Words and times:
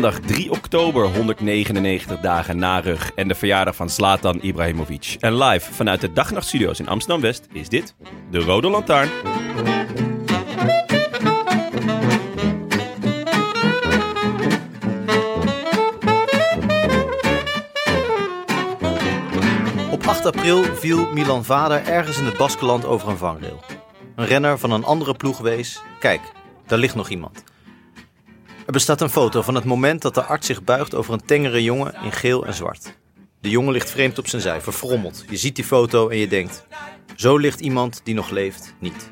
Maandag 0.00 0.20
3 0.20 0.50
oktober, 0.50 1.06
199 1.06 2.20
dagen 2.20 2.58
na 2.58 2.78
rug 2.78 3.12
en 3.14 3.28
de 3.28 3.34
verjaardag 3.34 3.76
van 3.76 3.90
Zlatan 3.90 4.38
Ibrahimovic. 4.40 5.16
En 5.20 5.36
live 5.36 5.72
vanuit 5.72 6.00
de 6.00 6.12
Dagnachtstudio's 6.12 6.78
in 6.78 6.88
Amsterdam-West 6.88 7.46
is 7.52 7.68
dit 7.68 7.94
de 8.30 8.38
Rode 8.38 8.68
Lantaarn. 8.70 9.08
Op 19.90 20.06
8 20.06 20.26
april 20.26 20.62
viel 20.62 21.12
Milan 21.12 21.44
Vader 21.44 21.84
ergens 21.86 22.18
in 22.18 22.24
het 22.24 22.36
Baskeland 22.36 22.84
over 22.84 23.08
een 23.08 23.16
vangrail. 23.16 23.60
Een 24.16 24.26
renner 24.26 24.58
van 24.58 24.70
een 24.70 24.84
andere 24.84 25.14
ploeg 25.14 25.38
wees: 25.38 25.82
Kijk, 25.98 26.20
daar 26.66 26.78
ligt 26.78 26.94
nog 26.94 27.08
iemand. 27.08 27.49
Er 28.70 28.76
bestaat 28.76 29.00
een 29.00 29.10
foto 29.10 29.42
van 29.42 29.54
het 29.54 29.64
moment 29.64 30.02
dat 30.02 30.14
de 30.14 30.22
arts 30.22 30.46
zich 30.46 30.64
buigt 30.64 30.94
over 30.94 31.12
een 31.12 31.24
tengere 31.24 31.62
jongen 31.62 31.94
in 32.02 32.12
geel 32.12 32.46
en 32.46 32.54
zwart. 32.54 32.98
De 33.40 33.50
jongen 33.50 33.72
ligt 33.72 33.90
vreemd 33.90 34.18
op 34.18 34.28
zijn 34.28 34.42
zij, 34.42 34.60
verfrommeld. 34.60 35.24
Je 35.28 35.36
ziet 35.36 35.56
die 35.56 35.64
foto 35.64 36.08
en 36.08 36.16
je 36.16 36.28
denkt: 36.28 36.66
Zo 37.16 37.36
ligt 37.36 37.60
iemand 37.60 38.00
die 38.04 38.14
nog 38.14 38.30
leeft 38.30 38.74
niet. 38.78 39.10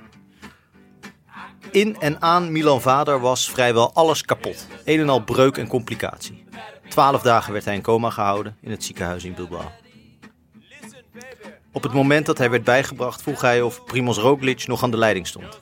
In 1.70 1.96
en 2.00 2.22
aan 2.22 2.52
Milan 2.52 2.80
Vader 2.80 3.20
was 3.20 3.50
vrijwel 3.50 3.92
alles 3.92 4.22
kapot. 4.22 4.66
Een 4.84 5.00
en 5.00 5.08
al 5.08 5.24
breuk 5.24 5.56
en 5.56 5.68
complicatie. 5.68 6.44
Twaalf 6.88 7.22
dagen 7.22 7.52
werd 7.52 7.64
hij 7.64 7.74
in 7.74 7.82
coma 7.82 8.10
gehouden 8.10 8.56
in 8.60 8.70
het 8.70 8.84
ziekenhuis 8.84 9.24
in 9.24 9.34
Bilbao. 9.34 9.70
Op 11.72 11.82
het 11.82 11.92
moment 11.92 12.26
dat 12.26 12.38
hij 12.38 12.50
werd 12.50 12.64
bijgebracht 12.64 13.22
vroeg 13.22 13.40
hij 13.40 13.62
of 13.62 13.84
Primoz 13.84 14.18
Roglic 14.18 14.66
nog 14.66 14.82
aan 14.82 14.90
de 14.90 14.96
leiding 14.96 15.26
stond. 15.26 15.60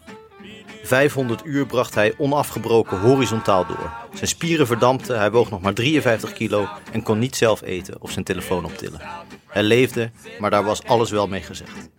500 0.87 1.45
uur 1.45 1.67
bracht 1.67 1.95
hij 1.95 2.15
onafgebroken 2.19 2.99
horizontaal 2.99 3.67
door. 3.67 3.93
Zijn 4.15 4.29
spieren 4.29 4.67
verdampten, 4.67 5.19
hij 5.19 5.31
woog 5.31 5.51
nog 5.51 5.61
maar 5.61 5.75
53 5.75 6.33
kilo 6.33 6.69
en 6.93 7.03
kon 7.03 7.19
niet 7.19 7.37
zelf 7.37 7.63
eten 7.63 8.03
of 8.03 8.11
zijn 8.11 8.25
telefoon 8.25 8.65
optillen. 8.65 9.01
Hij 9.47 9.63
leefde, 9.63 10.11
maar 10.39 10.51
daar 10.51 10.65
was 10.65 10.85
alles 10.85 11.11
wel 11.11 11.29
mee 11.29 11.43
gezegd. 11.43 11.91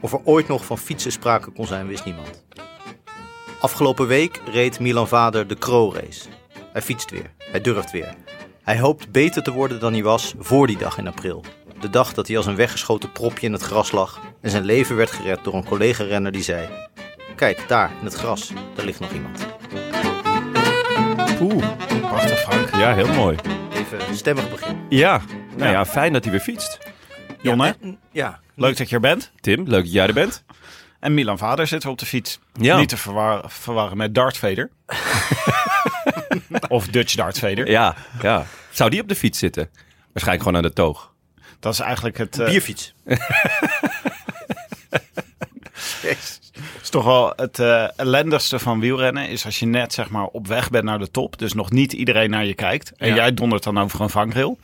Of 0.00 0.12
er 0.12 0.20
ooit 0.24 0.48
nog 0.48 0.64
van 0.64 0.78
fietsen 0.78 1.12
sprake 1.12 1.50
kon 1.50 1.66
zijn, 1.66 1.86
wist 1.86 2.04
niemand. 2.04 2.44
Afgelopen 3.60 4.06
week 4.06 4.40
reed 4.50 4.80
Milan 4.80 5.08
Vader 5.08 5.46
de 5.46 5.56
Kro-race. 5.56 6.28
Hij 6.72 6.82
fietst 6.82 7.10
weer, 7.10 7.30
hij 7.38 7.60
durft 7.60 7.90
weer. 7.90 8.14
Hij 8.62 8.78
hoopt 8.78 9.10
beter 9.10 9.42
te 9.42 9.52
worden 9.52 9.80
dan 9.80 9.92
hij 9.92 10.02
was 10.02 10.34
voor 10.38 10.66
die 10.66 10.78
dag 10.78 10.98
in 10.98 11.06
april. 11.06 11.44
De 11.80 11.90
dag 11.90 12.14
dat 12.14 12.26
hij 12.26 12.36
als 12.36 12.46
een 12.46 12.56
weggeschoten 12.56 13.12
propje 13.12 13.46
in 13.46 13.52
het 13.52 13.62
gras 13.62 13.92
lag 13.92 14.20
en 14.40 14.50
zijn 14.50 14.64
leven 14.64 14.96
werd 14.96 15.10
gered 15.10 15.44
door 15.44 15.54
een 15.54 15.64
collega-renner 15.64 16.32
die 16.32 16.42
zei: 16.42 16.68
Kijk, 17.42 17.68
daar 17.68 17.90
in 17.98 18.04
het 18.04 18.14
gras, 18.14 18.52
daar 18.74 18.84
ligt 18.84 19.00
nog 19.00 19.12
iemand. 19.12 19.46
Oeh, 21.40 21.66
Prachtig, 22.00 22.40
Frank. 22.40 22.74
ja, 22.74 22.94
heel 22.94 23.12
mooi. 23.12 23.36
Even 23.72 24.16
stemmig 24.16 24.50
begin. 24.50 24.86
Ja, 24.88 25.20
nou 25.56 25.70
ja, 25.70 25.84
fijn 25.86 26.12
dat 26.12 26.22
hij 26.22 26.32
weer 26.32 26.40
fietst. 26.40 26.78
Jonne, 27.40 27.76
Ja, 27.80 27.94
ja, 28.12 28.40
leuk 28.54 28.76
dat 28.76 28.88
je 28.88 28.94
er 28.94 29.00
bent. 29.00 29.32
Tim, 29.40 29.68
leuk 29.68 29.82
dat 29.84 29.92
jij 29.92 30.06
er 30.06 30.12
bent. 30.14 30.44
En 31.00 31.14
Milan 31.14 31.38
Vader 31.38 31.66
zit 31.66 31.82
er 31.84 31.88
op 31.90 31.98
de 31.98 32.06
fiets. 32.06 32.38
Ja. 32.52 32.76
Niet 32.78 32.88
te 32.88 32.96
verwar- 32.96 33.44
verwarren 33.50 33.96
met 33.96 34.14
Darth 34.14 34.36
Vader. 34.36 34.70
of 36.68 36.86
Dutch 36.86 37.14
Darth 37.14 37.38
Vader. 37.38 37.70
Ja, 37.70 37.94
ja. 38.22 38.46
Zou 38.70 38.90
die 38.90 39.00
op 39.00 39.08
de 39.08 39.14
fiets 39.16 39.38
zitten? 39.38 39.70
Waarschijnlijk 40.12 40.42
gewoon 40.48 40.56
aan 40.56 40.68
de 40.68 40.72
toog. 40.74 41.12
Dat 41.60 41.72
is 41.72 41.80
eigenlijk 41.80 42.18
het... 42.18 42.38
eh, 42.38 42.46
bierfiets. 42.46 42.94
is 46.82 46.88
toch 46.90 47.04
wel 47.04 47.32
het 47.36 47.58
eh, 47.58 47.84
ellendigste 47.96 48.58
van 48.58 48.80
wielrennen. 48.80 49.28
Is 49.28 49.44
als 49.44 49.58
je 49.58 49.66
net 49.66 49.92
zeg 49.92 50.10
maar 50.10 50.24
op 50.26 50.46
weg 50.46 50.70
bent 50.70 50.84
naar 50.84 50.98
de 50.98 51.10
top. 51.10 51.38
Dus 51.38 51.52
nog 51.52 51.70
niet 51.70 51.92
iedereen 51.92 52.30
naar 52.30 52.44
je 52.44 52.54
kijkt. 52.54 52.92
En 52.96 53.08
Ja. 53.08 53.14
jij 53.14 53.34
dondert 53.34 53.62
dan 53.62 53.78
over 53.78 54.00
een 54.00 54.10
vangrail. 54.10 54.58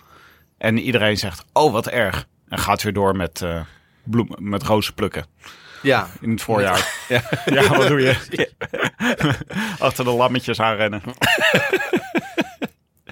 En 0.59 0.79
iedereen 0.79 1.17
zegt, 1.17 1.45
oh 1.53 1.73
wat 1.73 1.89
erg. 1.89 2.27
En 2.49 2.59
gaat 2.59 2.83
weer 2.83 2.93
door 2.93 3.17
met, 3.17 3.43
eh 3.43 3.61
bloemen, 4.05 4.37
met 4.49 4.63
rozen 4.63 4.95
plukken. 4.95 5.27
Ja, 5.83 6.09
In 6.21 6.31
het 6.31 6.43
voorjaar. 6.43 6.89
Ja, 7.09 7.23
ja 7.55 7.69
wat 7.77 7.89
doe 7.89 8.01
je? 8.01 8.17
Achter 9.79 10.05
de 10.05 10.11
lammetjes 10.11 10.61
aanrennen. 10.61 11.03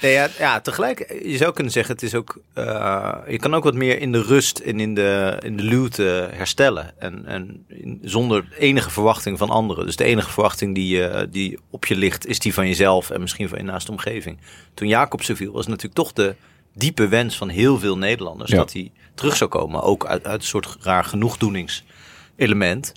Nee, 0.00 0.12
ja, 0.12 0.28
ja, 0.38 0.60
tegelijk, 0.60 1.20
je 1.24 1.36
zou 1.36 1.52
kunnen 1.52 1.72
zeggen, 1.72 1.94
het 1.94 2.02
is 2.02 2.14
ook, 2.14 2.38
eh, 2.52 3.14
je 3.28 3.38
kan 3.38 3.54
ook 3.54 3.64
wat 3.64 3.74
meer 3.74 4.00
in 4.00 4.12
de 4.12 4.22
rust 4.22 4.58
en 4.58 4.80
in 4.80 4.94
de, 4.94 5.38
in 5.44 5.56
de 5.56 5.62
luwte 5.62 6.28
herstellen. 6.32 7.00
En, 7.00 7.26
en 7.26 7.64
in- 7.68 7.98
zonder 8.02 8.48
enige 8.58 8.90
verwachting 8.90 9.38
van 9.38 9.50
anderen. 9.50 9.86
Dus 9.86 9.96
de 9.96 10.04
enige 10.04 10.30
verwachting 10.30 10.74
die, 10.74 11.06
eh, 11.08 11.26
die 11.30 11.58
op 11.70 11.84
je 11.86 11.96
ligt, 11.96 12.26
is 12.26 12.38
die 12.38 12.54
van 12.54 12.66
jezelf 12.66 13.10
en 13.10 13.20
misschien 13.20 13.48
van 13.48 13.58
je 13.58 13.64
naaste 13.64 13.90
omgeving. 13.90 14.38
Toen 14.74 14.88
Jacobsen 14.88 15.36
viel, 15.36 15.52
was 15.52 15.66
natuurlijk 15.66 15.94
toch 15.94 16.12
de 16.12 16.34
diepe 16.74 17.08
wens 17.08 17.36
van 17.36 17.48
heel 17.48 17.78
veel 17.78 17.98
Nederlanders 17.98 18.50
Ja. 18.50 18.56
dat 18.56 18.72
hij 18.72 18.90
terug 19.14 19.36
zou 19.36 19.50
komen. 19.50 19.82
Ook 19.82 20.06
uit, 20.06 20.26
uit 20.26 20.40
een 20.40 20.46
soort 20.46 20.76
raar 20.80 21.04
genoegdoeningselement 21.04 22.92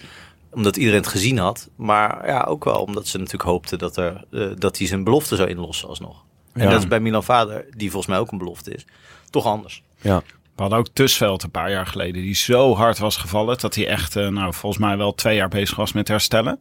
omdat 0.52 0.78
iedereen 0.78 1.00
het 1.00 1.09
gezien 1.09 1.38
had. 1.38 1.70
Maar 1.76 2.28
ja, 2.28 2.44
ook 2.44 2.64
wel 2.64 2.82
omdat 2.82 3.08
ze 3.08 3.18
natuurlijk 3.18 3.50
hoopten 3.50 3.78
dat, 3.78 3.98
er, 3.98 4.24
eh, 4.32 4.48
dat 4.58 4.78
hij 4.78 4.88
zijn 4.88 5.04
belofte 5.04 5.36
zou 5.36 5.50
inlossen 5.50 5.88
alsnog. 5.88 6.24
En 6.54 6.64
Ja. 6.64 6.70
dat 6.70 6.80
is 6.80 6.88
bij 6.88 7.00
Milan 7.00 7.24
Vader, 7.24 7.66
die 7.76 7.92
volgens 7.92 8.12
mij 8.12 8.20
ook 8.22 8.32
een 8.32 8.38
belofte 8.38 8.74
is, 8.74 8.86
toch 9.30 9.46
anders. 9.46 9.84
Ja. 10.02 10.22
We 10.56 10.66
hadden 10.66 10.80
ook 10.80 10.88
Tusveld 10.94 11.44
een 11.44 11.52
paar 11.52 11.72
jaar 11.72 11.86
geleden, 11.88 12.22
die 12.22 12.36
zo 12.36 12.76
hard 12.76 12.98
was 12.98 13.18
gevallen 13.18 13.58
dat 13.58 13.76
hij 13.76 13.88
echt, 13.88 14.16
eh, 14.16 14.28
nou, 14.28 14.54
volgens 14.54 14.82
mij 14.82 14.98
wel 14.98 15.16
twee 15.16 15.36
jaar 15.36 15.48
bezig 15.50 15.78
was 15.78 15.92
met 15.94 16.08
herstellen. 16.08 16.59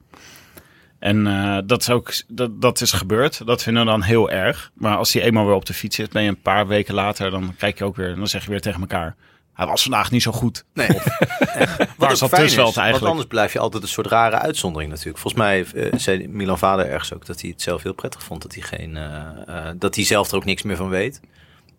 En 0.99 1.27
eh, 1.27 1.59
dat, 1.67 1.81
is 1.81 1.91
ook, 1.91 2.13
dat, 2.29 2.61
dat 2.61 2.81
is 2.81 2.93
gebeurd. 2.93 3.47
Dat 3.47 3.63
vinden 3.63 3.85
we 3.85 3.91
dan 3.91 4.03
heel 4.03 4.31
erg. 4.31 4.71
Maar 4.75 4.97
als 4.97 5.13
hij 5.13 5.23
eenmaal 5.23 5.47
weer 5.47 5.55
op 5.55 5.65
de 5.67 5.75
fiets 5.75 5.97
zit, 5.97 6.13
ben 6.13 6.23
je 6.23 6.29
een 6.29 6.43
paar 6.43 6.67
weken 6.67 6.95
later, 6.95 7.31
dan 7.31 7.55
kijk 7.57 7.79
je 7.79 7.85
ook 7.85 7.97
weer, 7.97 8.17
dan 8.17 8.27
zeg 8.29 8.45
je 8.45 8.51
weer 8.51 8.61
tegen 8.61 8.81
elkaar. 8.81 9.17
Hij 9.59 9.67
was 9.67 9.83
vandaag 9.83 10.11
niet 10.11 10.23
zo 10.23 10.33
goed. 10.33 10.65
Nee. 10.75 10.89
Waar 11.97 12.17
zat 12.17 12.35
Tusveld 12.35 12.65
Want 12.65 12.77
eigenlijk? 12.77 13.11
anders 13.11 13.27
blijf 13.29 13.53
je 13.53 13.59
altijd 13.59 13.83
een 13.83 13.89
soort 13.89 14.07
rare 14.07 14.39
uitzondering 14.39 14.91
natuurlijk. 14.91 15.19
Volgens 15.19 15.43
mij 15.43 15.65
eh, 15.75 15.99
zei 15.99 16.29
Milan 16.29 16.59
Vader 16.59 16.87
ergens 16.87 17.15
ook 17.15 17.27
dat 17.27 17.41
hij 17.41 17.51
het 17.51 17.63
zelf 17.63 17.83
heel 17.83 17.93
prettig 17.95 18.23
vond. 18.23 18.43
Dat 18.43 18.55
hij, 18.55 18.63
geen, 18.63 18.97
eh, 18.97 19.27
eh, 19.69 19.75
dat 19.79 19.95
hij 19.95 20.05
zelf 20.05 20.31
er 20.31 20.37
ook 20.37 20.45
niks 20.45 20.63
meer 20.63 20.77
van 20.77 20.89
weet. 20.89 21.21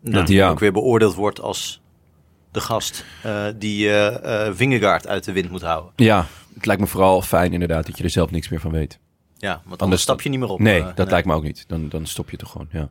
Dat 0.02 0.28
hij 0.28 0.36
Ja. 0.36 0.48
ook 0.48 0.58
weer 0.58 0.72
beoordeeld 0.72 1.14
wordt 1.14 1.40
als 1.40 1.80
de 2.52 2.60
gast 2.60 3.04
eh, 3.22 3.46
die 3.56 3.90
Vingegaard 4.52 5.06
uit 5.06 5.24
de 5.24 5.32
wind 5.32 5.50
moet 5.50 5.62
houden. 5.62 5.92
ja, 5.96 6.26
het 6.54 6.66
lijkt 6.66 6.80
me 6.82 6.88
vooral 6.88 7.22
fijn 7.22 7.52
inderdaad 7.52 7.86
dat 7.86 7.98
je 7.98 8.04
er 8.04 8.10
zelf 8.10 8.30
niks 8.30 8.48
meer 8.48 8.60
van 8.60 8.70
weet. 8.70 8.98
Ja, 9.36 9.48
want 9.48 9.62
anders, 9.64 9.80
Anders 9.82 10.02
stap 10.02 10.20
je 10.20 10.28
niet 10.28 10.38
meer 10.40 10.48
op. 10.48 10.58
Nee, 10.60 10.82
dat 10.82 10.96
nee. 10.96 11.06
lijkt 11.06 11.26
me 11.26 11.34
ook 11.34 11.42
niet. 11.42 11.64
Dan, 11.68 11.88
dan 11.88 12.06
stop 12.06 12.30
je 12.30 12.36
toch 12.36 12.50
gewoon, 12.50 12.68
ja. 12.72 12.90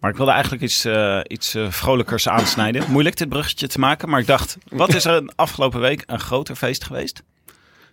Maar 0.00 0.10
ik 0.10 0.16
wilde 0.16 0.32
eigenlijk 0.32 0.62
iets, 0.62 0.84
eh, 0.84 1.20
iets 1.26 1.54
eh, 1.54 1.70
vrolijkers 1.70 2.28
aansnijden. 2.28 2.90
Moeilijk 2.90 3.16
dit 3.16 3.28
bruggetje 3.28 3.66
te 3.66 3.78
maken, 3.78 4.08
maar 4.08 4.20
ik 4.20 4.26
dacht, 4.26 4.58
wat 4.68 4.94
is 4.94 5.04
er 5.04 5.14
een 5.14 5.34
afgelopen 5.34 5.80
week 5.80 6.02
een 6.06 6.20
groter 6.20 6.56
feest 6.56 6.84
geweest? 6.84 7.22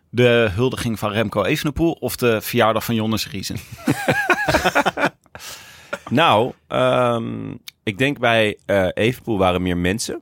De 0.09 0.49
huldiging 0.53 0.99
van 0.99 1.11
Remco 1.11 1.43
Evenepoel 1.43 1.91
of 1.91 2.15
de 2.15 2.41
verjaardag 2.41 2.85
van 2.85 2.95
Jonas 2.95 3.27
Riesen? 3.29 3.57
Nou, 6.09 6.53
ehm, 6.67 7.51
ik 7.83 7.97
denk 7.97 8.19
bij 8.19 8.57
eh 8.65 8.87
Evenpoel 8.93 9.37
waren 9.37 9.61
meer 9.61 9.77
mensen. 9.77 10.21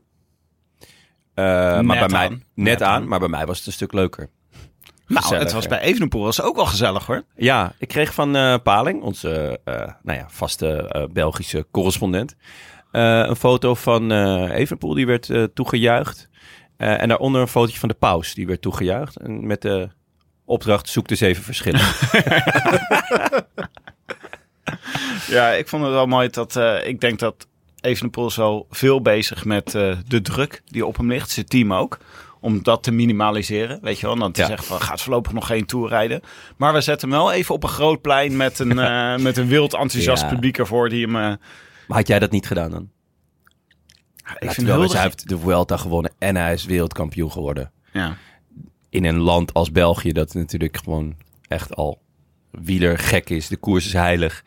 Maar 1.36 1.84
bij 1.86 2.08
mij 2.08 2.30
net, 2.30 2.40
Net 2.54 2.82
aan, 2.82 3.02
aan. 3.02 3.08
maar 3.08 3.20
bij 3.20 3.28
mij 3.28 3.46
was 3.46 3.58
het 3.58 3.68
een 3.68 3.74
stuk 3.74 3.94
leuker. 3.94 4.30
Nou, 5.08 5.36
het 5.36 5.52
was 5.52 5.68
bij 5.68 5.80
Evenepoel 5.80 6.24
was 6.24 6.42
ook 6.42 6.56
wel 6.56 6.66
gezellig 6.66 7.06
hoor. 7.06 7.24
Ja, 7.36 7.74
ik 7.78 7.88
kreeg 7.88 8.14
van 8.14 8.36
eh, 8.36 8.56
Paling, 8.64 9.02
onze 9.02 9.60
eh, 9.64 9.76
nou 10.04 10.20
ja, 10.20 10.26
vaste 10.30 10.68
eh, 10.68 11.04
Belgische 11.12 11.66
correspondent, 11.72 12.36
een 12.92 13.36
foto 13.36 13.76
van 13.76 14.12
Evenepoel 14.52 14.94
die 14.94 15.06
werd 15.06 15.32
toegejuicht. 15.54 16.30
En 16.78 17.08
daaronder 17.08 17.42
een 17.42 17.48
fotootje 17.48 17.80
van 17.80 17.90
de 17.90 17.96
paus 17.96 18.34
die 18.34 18.48
werd 18.48 18.62
toegejuicht. 18.62 19.16
En 19.16 19.48
met 19.48 19.62
de 19.62 19.90
opdracht 20.46 20.90
zoek 20.90 21.08
de 21.08 21.16
zeven 21.16 21.44
verschillen. 21.44 21.82
Ja, 25.28 25.50
ik 25.50 25.68
vond 25.68 25.84
het 25.84 25.92
wel 25.92 26.06
mooi 26.06 26.30
dat 26.30 26.56
ik 26.84 27.02
denk 27.02 27.20
dat 27.20 27.48
Evenepoel 27.82 28.32
wel 28.36 28.68
veel 28.70 29.02
bezig 29.02 29.46
met 29.46 29.72
de 30.08 30.22
druk 30.22 30.62
die 30.66 30.86
op 30.86 30.98
hem 30.98 31.12
ligt. 31.12 31.30
Zijn 31.30 31.46
team 31.46 31.74
ook. 31.74 31.98
Om 32.46 32.64
dat 32.64 32.84
te 32.84 32.92
minimaliseren. 32.92 33.80
Weet 33.82 34.00
je 34.00 34.06
wel. 34.06 34.16
Dan 34.16 34.32
te 34.32 34.42
Ja. 34.42 34.48
zeggen 34.48 34.66
van 34.68 34.82
gaat 34.82 35.02
voorlopig 35.02 35.32
nog 35.34 35.48
geen 35.48 35.66
tour 35.66 35.90
rijden. 35.90 36.22
Maar 36.58 36.74
we 36.74 36.82
zetten 36.82 37.10
hem 37.10 37.18
wel 37.18 37.32
even 37.32 37.56
op 37.56 37.64
een 37.64 37.70
groot 37.70 38.02
plein 38.02 38.36
met 38.38 38.60
een, 38.60 38.80
eh, 38.90 39.18
met 39.18 39.38
een 39.38 39.48
wild 39.48 39.74
enthousiast 39.74 40.22
Ja. 40.24 40.30
publiek 40.30 40.58
ervoor 40.58 40.90
die 40.90 41.06
hem. 41.06 41.16
eh, 41.16 41.22
Maar 41.88 41.98
had 41.98 42.08
jij 42.08 42.20
dat 42.20 42.32
niet 42.32 42.48
gedaan 42.48 42.70
dan? 42.72 42.90
ik 44.40 44.52
vind 44.52 44.56
we 44.56 44.64
wel 44.64 44.72
Huldiging- 44.74 44.94
hij 44.94 45.02
heeft 45.04 45.30
de 45.30 45.38
Vuelta 45.40 45.78
gewonnen 45.78 46.12
en 46.20 46.36
hij 46.36 46.54
is 46.54 46.66
wereldkampioen 46.66 47.32
geworden. 47.32 47.72
Ja. 47.94 48.18
In 48.90 49.06
een 49.06 49.20
land 49.20 49.54
als 49.54 49.72
België 49.72 50.12
dat 50.12 50.34
natuurlijk 50.34 50.78
gewoon 50.78 51.16
echt 51.48 51.76
al 51.76 52.02
wielergek 52.52 53.30
is. 53.30 53.48
De 53.48 53.58
koers 53.58 53.86
is 53.86 53.94
heilig. 53.94 54.44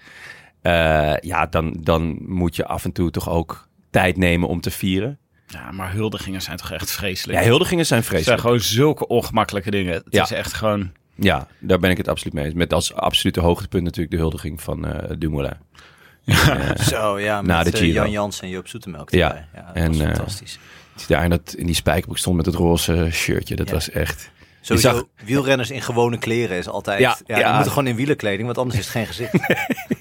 Eh, 0.62 1.17
ja, 1.21 1.47
dan, 1.47 1.77
dan 1.81 2.17
moet 2.27 2.56
je 2.56 2.67
af 2.67 2.85
en 2.85 2.93
toe 2.93 3.11
toch 3.11 3.29
ook 3.29 3.69
tijd 3.91 4.17
nemen 4.17 4.49
om 4.49 4.61
te 4.61 4.71
vieren. 4.71 5.19
Ja, 5.49 5.71
maar 5.71 5.93
huldigingen 5.93 6.43
zijn 6.43 6.56
toch 6.56 6.71
echt 6.71 6.91
vreselijk. 6.91 7.39
Ja, 7.39 7.45
huldigingen 7.45 7.87
zijn 7.87 7.99
Het 8.00 8.09
zijn 8.09 8.21
vreselijk. 8.23 8.41
gewoon 8.47 8.61
zulke 8.61 9.06
ongemakkelijke 9.06 9.71
dingen. 9.71 9.93
Het 9.95 10.05
Ja. 10.09 10.23
is 10.23 10.31
echt 10.31 10.53
gewoon. 10.53 10.93
Ja, 11.15 11.47
daar 11.59 11.79
ben 11.79 11.91
ik 11.91 11.97
het 11.97 12.09
absoluut 12.09 12.35
mee 12.35 12.45
eens. 12.45 12.55
Met 12.55 12.73
als 12.73 12.95
absolute 12.95 13.41
hoogtepunt 13.41 13.83
natuurlijk 13.85 14.11
de 14.11 14.17
huldiging 14.17 14.62
van 14.62 14.87
eh 14.87 15.15
Dumoulin. 15.19 15.56
Eh, 16.25 16.71
Zo, 16.93 17.19
ja, 17.19 17.41
Na 17.41 17.62
met 17.62 17.73
de 17.73 17.79
eh. 17.79 17.93
Jan 17.93 18.11
Jans 18.11 18.41
en 18.41 18.49
Joop 18.49 18.69
Zoetemelk 18.69 19.11
Ja, 19.11 19.29
erbij. 19.29 19.47
Ja, 19.55 19.67
dat 19.67 19.75
en, 19.77 19.89
was 19.89 19.99
fantastisch. 20.17 20.59
die 20.97 21.06
daar 21.06 21.25
in, 21.25 21.31
dat, 21.31 21.55
in 21.56 21.67
die 21.67 21.75
spijkerbroek 21.75 22.19
stond 22.19 22.37
met 22.37 22.47
het 22.47 22.55
roze 22.55 23.09
shirtje. 23.12 23.56
Dat 23.56 23.69
Ja. 23.69 23.75
was 23.75 23.91
echt... 23.91 24.31
Sowieso, 24.61 24.91
zag- 24.91 25.05
wielrenners 25.25 25.71
in 25.71 25.83
gewone 25.83 26.19
kleren 26.19 26.56
is 26.56 26.69
altijd... 26.69 27.00
Ja, 27.00 27.17
Ja, 27.27 27.39
ja. 27.39 27.45
die 27.45 27.53
moeten 27.55 27.71
gewoon 27.73 27.87
in 27.87 27.97
wielerkleding, 27.97 28.45
want 28.45 28.59
anders 28.59 28.79
is 28.79 28.85
het 28.85 28.93
geen 28.93 29.06
gezicht. 29.06 29.33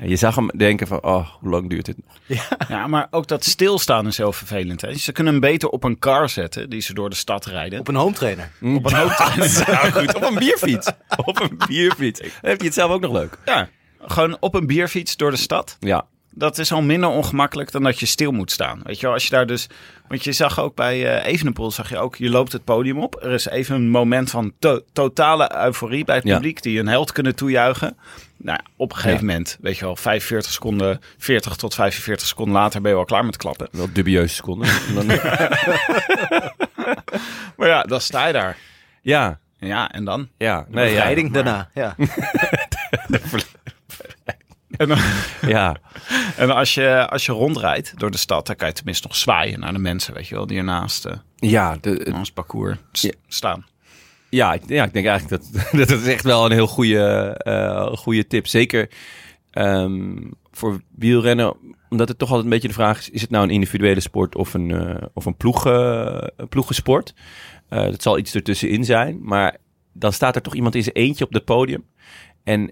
Je 0.00 0.16
zag 0.16 0.34
hem 0.34 0.50
denken 0.56 0.86
van, 0.86 1.02
oh, 1.02 1.28
hoe 1.40 1.50
lang 1.50 1.70
duurt 1.70 1.84
dit 1.84 1.96
nog? 2.06 2.38
Ja, 2.68 2.86
maar 2.86 3.06
ook 3.10 3.26
dat 3.26 3.44
stilstaan 3.44 4.06
is 4.06 4.16
heel 4.16 4.32
vervelend. 4.32 4.80
Hè? 4.80 4.94
Ze 4.94 5.12
kunnen 5.12 5.32
hem 5.32 5.42
beter 5.42 5.68
op 5.68 5.84
een 5.84 5.98
car 5.98 6.28
zetten 6.28 6.70
die 6.70 6.80
ze 6.80 6.94
door 6.94 7.10
de 7.10 7.16
stad 7.16 7.46
rijden. 7.46 7.80
Op 7.80 7.88
een 7.88 7.94
home 7.94 8.14
trainer. 8.14 8.50
Op 8.60 8.86
een 8.86 8.94
hoop 8.94 9.10
Ja, 9.66 9.90
goed. 9.90 10.14
Op 10.14 10.22
een 10.22 10.34
bierfiets. 10.34 10.90
Op 11.24 11.40
een 11.40 11.58
bierfiets. 11.66 12.20
Dan 12.20 12.30
heb 12.40 12.60
je 12.60 12.66
het 12.66 12.74
zelf 12.74 12.90
ook 12.90 13.00
nog 13.00 13.12
leuk. 13.12 13.38
Ja, 13.44 13.68
gewoon 14.00 14.36
op 14.40 14.54
een 14.54 14.66
bierfiets 14.66 15.16
door 15.16 15.30
de 15.30 15.36
stad. 15.36 15.76
Ja. 15.80 16.06
Dat 16.38 16.58
is 16.58 16.72
al 16.72 16.82
minder 16.82 17.08
ongemakkelijk 17.10 17.72
dan 17.72 17.82
dat 17.82 18.00
je 18.00 18.06
stil 18.06 18.32
moet 18.32 18.50
staan. 18.50 18.80
Weet 18.84 18.96
je 19.00 19.06
wel, 19.06 19.14
als 19.14 19.24
je 19.24 19.30
daar 19.30 19.46
dus... 19.46 19.68
Want 20.08 20.24
je 20.24 20.32
zag 20.32 20.60
ook 20.60 20.74
bij 20.74 21.16
eh 21.18 21.32
Evenepoel, 21.32 21.70
zag 21.70 21.88
je 21.88 21.98
ook, 21.98 22.16
je 22.16 22.30
loopt 22.30 22.52
het 22.52 22.64
podium 22.64 22.98
op. 22.98 23.22
Er 23.22 23.32
is 23.32 23.46
even 23.48 23.74
een 23.74 23.88
moment 23.90 24.30
van 24.30 24.52
to- 24.58 24.80
totale 24.92 25.50
euforie 25.64 26.04
bij 26.04 26.14
het 26.16 26.24
Ja. 26.24 26.34
publiek. 26.34 26.62
Die 26.62 26.78
een 26.78 26.88
held 26.88 27.12
kunnen 27.12 27.34
toejuichen. 27.34 27.96
Nou, 28.36 28.58
op 28.76 28.90
een 28.90 28.96
gegeven 28.96 29.18
Ja. 29.18 29.24
moment, 29.26 29.56
weet 29.60 29.78
je 29.78 29.84
wel, 29.84 29.96
45 29.96 30.52
seconden, 30.52 31.00
40 31.18 31.56
tot 31.56 31.74
45 31.74 32.26
seconden 32.26 32.54
later 32.54 32.80
ben 32.80 32.90
je 32.90 32.96
wel 32.96 33.06
klaar 33.06 33.24
met 33.24 33.36
klappen. 33.36 33.68
Wel 33.72 33.88
dubieuze 33.92 34.34
seconden. 34.34 34.68
Maar 37.56 37.68
ja, 37.68 37.82
dan 37.82 38.00
sta 38.00 38.26
je 38.26 38.32
daar. 38.32 38.56
ja, 39.02 39.38
Ja, 39.58 39.90
en 39.92 40.04
dan? 40.04 40.28
ja. 40.38 40.66
Nee, 40.68 40.92
ja. 40.92 41.28
Daarna, 41.28 41.68
ja. 41.74 41.94
En, 44.76 44.88
dan- 44.88 44.98
Ja, 45.56 45.76
en 46.36 46.50
als, 46.50 46.74
je, 46.74 47.08
als 47.08 47.26
je 47.26 47.32
rondrijdt 47.32 47.92
door 47.98 48.10
de 48.10 48.16
stad, 48.16 48.46
dan 48.46 48.56
kan 48.56 48.68
je 48.68 48.74
tenminste 48.74 49.06
nog 49.06 49.16
zwaaien 49.16 49.60
naar 49.60 49.72
de 49.72 49.78
mensen, 49.78 50.14
weet 50.14 50.26
je 50.28 50.34
wel, 50.34 50.46
die 50.46 50.58
ernaast 50.58 51.04
eh 51.04 51.12
ja, 51.36 51.76
de, 51.80 52.10
ons 52.14 52.30
parcours 52.32 52.78
Ja. 52.92 53.10
staan. 53.26 53.66
ja, 54.28 54.52
ik, 54.52 54.62
ja, 54.66 54.84
ik 54.84 54.92
denk 54.92 55.06
eigenlijk 55.06 55.42
dat, 55.42 55.62
dat 55.80 55.88
het 55.88 56.06
echt 56.06 56.24
wel 56.24 56.44
een 56.44 56.52
heel 56.52 56.66
goede, 56.66 57.34
eh, 57.38 57.86
goede 57.96 58.26
tip. 58.26 58.46
Zeker 58.46 58.90
ehm, 59.50 60.16
voor 60.50 60.80
wielrennen, 60.96 61.56
omdat 61.88 62.08
het 62.08 62.18
toch 62.18 62.28
altijd 62.28 62.44
een 62.46 62.52
beetje 62.52 62.68
de 62.68 62.74
vraag 62.74 62.98
is: 62.98 63.10
is 63.10 63.20
het 63.20 63.30
nou 63.30 63.44
een 63.44 63.50
individuele 63.50 64.00
sport 64.00 64.34
of 64.36 64.54
een, 64.54 64.70
eh, 64.70 65.06
of 65.14 65.24
een, 65.24 65.36
ploeg, 65.36 65.64
een 65.64 66.48
ploegensport? 66.48 67.14
Dat 67.68 68.02
zal 68.02 68.18
iets 68.18 68.34
ertussenin 68.34 68.84
zijn, 68.84 69.18
maar 69.22 69.56
dan 69.92 70.12
staat 70.12 70.36
er 70.36 70.42
toch 70.42 70.54
iemand 70.54 70.74
in 70.74 70.82
zijn 70.82 70.94
eentje 70.94 71.24
op 71.24 71.32
het 71.32 71.44
podium. 71.44 71.84
En 72.44 72.70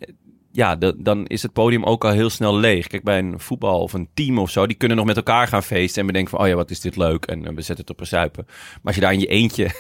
ja, 0.57 0.77
da- 0.77 0.93
dan 0.97 1.27
is 1.27 1.43
het 1.43 1.53
podium 1.53 1.85
ook 1.85 2.05
al 2.05 2.11
heel 2.11 2.31
snel 2.31 2.57
leeg. 2.57 2.87
Kijk, 2.87 3.03
bij 3.05 3.19
een 3.19 3.41
voetbal 3.41 3.81
of 3.83 3.93
een 3.93 4.09
team 4.15 4.39
of 4.39 4.51
zo, 4.51 4.67
die 4.67 4.77
kunnen 4.77 4.97
nog 4.97 5.07
met 5.07 5.17
elkaar 5.17 5.49
gaan 5.49 5.63
feesten 5.63 6.01
en 6.01 6.07
bedenken 6.07 6.31
van, 6.31 6.41
oh 6.41 6.47
ja, 6.49 6.55
wat 6.55 6.71
is 6.71 6.81
dit 6.81 6.97
leuk 6.97 7.25
en 7.25 7.39
eh, 7.47 7.55
we 7.55 7.63
zetten 7.63 7.77
het 7.77 7.91
op 7.91 8.01
een 8.01 8.07
zuipen. 8.07 8.45
Maar 8.47 8.81
als 8.85 8.95
je 8.95 9.01
daar 9.01 9.13
in 9.13 9.21
je 9.21 9.27
eentje 9.27 9.63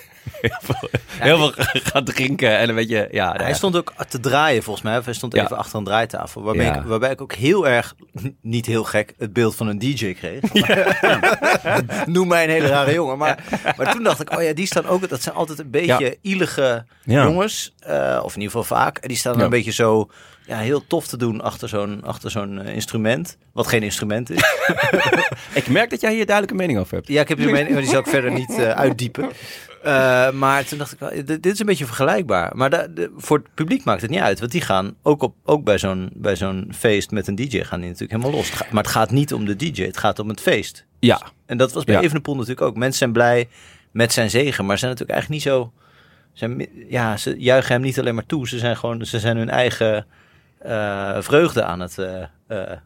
heel 0.41 0.59
veel, 0.63 0.89
heel 1.19 1.37
veel 1.39 1.53
gaat 1.73 2.07
drinken 2.07 2.59
en 2.59 2.69
een 2.69 2.75
beetje, 2.75 3.09
ja, 3.11 3.33
Hij 3.37 3.49
ja. 3.49 3.55
stond 3.55 3.77
ook 3.77 3.93
te 4.09 4.21
draaien 4.21 4.63
volgens 4.63 4.85
mij. 4.85 5.01
Hij 5.05 5.13
stond 5.15 5.35
Ja. 5.35 5.45
even 5.45 5.57
achter 5.57 5.79
een 5.79 5.85
draaitafel. 5.85 6.43
Waarbij, 6.43 6.67
ik, 6.67 6.83
waarbij 6.83 7.11
ik 7.11 7.21
ook 7.21 7.33
heel 7.35 7.69
erg, 7.69 7.95
niet 8.41 8.67
heel 8.67 8.85
gek, 8.85 9.15
het 9.19 9.33
beeld 9.33 9.55
van 9.55 9.67
een 9.69 9.79
DJ 9.79 10.13
kreeg. 10.15 10.41
Noem 12.07 12.29
mij 12.29 12.45
een 12.45 12.51
hele 12.51 12.67
rare 12.67 12.93
jongen. 12.93 13.19
Maar, 13.19 13.45
maar 13.77 13.93
toen 13.93 14.03
dacht 14.03 14.21
ik, 14.21 14.33
oh 14.37 14.43
ja, 14.43 14.53
die 14.53 14.67
staan 14.67 14.87
ook... 14.87 15.09
Dat 15.09 15.23
zijn 15.23 15.35
altijd 15.35 15.59
een 15.59 15.71
beetje 15.71 16.19
ielige 16.21 16.85
jongens. 17.05 17.75
eh, 17.79 18.21
of 18.25 18.35
in 18.35 18.41
ieder 18.41 18.57
geval 18.59 18.77
vaak. 18.79 18.99
En 18.99 19.09
die 19.09 19.17
staan 19.17 19.33
dan 19.33 19.43
een 19.43 19.51
beetje 19.51 19.73
zo... 19.73 20.11
Ja, 20.47 20.59
heel 20.59 20.87
tof 20.87 21.07
te 21.07 21.17
doen 21.17 21.41
achter 21.41 21.69
zo'n 21.69 22.03
achter 22.05 22.31
zo'n 22.31 22.61
eh, 22.63 22.75
instrument. 22.75 23.37
Wat 23.53 23.67
geen 23.67 23.83
instrument 23.83 24.31
is. 24.31 24.43
Ik 25.55 25.69
merk 25.69 25.91
dat 25.91 26.01
jij 26.01 26.15
hier 26.15 26.27
duidelijk 26.27 26.51
een 26.51 26.61
mening 26.67 26.79
over 26.79 26.95
hebt. 26.95 27.09
Ja, 27.09 27.21
ik 27.21 27.29
heb 27.29 27.39
hier 27.39 27.47
een 27.47 27.53
mening, 27.53 27.73
maar 27.73 27.81
die 27.83 27.91
zal 27.91 28.01
ik 28.01 28.07
verder 28.07 28.31
niet 28.33 28.59
eh, 28.59 28.71
uitdiepen. 28.71 29.31
Eh, 29.83 30.31
maar 30.31 30.65
toen 30.65 30.79
dacht 30.79 30.93
ik, 30.93 30.99
wel, 30.99 31.11
dit, 31.11 31.27
dit 31.27 31.47
is 31.47 31.59
een 31.59 31.67
beetje 31.67 31.87
vergelijkbaar. 31.87 32.57
Maar 32.57 32.71
da- 32.71 32.87
de- 32.87 33.13
voor 33.17 33.37
het 33.39 33.55
publiek 33.55 33.85
maakt 33.85 34.01
het 34.01 34.11
niet 34.11 34.21
uit. 34.21 34.39
Want 34.41 34.53
die 34.53 34.61
gaan 34.61 34.95
ook, 35.03 35.23
op, 35.23 35.35
ook 35.45 35.65
bij 35.65 35.79
zo'n 35.79 36.11
bij 36.15 36.37
zo'n 36.37 36.73
feest 36.77 37.11
met 37.11 37.27
een 37.27 37.35
DJ 37.35 37.63
gaan 37.63 37.81
die 37.81 37.91
natuurlijk 37.91 38.21
helemaal 38.21 38.41
los. 38.41 38.53
Maar 38.71 38.83
het 38.83 38.93
gaat 38.93 39.11
niet 39.11 39.33
om 39.33 39.45
de 39.45 39.57
DJ, 39.57 39.83
het 39.83 39.97
gaat 39.97 40.19
om 40.19 40.29
het 40.29 40.41
feest. 40.41 40.85
Ja, 40.99 41.21
En 41.47 41.57
dat 41.57 41.73
was 41.73 41.85
bij 41.85 41.95
Ja. 41.95 42.01
Evenepoel 42.01 42.35
natuurlijk 42.35 42.61
ook. 42.67 42.77
Mensen 42.77 42.99
zijn 42.99 43.13
blij 43.13 43.49
met 43.93 44.13
zijn 44.13 44.31
zegen, 44.31 44.67
maar 44.67 44.79
zijn 44.79 44.91
natuurlijk 44.91 45.19
eigenlijk 45.19 45.45
niet 45.45 45.55
zo... 45.55 45.73
Zijn, 46.33 46.67
ja, 46.89 47.17
ze 47.17 47.35
juichen 47.39 47.73
hem 47.73 47.83
niet 47.83 47.99
alleen 47.99 48.15
maar 48.15 48.27
toe. 48.27 48.49
Ze 48.49 48.59
zijn 48.59 48.77
gewoon 48.77 49.07
ze 49.07 49.19
zijn 49.19 49.37
hun 49.37 49.51
eigen 49.51 50.07
eh, 50.65 51.17
vreugde 51.21 51.63
aan 51.65 51.81
het 51.81 51.99
eh, 51.99 52.23
eh, 52.49 52.79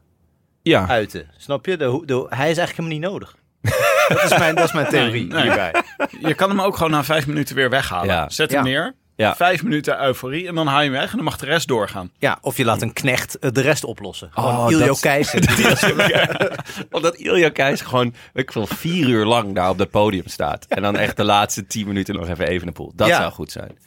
ja. 0.63 0.89
uiten. 0.89 1.31
Snap 1.37 1.67
je? 1.67 1.77
De, 1.77 1.85
hij 2.29 2.51
is 2.51 2.59
eigenlijk 2.59 2.71
helemaal 2.77 2.89
niet 2.99 3.01
nodig. 3.11 3.37
dat, 4.09 4.23
is 4.33 4.39
mijn, 4.39 4.55
dat 4.55 4.65
is 4.65 4.73
mijn 4.73 4.87
theorie 4.87 5.27
Nee, 5.27 5.33
nee. 5.33 5.43
hierbij. 5.43 5.83
Je 6.21 6.35
kan 6.35 6.49
hem 6.49 6.61
ook 6.61 6.77
gewoon 6.77 6.93
na 6.93 7.05
vijf 7.05 7.27
minuten 7.27 7.55
weer 7.55 7.71
weghalen. 7.71 8.07
Ja. 8.15 8.29
Zet 8.29 8.51
hem 8.51 8.59
Ja. 8.59 8.71
neer. 8.71 8.95
Ja. 9.17 9.37
Vijf 9.37 9.63
minuten 9.63 10.03
euforie 10.05 10.49
en 10.49 10.55
dan 10.55 10.67
haal 10.67 10.79
je 10.83 10.91
hem 10.91 10.99
weg 10.99 11.11
en 11.11 11.17
dan 11.17 11.25
mag 11.25 11.37
de 11.39 11.47
rest 11.47 11.69
doorgaan. 11.69 12.11
Ja, 12.19 12.39
of 12.41 12.57
je 12.57 12.65
laat 12.65 12.83
een 12.83 12.93
knecht 12.93 13.55
de 13.55 13.61
rest 13.61 13.85
oplossen. 13.85 14.31
Gewoon 14.33 14.57
Oh, 14.57 14.71
Iljo 14.71 14.87
dat- 14.87 15.01
Keizer. 15.01 15.41
Omdat 16.91 17.15
Ilja 17.17 17.49
Keijs 17.51 17.81
gewoon, 17.81 18.15
weet 18.33 18.43
ik 18.45 18.53
veel, 18.53 18.67
vier 18.67 19.09
uur 19.09 19.25
lang 19.25 19.55
daar 19.55 19.71
op 19.71 19.79
dat 19.79 19.91
podium 19.91 20.27
staat. 20.27 20.65
En 20.69 20.83
dan 20.83 20.97
echt 20.97 21.17
de 21.17 21.25
laatste 21.25 21.67
tien 21.67 21.87
minuten 21.87 22.15
nog 22.15 22.29
even 22.29 22.47
even 22.47 22.67
een 22.67 22.73
poel. 22.73 22.93
Dat 22.95 23.09
Ja. 23.09 23.17
zou 23.17 23.33
goed 23.33 23.51
zijn. 23.53 23.79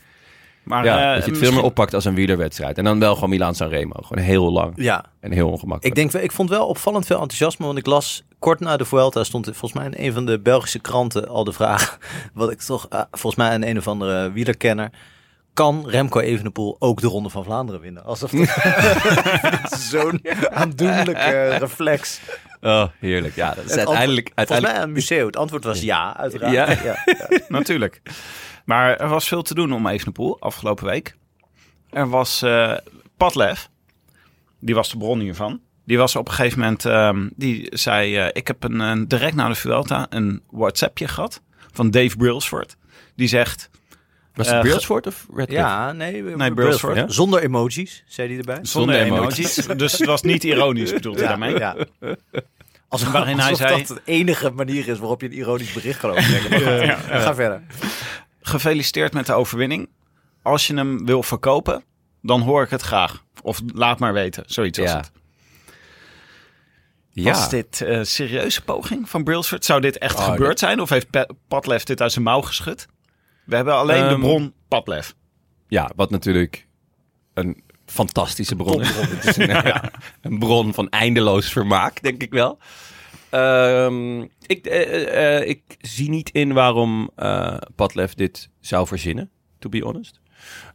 Maar 0.63 0.85
Ja, 0.85 0.91
eh, 0.97 0.97
dat 0.97 1.05
je 1.07 1.13
het 1.15 1.23
veel 1.23 1.31
misschien- 1.33 1.53
meer 1.55 1.63
oppakt 1.63 1.93
als 1.93 2.05
een 2.05 2.15
wielerwedstrijd. 2.15 2.77
En 2.77 2.83
dan 2.83 2.99
wel 2.99 3.13
gewoon 3.13 3.29
Milaan 3.29 3.55
Sanremo. 3.55 3.95
Gewoon 4.01 4.23
heel 4.23 4.51
lang 4.51 4.73
ja, 4.75 5.05
en 5.19 5.31
heel 5.31 5.47
ongemakkelijk. 5.49 5.85
ik, 5.85 5.95
denk, 5.95 6.11
wel- 6.11 6.21
ik 6.21 6.31
vond 6.31 6.49
wel 6.49 6.67
opvallend 6.67 7.05
veel 7.05 7.15
enthousiasme. 7.19 7.65
Want 7.65 7.77
ik 7.77 7.85
las 7.85 8.23
kort 8.39 8.59
na 8.59 8.77
de 8.77 8.85
Vuelta 8.85 9.23
stond 9.23 9.45
volgens 9.45 9.73
mij 9.73 9.85
in 9.85 10.05
een 10.05 10.13
van 10.13 10.25
de 10.25 10.39
Belgische 10.39 10.79
kranten 10.79 11.27
al 11.27 11.43
de 11.43 11.53
vraag. 11.53 11.97
Wat 12.33 12.51
ik 12.51 12.59
toch, 12.61 12.85
eh, 12.89 13.01
volgens 13.11 13.35
mij 13.35 13.55
een 13.55 13.67
een 13.67 13.77
of 13.77 13.87
andere 13.87 14.31
wielerkenner. 14.31 14.89
Kan 15.53 15.83
Remco 15.87 16.19
Evenepoel 16.19 16.75
ook 16.79 17.01
de 17.01 17.07
Ronde 17.07 17.29
van 17.29 17.43
Vlaanderen 17.43 17.81
winnen? 17.81 18.03
Alsof 18.05 18.31
dat 18.31 18.47
zo'n 19.91 20.21
aandoenlijke 20.51 21.55
reflex. 21.59 22.19
Oh, 22.61 22.83
heerlijk. 22.99 23.35
Ja, 23.35 23.53
dat 23.53 23.65
is 23.65 23.71
uiteindelijk... 23.77 24.31
antwoord- 24.35 24.35
Volgens 24.35 24.35
mij 24.35 24.35
uiteindelijk 24.35 24.75
aan 24.75 24.81
het 24.81 24.89
museum. 24.93 25.25
Het 25.25 25.37
antwoord 25.37 25.63
was 25.63 25.81
ja, 25.81 26.17
uiteraard. 26.17 26.53
Ja. 26.53 26.69
ja. 26.83 27.03
Natuurlijk. 27.47 28.01
Maar 28.65 28.97
er 28.97 29.07
was 29.07 29.27
veel 29.27 29.41
te 29.41 29.53
doen 29.53 29.73
om 29.73 29.87
Evenepoel 29.87 30.37
afgelopen 30.39 30.85
week. 30.85 31.15
Er 31.89 32.09
was 32.09 32.41
eh 32.41 32.73
Padlef. 33.17 33.69
Die 34.59 34.75
was 34.75 34.89
de 34.89 34.97
bron 34.97 35.19
hiervan. 35.19 35.59
Die 35.85 35.97
was 35.97 36.15
op 36.15 36.27
een 36.27 36.33
gegeven 36.33 36.59
moment... 36.59 36.85
ehm, 36.85 37.27
die 37.35 37.67
zei... 37.71 38.17
eh, 38.17 38.27
ik 38.33 38.47
heb 38.47 38.63
een, 38.63 38.79
een- 38.79 39.07
direct 39.07 39.35
na 39.35 39.47
de 39.47 39.55
Vuelta 39.55 40.05
een 40.09 40.41
WhatsAppje 40.49 41.07
gehad. 41.07 41.41
Van 41.71 41.91
Dave 41.91 42.17
Brailsford. 42.17 42.77
Die 43.15 43.27
zegt... 43.27 43.69
Was 44.33 44.47
het 44.47 44.55
Eh, 44.55 44.61
Brailsford 44.61 45.07
of 45.07 45.25
Redcliffe? 45.35 45.65
Ja, 45.65 45.91
nee, 45.91 46.21
Brailsford, 46.23 46.55
Brailsford. 46.55 46.95
ja. 46.95 47.07
Zonder 47.09 47.41
emojis, 47.43 48.03
zei 48.07 48.27
hij 48.29 48.37
erbij. 48.37 48.59
Zonder 48.61 48.95
Zonder 48.97 49.17
emoties. 49.19 49.55
dus 49.77 49.91
het 49.91 50.05
was 50.07 50.21
niet 50.21 50.43
ironisch 50.43 50.93
bedoeld 50.93 51.19
hij 51.19 51.27
daarmee. 51.27 51.57
Ja. 51.57 51.75
Als, 52.87 53.03
Waarin 53.03 53.39
hij 53.39 53.55
zei- 53.55 53.77
dat 53.77 53.87
de 53.87 54.01
enige 54.11 54.49
manier 54.49 54.87
is 54.87 54.99
waarop 54.99 55.21
je 55.21 55.27
een 55.27 55.33
ironisch 55.33 55.73
bericht 55.73 55.99
kan 55.99 56.09
overbrengen. 56.09 56.87
Maar 56.87 56.97
goed, 56.97 57.21
Ga 57.21 57.35
verder. 57.35 57.61
Gefeliciteerd 58.41 59.13
met 59.13 59.25
de 59.25 59.33
overwinning. 59.33 59.89
Als 60.41 60.67
je 60.67 60.75
hem 60.75 61.05
wil 61.05 61.23
verkopen, 61.23 61.83
dan 62.21 62.41
hoor 62.41 62.63
ik 62.63 62.69
het 62.69 62.81
graag. 62.81 63.23
Of 63.41 63.59
laat 63.73 63.99
maar 63.99 64.13
weten. 64.13 64.43
Zoiets 64.47 64.77
Ja. 64.77 64.97
het. 64.97 65.11
Ja. 67.13 67.31
Was 67.31 67.49
dit 67.49 67.81
eh 67.81 67.99
serieuze 68.03 68.61
poging 68.63 69.09
van 69.09 69.23
Brailsford? 69.23 69.65
Zou 69.65 69.81
dit 69.81 69.97
echt 69.97 70.15
Oh, 70.17 70.25
gebeurd 70.25 70.59
zijn? 70.59 70.79
Of 70.81 70.89
heeft 70.89 71.09
Pa- 71.09 71.27
Padlef 71.47 71.83
dit 71.83 72.01
uit 72.01 72.11
zijn 72.11 72.23
mouw 72.25 72.41
geschud? 72.41 72.87
We 73.43 73.55
hebben 73.55 73.73
alleen 73.75 74.03
de 74.03 74.09
Ehm, 74.09 74.19
bron 74.19 74.53
Padlef. 74.67 75.15
Ja, 75.67 75.91
wat 75.95 76.09
natuurlijk 76.09 76.67
een 77.33 77.63
fantastische 77.85 78.55
bron. 78.55 78.81
Is 78.81 79.37
een, 79.37 79.47
ja, 79.73 79.91
een 80.21 80.39
bron 80.39 80.73
van 80.73 80.89
eindeloos 80.89 81.51
vermaak, 81.51 82.01
denk 82.01 82.21
ik 82.21 82.31
wel. 82.31 82.59
Ehm, 83.31 84.21
ik, 84.45 84.65
eh, 84.65 84.81
eh, 84.81 85.37
eh, 85.41 85.47
ik 85.49 85.61
zie 85.79 86.09
niet 86.09 86.29
in 86.29 86.53
waarom 86.53 87.09
eh 87.15 87.57
Padlef 87.75 88.13
dit 88.13 88.49
zou 88.59 88.87
verzinnen, 88.87 89.29
to 89.59 89.69
be 89.69 89.79
honest. 89.83 90.19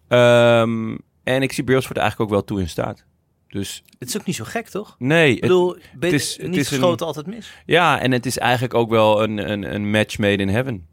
Ehm, 0.08 0.96
en 1.24 1.42
ik 1.42 1.52
zie 1.52 1.64
Brailsford 1.64 1.98
eigenlijk 1.98 2.30
ook 2.30 2.36
wel 2.36 2.44
toe 2.46 2.60
in 2.60 2.68
staat. 2.68 3.04
Dus 3.48 3.82
Het 3.98 4.08
is 4.08 4.16
ook 4.18 4.26
niet 4.26 4.36
zo 4.36 4.44
gek, 4.44 4.68
toch? 4.68 4.94
nee, 4.98 5.28
Ik 5.28 5.32
het- 5.32 5.40
bedoel, 5.40 5.76
het 6.00 6.12
is- 6.12 6.36
het 6.36 6.46
niet 6.46 6.56
is 6.56 6.70
een- 6.70 6.78
geschoten 6.78 7.06
altijd 7.06 7.26
mis. 7.26 7.52
ja, 7.66 8.00
en 8.00 8.12
het 8.12 8.26
is 8.26 8.38
eigenlijk 8.38 8.74
ook 8.74 8.90
wel 8.90 9.22
een, 9.22 9.50
een, 9.50 9.74
een 9.74 9.90
match 9.90 10.18
made 10.18 10.42
in 10.42 10.48
heaven. 10.48 10.86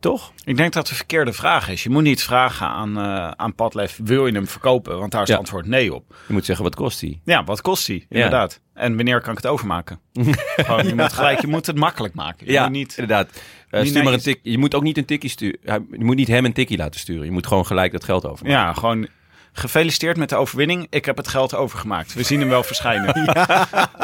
Toch? 0.00 0.32
Ik 0.44 0.56
denk 0.56 0.72
dat 0.72 0.86
de 0.88 0.94
verkeerde 0.94 1.32
vraag 1.32 1.68
is. 1.68 1.82
Je 1.82 1.90
moet 1.90 2.02
niet 2.02 2.22
vragen 2.22 2.66
aan, 2.66 2.98
eh 2.98 3.30
aan 3.30 3.54
Padlef, 3.54 3.98
wil 4.04 4.26
je 4.26 4.32
hem 4.32 4.46
verkopen? 4.48 4.98
Want 4.98 5.12
daar 5.12 5.22
is 5.22 5.28
Ja. 5.28 5.32
het 5.34 5.42
antwoord 5.42 5.66
nee 5.66 5.94
op. 5.94 6.14
Je 6.26 6.32
moet 6.32 6.44
zeggen, 6.44 6.64
wat 6.64 6.74
kost 6.74 7.00
die? 7.00 7.20
Ja, 7.24 7.44
wat 7.44 7.60
kost 7.60 7.86
die? 7.86 8.06
Inderdaad. 8.08 8.60
En 8.74 8.96
wanneer 8.96 9.20
kan 9.20 9.30
ik 9.30 9.36
het 9.36 9.46
overmaken? 9.46 10.00
Gewoon, 10.56 10.86
je 10.86 10.94
moet 10.94 11.12
gelijk, 11.12 11.40
je 11.40 11.46
moet 11.46 11.66
het 11.66 11.76
makkelijk 11.76 12.14
maken. 12.14 12.46
Je 12.46 12.52
ja, 12.52 12.62
moet 12.62 12.72
niet, 12.72 12.90
inderdaad. 12.98 13.42
Eh, 13.70 13.84
stuur 13.84 14.02
maar 14.04 14.12
een 14.12 14.20
tik. 14.20 14.40
Je 14.42 14.58
moet 14.58 14.74
ook 14.74 14.82
niet 14.82 14.96
een 14.98 15.04
tikkie 15.04 15.30
sturen. 15.30 15.58
Je 15.90 16.04
moet 16.04 16.16
niet 16.16 16.28
hem 16.28 16.44
een 16.44 16.52
tikkie 16.52 16.76
laten 16.76 17.00
sturen. 17.00 17.24
Je 17.24 17.30
moet 17.30 17.46
gewoon 17.46 17.66
gelijk 17.66 17.92
dat 17.92 18.04
geld 18.04 18.26
over. 18.26 18.48
ja, 18.48 18.72
gewoon 18.72 19.06
gefeliciteerd 19.52 20.16
met 20.16 20.28
de 20.28 20.36
overwinning. 20.36 20.86
Ik 20.90 21.04
heb 21.04 21.16
het 21.16 21.28
geld 21.28 21.54
overgemaakt. 21.54 22.14
We 22.14 22.22
zien 22.22 22.40
hem 22.40 22.48
wel 22.48 22.62
verschijnen. 22.62 23.14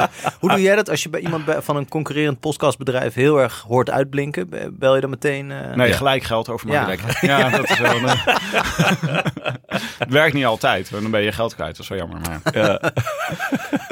Hoe 0.41 0.51
doe 0.51 0.61
jij 0.61 0.77
dat 0.77 0.91
als 0.91 1.03
je 1.03 1.09
bij 1.09 1.21
iemand 1.21 1.43
van 1.59 1.77
een 1.77 1.89
concurrerend 1.89 2.41
podcastbedrijf 2.41 3.15
heel 3.15 3.41
erg 3.41 3.65
hoort 3.69 3.91
uitblinken? 3.91 4.49
Be- 4.49 4.71
Bel 4.73 4.95
je 4.95 5.01
dan 5.01 5.11
meteen? 5.11 5.51
eh, 5.51 5.75
Nee, 5.75 5.89
Ja. 5.89 5.97
gelijk 5.97 6.23
geld 6.23 6.49
overmaken. 6.49 6.99
Ja. 7.21 7.39
Ja, 7.39 7.49
dat 7.51 7.71
is 7.71 7.79
wel... 7.79 7.97
een- 7.97 8.19
het 9.99 10.09
werkt 10.09 10.35
niet 10.35 10.45
altijd, 10.45 10.91
want 10.91 11.03
dan 11.03 11.11
ben 11.11 11.21
je 11.23 11.33
geld 11.33 11.55
kwijt. 11.55 11.71
Dat 11.77 11.81
is 11.83 11.89
wel 11.89 11.99
jammer. 11.99 12.21
Maar, 12.53 12.93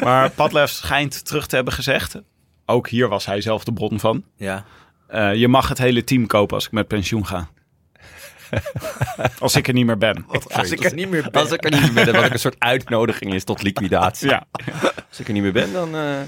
maar 0.04 0.30
Padlef 0.30 0.70
schijnt 0.70 1.24
terug 1.24 1.46
te 1.46 1.54
hebben 1.54 1.74
gezegd... 1.74 2.16
Ook 2.66 2.88
hier 2.88 3.08
was 3.08 3.26
hij 3.26 3.40
zelf 3.40 3.64
de 3.64 3.72
bron 3.72 4.00
van. 4.00 4.24
ja. 4.36 4.64
Eh, 5.08 5.34
je 5.34 5.48
mag 5.48 5.68
het 5.68 5.78
hele 5.78 6.04
team 6.04 6.26
kopen 6.26 6.54
als 6.54 6.66
ik 6.66 6.72
met 6.72 6.88
pensioen 6.88 7.26
ga. 7.26 7.48
als 9.38 9.56
ik 9.56 9.68
er 9.68 9.74
niet 9.74 9.86
meer 9.86 9.98
ben. 9.98 10.26
Als 10.52 10.70
ik 10.70 10.84
er 10.84 10.94
niet 10.94 11.10
meer 11.10 11.22
ben. 11.30 11.42
Als 11.42 11.52
ik 11.52 11.64
er 11.64 11.70
niet 11.70 11.80
meer 11.80 12.04
ben, 12.04 12.12
dan 12.12 12.22
wat 12.22 12.30
een 12.30 12.38
soort 12.38 12.58
uitnodiging 12.72 13.34
is 13.34 13.44
tot 13.44 13.62
liquidatie. 13.62 14.28
Ja. 14.28 14.46
Als 15.08 15.20
ik 15.20 15.26
er 15.26 15.32
niet 15.32 15.42
meer 15.42 15.52
ben, 15.52 15.72
dan... 15.72 15.96
eh, 15.96 16.20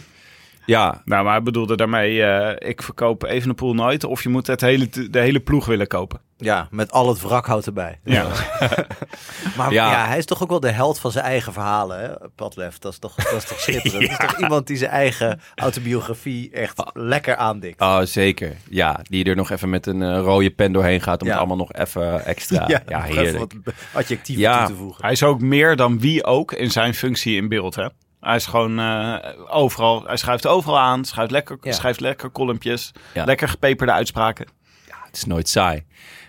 ja, 0.67 1.03
Nou, 1.05 1.25
maar 1.25 1.33
hij 1.33 1.43
bedoelde 1.43 1.77
daarmee... 1.77 2.23
eh, 2.23 2.69
ik 2.69 2.83
verkoop 2.83 3.23
Evenepoel 3.25 3.75
nooit... 3.75 4.05
of 4.05 4.23
je 4.23 4.29
moet 4.29 4.47
het 4.47 4.61
hele, 4.61 4.89
de 5.11 5.21
hele 5.21 5.41
ploeg 5.41 5.67
willen 5.67 5.87
kopen. 5.87 6.21
Ja, 6.39 6.69
met 6.71 6.93
al 6.93 7.09
het 7.09 7.21
wrakhout 7.23 7.67
erbij. 7.67 7.99
Ja. 8.05 8.27
Maar 9.57 9.73
ja. 9.73 9.91
Ja. 9.91 10.07
hij 10.07 10.19
is 10.19 10.25
toch 10.25 10.43
ook 10.43 10.49
wel 10.49 10.61
de 10.61 10.71
held 10.71 10.99
van 10.99 11.11
zijn 11.13 11.25
eigen 11.25 11.53
verhalen, 11.53 12.01
hè? 12.01 12.29
Padlef. 12.35 12.79
Dat 12.79 12.93
is 12.93 12.99
toch, 12.99 13.15
dat 13.15 13.33
is 13.33 13.45
toch 13.45 13.61
schitterend. 13.67 14.01
Dat 14.11 14.11
is 14.21 14.27
toch 14.27 14.39
iemand 14.41 14.67
die 14.67 14.77
zijn 14.77 14.91
eigen 14.91 15.41
autobiografie 15.55 16.51
echt 16.51 16.83
lekker 16.93 17.37
aandikt. 17.37 17.81
oh, 17.81 18.01
zeker. 18.03 18.57
Ja, 18.71 19.01
die 19.03 19.25
er 19.25 19.37
nog 19.37 19.51
even 19.51 19.71
met 19.71 19.87
een 19.87 20.03
eh, 20.03 20.19
rode 20.19 20.51
pen 20.51 20.73
doorheen 20.73 21.01
gaat 21.01 21.21
om 21.21 21.27
Ja. 21.27 21.33
het 21.33 21.41
allemaal 21.41 21.59
nog 21.67 21.73
even 21.73 22.25
extra... 22.25 22.69
Ja, 22.89 23.03
heerlijk. 23.03 23.39
wat 23.65 23.75
adjectieven 23.93 24.43
Ja. 24.45 24.59
toe 24.67 24.75
te 24.75 24.81
voegen. 24.81 25.03
Hij 25.05 25.13
is 25.13 25.23
ook 25.23 25.41
meer 25.41 25.77
dan 25.77 26.01
wie 26.01 26.25
ook 26.25 26.53
in 26.53 26.71
zijn 26.71 26.95
functie 26.95 27.37
in 27.37 27.49
beeld. 27.49 27.75
Hè? 27.75 27.89
Hij 28.21 28.37
is 28.37 28.47
gewoon 28.47 28.79
eh, 28.79 29.15
overal. 29.49 30.05
Hij 30.07 30.17
schuift 30.17 30.47
overal 30.47 30.79
aan. 30.79 31.05
Schrijft 31.05 31.31
lekker, 31.31 31.59
Ja. 31.61 31.73
schrijft 31.73 32.01
lekker 32.01 32.33
columnjes. 32.33 32.93
Ja. 33.15 33.25
Lekker 33.25 33.49
gepeperde 33.49 33.93
uitspraken. 33.93 34.47
Het 35.05 35.17
is 35.17 35.25
nooit 35.25 35.49
saai. 35.49 35.85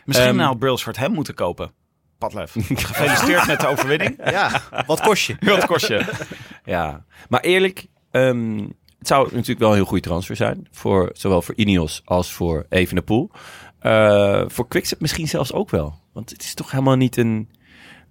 Misschien 0.08 0.28
Ehm, 0.28 0.38
nou 0.38 0.58
Brailsford 0.58 0.98
hem 0.98 1.12
moeten 1.12 1.34
kopen. 1.34 1.72
Padlef. 2.18 2.52
Gefeliciteerd 2.70 3.48
met 3.48 3.60
de 3.60 3.68
overwinning. 3.68 4.18
Ja, 4.32 4.62
wat 4.86 5.02
kost 5.02 5.26
je? 5.26 5.36
Wat 5.56 5.66
kost 5.66 5.88
je? 5.88 6.26
Ja, 6.64 7.06
maar 7.30 7.42
eerlijk, 7.42 7.86
ehm, 8.12 8.58
het 8.98 9.08
zou 9.08 9.28
natuurlijk 9.32 9.60
wel 9.60 9.70
een 9.70 9.76
heel 9.76 9.86
goede 9.86 10.04
transfer 10.04 10.36
zijn. 10.36 10.68
Voor, 10.72 11.10
zowel 11.14 11.42
voor 11.42 11.56
Ineos 11.56 12.02
als 12.06 12.32
voor 12.34 12.66
Evenepoel. 12.70 13.32
Eh 13.80 14.44
voor 14.48 14.68
Quickstep 14.68 15.00
misschien 15.00 15.28
zelfs 15.28 15.54
ook 15.54 15.70
wel. 15.70 16.00
Want 16.14 16.30
het 16.30 16.44
is 16.44 16.54
toch 16.54 16.72
helemaal 16.72 16.96
niet 16.96 17.18
een, 17.18 17.50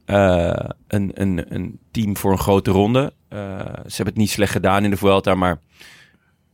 eh, 0.05 0.69
een, 0.89 1.11
een, 1.15 1.55
een 1.55 1.79
team 1.91 2.17
voor 2.17 2.33
een 2.33 2.39
grote 2.39 2.71
ronde. 2.71 3.13
Eh, 3.29 3.39
ze 3.65 3.97
hebben 3.97 4.07
het 4.07 4.17
niet 4.17 4.31
slecht 4.31 4.53
gedaan 4.53 4.85
in 4.85 4.91
de 4.91 4.97
Vuelta, 4.97 5.35
maar 5.35 5.59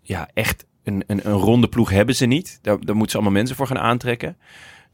ja, 0.03 0.29
echt 0.35 0.65
een, 0.85 1.05
een, 1.07 1.21
een 1.29 1.33
ronde 1.33 1.69
ploeg 1.69 1.91
hebben 1.91 2.15
ze 2.15 2.27
niet. 2.27 2.59
Daar, 2.63 2.81
daar 2.81 2.95
moeten 2.95 3.11
ze 3.11 3.17
allemaal 3.17 3.33
mensen 3.39 3.57
voor 3.57 3.67
gaan 3.67 3.79
aantrekken. 3.79 4.37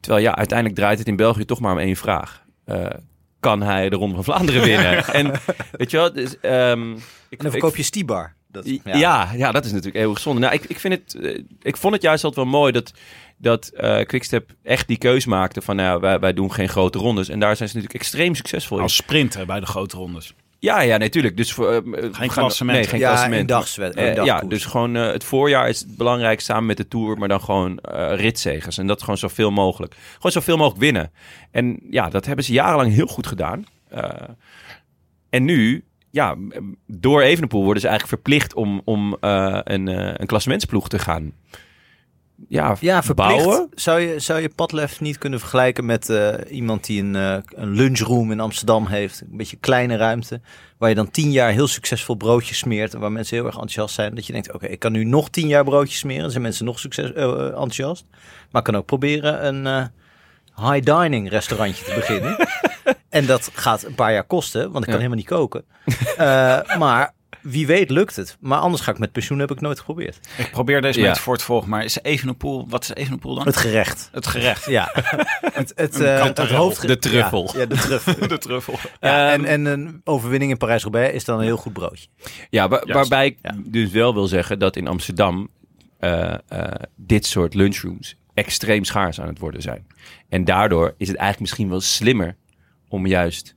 Terwijl 0.00 0.24
ja, 0.24 0.36
uiteindelijk 0.36 0.78
draait 0.78 0.98
het 0.98 1.08
in 1.08 1.16
België 1.16 1.44
toch 1.44 1.60
maar 1.60 1.72
om 1.72 1.78
één 1.78 1.96
vraag. 1.96 2.44
Eh, 2.64 2.86
kan 3.40 3.62
hij 3.62 3.88
de 3.88 3.96
Ronde 3.96 4.14
van 4.14 4.24
Vlaanderen 4.24 4.62
winnen? 4.62 5.04
en 5.18 5.32
weet 5.72 5.90
je 5.90 5.96
wel, 5.96 6.12
dus, 6.12 6.40
ehm, 6.40 6.90
ik, 6.92 6.98
En 6.98 7.36
dan 7.36 7.46
ik- 7.46 7.50
verkoop 7.50 7.76
je 7.76 7.82
Stibar. 7.82 8.36
Dat, 8.50 8.70
ja. 8.84 9.32
Ja, 9.32 9.52
dat 9.52 9.64
is 9.64 9.70
natuurlijk 9.70 9.96
heel 9.98 10.14
gezond. 10.14 10.38
Nou, 10.38 10.52
ik, 10.54 10.64
ik, 10.64 10.78
vind 10.80 10.94
het, 10.94 11.14
eh, 11.14 11.42
ik 11.62 11.76
vond 11.76 11.94
het 11.94 12.02
juist 12.02 12.24
altijd 12.24 12.44
wel 12.46 12.54
mooi 12.60 12.72
dat, 12.72 12.92
dat 13.36 13.68
eh, 13.68 14.04
Quickstep 14.04 14.50
echt 14.62 14.86
die 14.86 14.98
keus 14.98 15.26
maakte 15.26 15.60
van 15.62 15.76
nou, 15.76 16.00
wij, 16.00 16.18
wij 16.18 16.32
doen 16.32 16.52
geen 16.52 16.68
grote 16.68 16.98
rondes. 16.98 17.28
En 17.28 17.40
daar 17.40 17.56
zijn 17.56 17.68
ze 17.68 17.74
natuurlijk 17.74 18.02
extreem 18.02 18.34
succesvol 18.34 18.76
in. 18.76 18.82
Als 18.82 18.96
sprinter 18.96 19.46
bij 19.46 19.60
de 19.60 19.66
grote 19.66 19.96
rondes. 19.96 20.34
Ja, 20.60 20.80
ja, 20.80 20.96
natuurlijk. 20.96 21.36
Dus 21.36 21.52
voor, 21.52 21.72
eh, 21.72 21.80
we 21.84 22.08
gaan- 22.12 22.28
klassement. 22.28 22.78
Nee, 22.78 22.86
geen 22.88 22.98
Ja, 23.00 23.08
klassement. 23.08 23.50
Eh, 23.50 24.02
ja, 24.04 24.08
eendagkoers. 24.08 24.48
dus 24.54 24.64
gewoon 24.64 24.96
eh, 24.96 25.06
het 25.12 25.24
voorjaar 25.24 25.68
is 25.68 25.84
belangrijk 25.96 26.40
samen 26.40 26.66
met 26.66 26.76
de 26.76 26.88
Tour, 26.88 27.18
maar 27.18 27.28
dan 27.28 27.40
gewoon 27.40 27.78
eh 27.78 28.12
ritzegers. 28.16 28.78
En 28.78 28.86
dat 28.86 29.00
gewoon 29.00 29.18
zoveel 29.18 29.50
mogelijk. 29.50 29.94
Gewoon 30.14 30.32
zoveel 30.32 30.56
mogelijk 30.56 30.80
winnen. 30.80 31.12
En 31.50 31.80
ja, 31.90 32.08
dat 32.08 32.26
hebben 32.26 32.44
ze 32.44 32.52
jarenlang 32.52 32.92
heel 32.92 33.06
goed 33.06 33.26
gedaan. 33.26 33.64
Eh, 33.88 34.10
en 35.30 35.44
nu, 35.44 35.84
ja, 36.10 36.36
door 36.86 37.20
Evenepoel 37.22 37.64
worden 37.64 37.82
ze 37.82 37.88
eigenlijk 37.88 38.20
verplicht 38.22 38.54
om, 38.54 38.80
om 38.84 39.16
eh, 39.20 39.58
een, 39.64 39.88
eh 39.88 40.12
een 40.16 40.26
klassementsploeg 40.26 40.88
te 40.88 40.98
gaan 40.98 41.32
ja, 42.48 42.76
Ja, 42.80 43.02
verplicht. 43.02 43.44
bouwen. 43.44 43.68
Zou 43.74 44.00
je, 44.00 44.18
zou 44.18 44.40
je 44.40 44.48
Padlef 44.48 45.00
niet 45.00 45.18
kunnen 45.18 45.38
vergelijken 45.40 45.86
met 45.86 46.08
eh, 46.10 46.34
iemand 46.50 46.86
die 46.86 47.02
een, 47.02 47.16
eh, 47.16 47.36
een 47.48 47.70
lunchroom 47.70 48.30
in 48.32 48.40
Amsterdam 48.40 48.86
heeft? 48.86 49.20
Een 49.20 49.36
beetje 49.36 49.56
kleine 49.56 49.96
ruimte. 49.96 50.40
Waar 50.78 50.88
je 50.88 50.94
dan 50.94 51.10
tien 51.10 51.30
jaar 51.30 51.50
heel 51.50 51.66
succesvol 51.66 52.14
broodjes 52.14 52.58
smeert. 52.58 52.94
En 52.94 53.00
waar 53.00 53.12
mensen 53.12 53.36
heel 53.36 53.44
erg 53.44 53.54
enthousiast 53.54 53.94
zijn. 53.94 54.14
Dat 54.14 54.26
je 54.26 54.32
denkt, 54.32 54.52
oké, 54.52 54.66
ik 54.66 54.78
kan 54.78 54.92
nu 54.92 55.04
nog 55.04 55.30
tien 55.30 55.48
jaar 55.48 55.64
broodjes 55.64 55.98
smeren. 55.98 56.22
Dan 56.22 56.30
zijn 56.30 56.42
mensen 56.42 56.64
nog 56.64 56.78
succes, 56.78 57.12
eh, 57.12 57.44
enthousiast. 57.44 58.04
Maar 58.50 58.60
ik 58.60 58.66
kan 58.72 58.76
ook 58.76 58.86
proberen 58.86 59.46
een 59.46 59.90
high 60.56 60.94
dining 60.94 61.28
restaurantje 61.30 61.84
te 61.84 61.94
beginnen. 61.94 62.36
en 63.08 63.26
dat 63.26 63.50
gaat 63.52 63.84
een 63.84 63.94
paar 63.94 64.12
jaar 64.12 64.24
kosten, 64.24 64.62
want 64.70 64.84
ik 64.84 64.90
kan 64.90 65.00
helemaal 65.00 65.16
niet 65.16 65.26
koken. 65.26 65.64
Maar 66.78 67.14
wie 67.42 67.66
weet 67.66 67.90
lukt 67.90 68.16
het. 68.16 68.36
Maar 68.40 68.58
anders 68.58 68.82
ga 68.82 68.90
ik 68.92 68.98
met 68.98 69.12
pensioen, 69.12 69.38
heb 69.38 69.50
ik 69.50 69.60
nooit 69.60 69.78
geprobeerd. 69.78 70.18
Ik 70.38 70.50
probeer 70.50 70.80
deze 70.80 70.98
Ja. 70.98 71.04
mensen 71.06 71.22
voor 71.22 71.36
te 71.36 71.44
volgen. 71.44 71.68
Maar 71.68 71.84
is 71.84 71.98
Evenepoel... 72.02 72.68
Wat 72.68 72.82
is 72.82 72.94
Evenepoel 72.94 73.34
dan? 73.34 73.46
Het 73.46 73.56
gerecht. 73.56 74.08
Het 74.12 74.26
gerecht. 74.26 74.66
Ja, 74.66 74.88
het, 75.52 75.72
het, 75.76 76.00
eh, 76.00 76.24
het 76.24 76.38
hoofd... 76.38 76.86
De 76.86 76.98
truffel. 76.98 77.50
Ja, 77.52 77.60
ja, 77.60 77.66
de 77.66 77.76
truffel. 77.76 78.28
De 78.28 78.38
truffel. 78.38 78.74
Ja, 79.00 79.32
Ehm, 79.32 79.44
en, 79.44 79.46
en 79.46 79.64
een 79.64 80.00
overwinning 80.04 80.50
in 80.50 80.56
Parijs-Roubaix 80.56 81.14
is 81.14 81.24
dan 81.24 81.38
een 81.38 81.44
heel 81.44 81.56
goed 81.56 81.72
broodje. 81.72 82.06
Ja, 82.50 82.68
waarbij 82.68 83.26
ik 83.26 83.38
Ja. 83.42 83.54
dus 83.64 83.90
wel 83.90 84.14
wil 84.14 84.26
zeggen 84.26 84.58
dat 84.58 84.76
in 84.76 84.86
Amsterdam 84.88 85.48
eh, 85.98 86.34
eh, 86.48 86.72
dit 86.96 87.26
soort 87.26 87.54
lunchrooms 87.54 88.16
extreem 88.34 88.84
schaars 88.84 89.20
aan 89.20 89.28
het 89.28 89.38
worden 89.38 89.62
zijn. 89.62 89.86
En 90.28 90.44
daardoor 90.44 90.86
is 90.96 91.08
het 91.08 91.16
eigenlijk 91.16 91.40
misschien 91.40 91.68
wel 91.68 91.80
slimmer 91.80 92.36
om 92.88 93.06
juist 93.06 93.54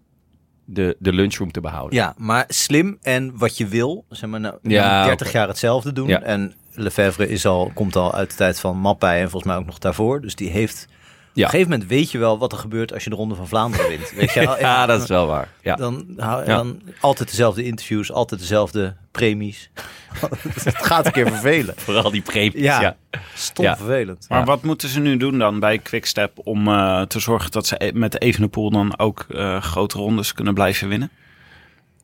de, 0.74 0.96
de 1.00 1.14
lunchroom 1.14 1.52
te 1.52 1.62
behouden. 1.62 1.98
Ja, 1.98 2.14
maar 2.18 2.46
slim 2.48 2.98
en 3.02 3.38
wat 3.38 3.58
je 3.58 3.68
wil. 3.68 4.06
Zeg 4.10 4.30
maar, 4.30 4.40
nou, 4.40 4.56
Ja, 4.62 5.06
30 5.06 5.28
oké. 5.28 5.38
jaar 5.38 5.48
hetzelfde 5.48 5.94
doen. 5.94 6.08
Ja. 6.08 6.22
En 6.22 6.54
Lefebvre 6.74 7.28
is 7.28 7.46
al, 7.46 7.72
komt 7.74 7.96
al 7.96 8.14
uit 8.14 8.30
de 8.30 8.36
tijd 8.36 8.60
van 8.60 8.78
Mappij 8.78 9.16
en 9.22 9.30
volgens 9.30 9.52
mij 9.52 9.56
ook 9.62 9.66
nog 9.66 9.78
daarvoor. 9.78 10.22
Dus 10.22 10.36
die 10.36 10.50
heeft... 10.50 10.88
Op 11.32 11.38
een 11.38 11.50
gegeven 11.50 11.70
moment 11.72 11.90
weet 11.90 12.12
je 12.12 12.18
wel 12.18 12.38
wat 12.38 12.52
er 12.52 12.58
gebeurt 12.58 12.94
als 12.94 13.04
je 13.04 13.10
de 13.10 13.16
Ronde 13.16 13.36
van 13.36 13.48
Vlaanderen 13.48 13.88
wint. 13.88 14.12
Weet 14.16 14.32
je? 14.34 14.56
Ja, 14.60 14.86
dat 14.86 15.02
is 15.02 15.08
wel 15.08 15.28
waar. 15.28 15.50
Ja. 15.62 15.76
Dan, 15.76 16.06
dan 16.46 16.82
altijd 17.00 17.30
dezelfde 17.30 17.64
interviews, 17.64 18.12
altijd 18.12 18.40
dezelfde 18.42 18.96
premies. 19.12 19.70
het 20.64 20.76
gaat 20.86 21.06
een 21.06 21.12
keer 21.12 21.28
vervelen. 21.28 21.74
Vooral 21.86 22.12
die 22.12 22.22
premies. 22.22 22.62
Ja. 22.62 22.82
Ja. 22.82 22.96
Stom 23.34 23.66
Ja. 23.66 23.78
vervelend. 23.78 24.26
Maar 24.30 24.40
Ja. 24.40 24.46
wat 24.46 24.64
moeten 24.64 24.90
ze 24.90 25.00
nu 25.00 25.18
doen 25.18 25.38
dan 25.40 25.60
bij 25.60 25.78
Quickstep 25.78 26.32
om 26.44 26.68
eh, 26.68 27.02
te 27.02 27.20
zorgen 27.20 27.52
dat 27.52 27.68
ze 27.68 27.76
e- 27.86 27.92
met 27.94 28.22
Evenepoel 28.22 28.70
dan 28.72 29.00
ook 29.00 29.26
eh, 29.30 29.62
grote 29.62 29.98
rondes 29.98 30.34
kunnen 30.34 30.54
blijven 30.54 30.88
winnen? 30.88 31.10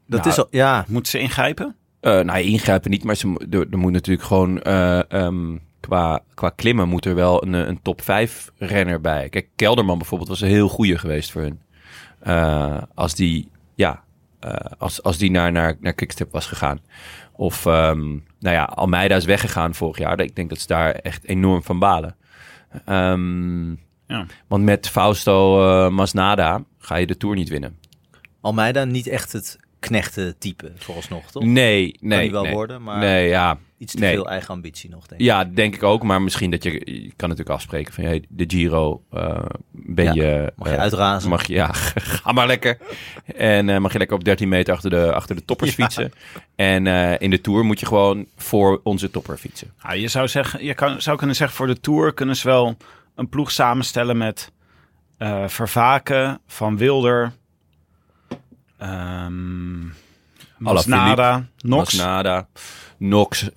Dat 0.07 0.19
Nou, 0.19 0.31
is 0.31 0.37
al, 0.37 0.47
ja, 0.49 0.85
Moeten 0.87 1.11
ze 1.11 1.19
ingrijpen? 1.19 1.75
Eh, 1.99 2.19
nou, 2.19 2.39
ingrijpen 2.39 2.91
niet, 2.91 3.03
maar 3.03 3.15
ze, 3.15 3.45
er, 3.49 3.67
er 3.71 3.77
moet 3.77 3.91
natuurlijk 3.91 4.27
gewoon 4.27 4.61
eh, 4.61 5.11
ehm, 5.11 5.57
qua, 5.79 6.23
qua 6.33 6.49
klimmen 6.49 6.87
moet 6.87 7.05
er 7.05 7.15
wel 7.15 7.43
een, 7.43 7.53
een 7.53 7.81
top 7.81 8.01
5 8.01 8.51
renner 8.57 9.01
bij. 9.01 9.29
Kijk, 9.29 9.49
Kelderman 9.55 9.97
bijvoorbeeld 9.97 10.29
was 10.29 10.41
een 10.41 10.47
heel 10.47 10.67
goede 10.69 10.97
geweest 10.97 11.31
voor 11.31 11.41
hun. 11.41 11.59
Eh, 12.19 12.81
als 12.93 13.15
die, 13.15 13.49
ja, 13.75 14.03
eh, 14.39 14.53
als, 14.77 15.03
als 15.03 15.17
die 15.17 15.31
naar, 15.31 15.51
naar, 15.51 15.77
naar 15.79 15.93
Quickstep 15.93 16.31
was 16.31 16.45
gegaan. 16.45 16.79
Of, 17.31 17.65
ehm, 17.65 18.07
nou 18.39 18.55
ja, 18.55 18.63
Almeida 18.63 19.15
is 19.15 19.25
weggegaan 19.25 19.75
vorig 19.75 19.97
jaar. 19.97 20.19
Ik 20.19 20.35
denk 20.35 20.49
dat 20.49 20.59
ze 20.59 20.67
daar 20.67 20.91
echt 20.91 21.23
enorm 21.27 21.63
van 21.63 21.79
balen. 21.79 22.15
Ehm, 22.85 23.69
Ja. 24.07 24.25
Want 24.47 24.63
met 24.63 24.89
Fausto 24.89 25.65
eh, 25.67 25.91
Masnada 25.91 26.63
ga 26.77 26.95
je 26.95 27.07
de 27.07 27.17
Tour 27.17 27.35
niet 27.35 27.49
winnen. 27.49 27.79
Almeida 28.41 28.83
niet 28.83 29.07
echt 29.07 29.31
het 29.31 29.59
knechten 29.79 30.37
type 30.37 30.71
vooralsnog, 30.75 31.31
toch? 31.31 31.43
Nee, 31.43 31.91
Kan 31.91 32.07
nee. 32.07 32.19
hij 32.19 32.31
wel 32.31 32.43
nee. 32.43 32.53
worden, 32.53 32.83
maar 32.83 32.97
Nee, 32.97 33.27
ja. 33.27 33.57
iets 33.77 33.93
te 33.93 33.99
nee. 33.99 34.13
veel 34.13 34.29
eigen 34.29 34.49
ambitie 34.49 34.89
nog, 34.89 35.07
denk 35.07 35.21
ik. 35.21 35.27
Ja, 35.27 35.45
denk 35.45 35.75
ik 35.75 35.83
ook. 35.83 36.03
Maar 36.03 36.21
misschien 36.21 36.51
dat 36.51 36.63
je... 36.63 36.71
Je 36.71 37.13
kan 37.15 37.29
natuurlijk 37.29 37.55
afspreken 37.55 37.93
van... 37.93 38.03
Hey, 38.03 38.25
de 38.29 38.43
Giro 38.47 39.03
eh, 39.11 39.45
ben 39.71 40.05
Ja, 40.05 40.13
je... 40.13 40.53
Mag 40.55 40.67
je 40.67 40.73
eh, 40.73 40.81
uitrazen? 40.81 41.29
Mag 41.29 41.47
je, 41.47 41.53
ja, 41.53 41.69
ga 42.23 42.31
maar 42.31 42.47
lekker. 42.47 42.77
En 43.35 43.69
eh, 43.69 43.77
mag 43.77 43.91
je 43.91 43.97
lekker 43.97 44.17
op 44.17 44.23
13 44.23 44.49
meter 44.49 44.73
achter 44.73 44.89
de, 44.89 45.13
achter 45.13 45.35
de 45.35 45.45
toppers 45.45 45.73
fietsen. 45.79 46.11
En 46.55 46.87
eh, 46.87 47.13
in 47.19 47.29
de 47.29 47.41
Tour 47.41 47.65
moet 47.65 47.79
je 47.79 47.85
gewoon 47.85 48.25
voor 48.35 48.79
onze 48.83 49.11
topper 49.11 49.37
fietsen. 49.37 49.73
Ja, 49.83 49.93
je 49.93 50.07
zou, 50.07 50.27
zeggen, 50.27 50.63
je 50.63 50.73
kan, 50.73 51.01
zou 51.01 51.17
kunnen 51.17 51.35
zeggen 51.35 51.57
voor 51.57 51.67
de 51.67 51.79
Tour 51.79 52.13
kunnen 52.13 52.35
ze 52.35 52.47
wel 52.47 52.77
een 53.15 53.29
ploeg 53.29 53.51
samenstellen 53.51 54.17
met 54.17 54.51
eh, 55.17 55.47
Vervaken, 55.47 56.39
Van 56.47 56.77
Wilder, 56.77 57.31
ehm 58.77 59.85
Masnada, 60.57 61.47
Nox. 61.57 61.93
Masnada, 61.93 62.47
Nox. 62.97 63.49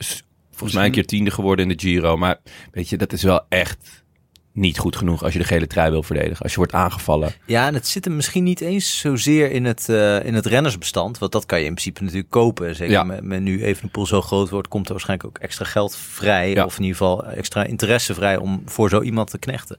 Volgens 0.51 0.75
mij 0.75 0.85
een 0.87 0.93
keer 0.93 1.07
tiende 1.07 1.31
geworden 1.31 1.71
in 1.71 1.77
de 1.77 1.83
Giro. 1.87 2.17
Maar 2.17 2.39
weet 2.73 2.89
je, 2.89 2.97
dat 2.97 3.13
is 3.13 3.23
wel 3.23 3.41
echt 3.49 4.05
niet 4.53 4.79
goed 4.79 4.97
genoeg 4.97 5.23
als 5.23 5.33
je 5.33 5.39
de 5.39 5.45
gele 5.45 5.67
trui 5.67 5.91
wil 5.91 6.03
verdedigen. 6.03 6.43
Als 6.43 6.51
je 6.53 6.59
wordt 6.59 6.73
aangevallen. 6.73 7.33
Ja, 7.47 7.67
en 7.67 7.75
het 7.75 7.87
zit 7.87 8.05
hem 8.05 8.17
misschien 8.17 8.45
niet 8.45 8.61
eens 8.61 8.99
zozeer 8.99 9.51
in 9.51 9.65
het, 9.65 9.89
eh, 9.89 10.25
in 10.25 10.35
het 10.35 10.47
rennersbestand. 10.47 11.19
Want 11.19 11.33
dat 11.33 11.47
kan 11.47 11.59
je 11.59 11.65
in 11.65 11.73
principe 11.73 12.03
natuurlijk 12.03 12.31
kopen. 12.31 12.75
Zeker 12.75 12.93
Ja. 12.93 13.03
met, 13.03 13.25
met 13.25 13.41
nu 13.41 13.65
Evenepoel 13.65 14.07
zo 14.07 14.21
groot 14.23 14.51
wordt, 14.51 14.69
komt 14.69 14.87
er 14.87 14.93
waarschijnlijk 14.93 15.29
ook 15.29 15.39
extra 15.39 15.65
geld 15.65 15.97
vrij. 15.97 16.51
Ja. 16.51 16.65
Of 16.65 16.77
in 16.77 16.83
ieder 16.83 16.97
geval 16.97 17.25
extra 17.27 17.65
interesse 17.65 18.15
vrij 18.15 18.37
om 18.37 18.63
voor 18.65 18.89
zo 18.89 19.01
iemand 19.03 19.31
te 19.31 19.39
knechten. 19.39 19.79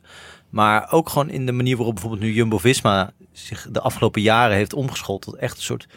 Maar 0.52 0.92
ook 0.92 1.10
gewoon 1.10 1.30
in 1.30 1.46
de 1.46 1.52
manier 1.52 1.76
waarop 1.76 1.94
bijvoorbeeld 1.94 2.24
nu 2.24 2.34
Jumbo-Visma 2.34 3.12
zich 3.32 3.68
de 3.72 3.82
afgelopen 3.82 4.22
jaren 4.22 4.56
heeft 4.56 4.74
omgeschoold 4.74 5.22
tot 5.22 5.36
echt 5.36 5.58
een 5.58 5.64
soort 5.64 5.88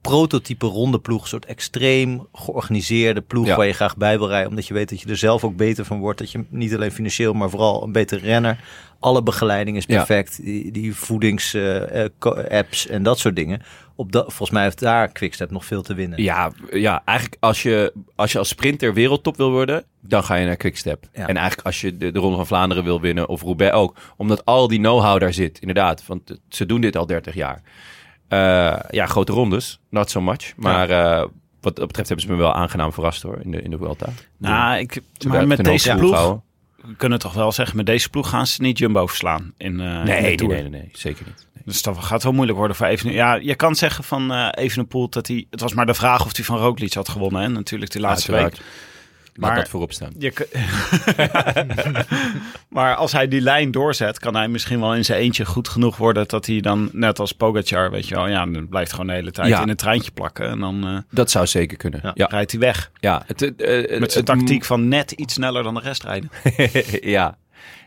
prototype 0.00 0.66
ronde 0.66 0.98
ploeg. 0.98 1.22
Een 1.22 1.28
soort 1.28 1.44
extreem 1.46 2.26
georganiseerde 2.32 3.20
ploeg 3.20 3.46
Ja. 3.46 3.56
waar 3.56 3.66
je 3.66 3.72
graag 3.72 3.96
bij 3.96 4.18
wil 4.18 4.28
rijden. 4.28 4.48
Omdat 4.48 4.66
je 4.66 4.74
weet 4.74 4.88
dat 4.88 5.00
je 5.00 5.08
er 5.08 5.16
zelf 5.16 5.44
ook 5.44 5.56
beter 5.56 5.84
van 5.84 5.98
wordt. 5.98 6.18
Dat 6.18 6.30
je 6.32 6.44
niet 6.48 6.74
alleen 6.74 6.92
financieel, 6.92 7.32
maar 7.32 7.50
vooral 7.50 7.82
een 7.82 7.92
betere 7.92 8.20
renner. 8.20 8.64
Alle 9.00 9.22
begeleiding 9.22 9.76
is 9.76 9.84
Ja. 9.86 9.96
perfect. 9.96 10.42
Die, 10.42 10.70
die 10.70 10.94
voedingsapps 10.94 12.86
en 12.86 13.02
dat 13.02 13.18
soort 13.18 13.36
dingen. 13.36 13.62
Op 13.96 14.12
dat, 14.12 14.24
volgens 14.24 14.50
mij 14.50 14.62
heeft 14.62 14.80
daar 14.80 15.08
Quickstep 15.08 15.50
nog 15.50 15.64
veel 15.64 15.82
te 15.82 15.94
winnen. 15.94 16.22
Ja, 16.22 16.52
ja 16.70 17.02
eigenlijk 17.04 17.42
als 17.42 17.62
je, 17.62 17.92
als 18.14 18.32
je 18.32 18.38
als 18.38 18.48
sprinter 18.48 18.94
wereldtop 18.94 19.36
wil 19.36 19.50
worden, 19.50 19.84
dan 20.00 20.24
ga 20.24 20.34
je 20.34 20.46
naar 20.46 20.56
Quickstep. 20.56 21.08
Ja. 21.12 21.26
En 21.26 21.36
eigenlijk 21.36 21.66
als 21.66 21.80
je 21.80 21.96
de, 21.96 22.12
de 22.12 22.18
Ronde 22.18 22.36
van 22.36 22.46
Vlaanderen 22.46 22.84
wil 22.84 23.00
winnen, 23.00 23.28
of 23.28 23.42
Roubaix 23.42 23.74
ook. 23.74 23.96
Omdat 24.16 24.44
al 24.44 24.68
die 24.68 24.78
know-how 24.78 25.20
daar 25.20 25.32
zit, 25.32 25.58
inderdaad. 25.58 26.06
Want 26.06 26.38
ze 26.48 26.66
doen 26.66 26.80
dit 26.80 26.96
al 26.96 27.06
30 27.06 27.34
jaar. 27.34 27.62
Eh, 28.28 28.76
ja, 28.90 29.06
grote 29.06 29.32
rondes, 29.32 29.80
not 29.88 30.10
so 30.10 30.20
much. 30.20 30.56
Maar 30.56 30.90
eh, 30.90 31.26
wat 31.60 31.76
dat 31.76 31.86
betreft 31.86 32.08
hebben 32.08 32.26
ze 32.26 32.32
me 32.32 32.38
wel 32.38 32.54
aangenaam 32.54 32.92
verrast 32.92 33.22
hoor, 33.22 33.40
in 33.42 33.50
de, 33.50 33.62
in 33.62 33.70
de 33.70 33.76
Vuelta. 33.76 34.08
Nou, 34.36 34.78
ik, 34.78 35.00
maar 35.26 35.46
met 35.46 35.64
deze 35.64 35.94
ploeg 35.94 36.42
we 36.86 36.96
kunnen 36.96 37.18
toch 37.18 37.32
wel 37.32 37.52
zeggen, 37.52 37.76
met 37.76 37.86
deze 37.86 38.10
ploeg 38.10 38.28
gaan 38.28 38.46
ze 38.46 38.62
niet 38.62 38.78
Jumbo 38.78 39.06
verslaan 39.06 39.52
in, 39.56 39.80
eh, 39.80 39.86
in 39.86 40.04
de 40.04 40.10
Nee, 40.10 40.20
nee, 40.20 40.36
Tour. 40.36 40.52
nee, 40.52 40.62
nee, 40.62 40.70
nee, 40.70 40.88
zeker 40.92 41.26
niet. 41.26 41.46
Dus 41.64 41.82
dat 41.82 41.98
gaat 41.98 42.22
wel 42.22 42.32
moeilijk 42.32 42.58
worden 42.58 42.76
voor 42.76 42.86
Even. 42.86 43.12
Ja, 43.12 43.34
je 43.34 43.54
kan 43.54 43.74
zeggen 43.74 44.04
van 44.04 44.32
eh 44.32 44.48
Evenepoel 44.50 45.08
dat 45.08 45.26
hij... 45.26 45.46
Het 45.50 45.60
was 45.60 45.74
maar 45.74 45.86
de 45.86 45.94
vraag 45.94 46.24
of 46.24 46.36
hij 46.36 46.44
van 46.44 46.58
Roglic 46.58 46.92
had 46.92 47.08
gewonnen, 47.08 47.42
hè? 47.42 47.48
natuurlijk 47.48 47.90
die 47.92 48.00
laatste 48.00 48.32
Uiteraard. 48.32 48.58
week. 48.58 48.66
Laat 49.36 49.50
Maar- 49.50 49.58
dat 49.60 49.68
voorop 49.68 49.92
staan. 49.92 50.12
Je 50.18 50.32
maar 52.68 52.94
als 52.94 53.12
hij 53.12 53.28
die 53.28 53.40
lijn 53.40 53.70
doorzet, 53.70 54.18
kan 54.18 54.34
hij 54.36 54.48
misschien 54.48 54.80
wel 54.80 54.94
in 54.94 55.04
zijn 55.04 55.20
eentje 55.20 55.44
goed 55.44 55.68
genoeg 55.68 55.96
worden 55.96 56.28
dat 56.28 56.46
hij 56.46 56.60
dan, 56.60 56.88
net 56.92 57.18
als 57.18 57.32
Pogacar, 57.32 57.90
weet 57.90 58.08
je 58.08 58.14
wel, 58.14 58.28
ja, 58.28 58.46
dan 58.46 58.68
blijft 58.68 58.90
gewoon 58.90 59.06
de 59.06 59.12
hele 59.12 59.30
tijd 59.30 59.48
Ja. 59.48 59.62
in 59.62 59.68
een 59.68 59.76
treintje 59.76 60.10
plakken 60.10 60.48
en 60.48 60.58
dan 60.60 60.86
eh, 60.86 60.96
Dat 61.10 61.30
zou 61.30 61.46
zeker 61.46 61.76
kunnen. 61.76 62.00
Ja, 62.02 62.10
ja. 62.14 62.26
rijdt 62.26 62.50
hij 62.50 62.60
weg. 62.60 62.90
het, 63.00 63.40
het, 63.40 63.62
eh, 63.62 64.00
Met 64.00 64.12
zijn 64.12 64.24
tactiek 64.24 64.64
van 64.64 64.88
net 64.88 65.10
iets 65.10 65.34
sneller 65.34 65.62
dan 65.62 65.74
de 65.74 65.80
rest 65.80 66.02
rijden. 66.04 66.30
ja, 67.16 67.36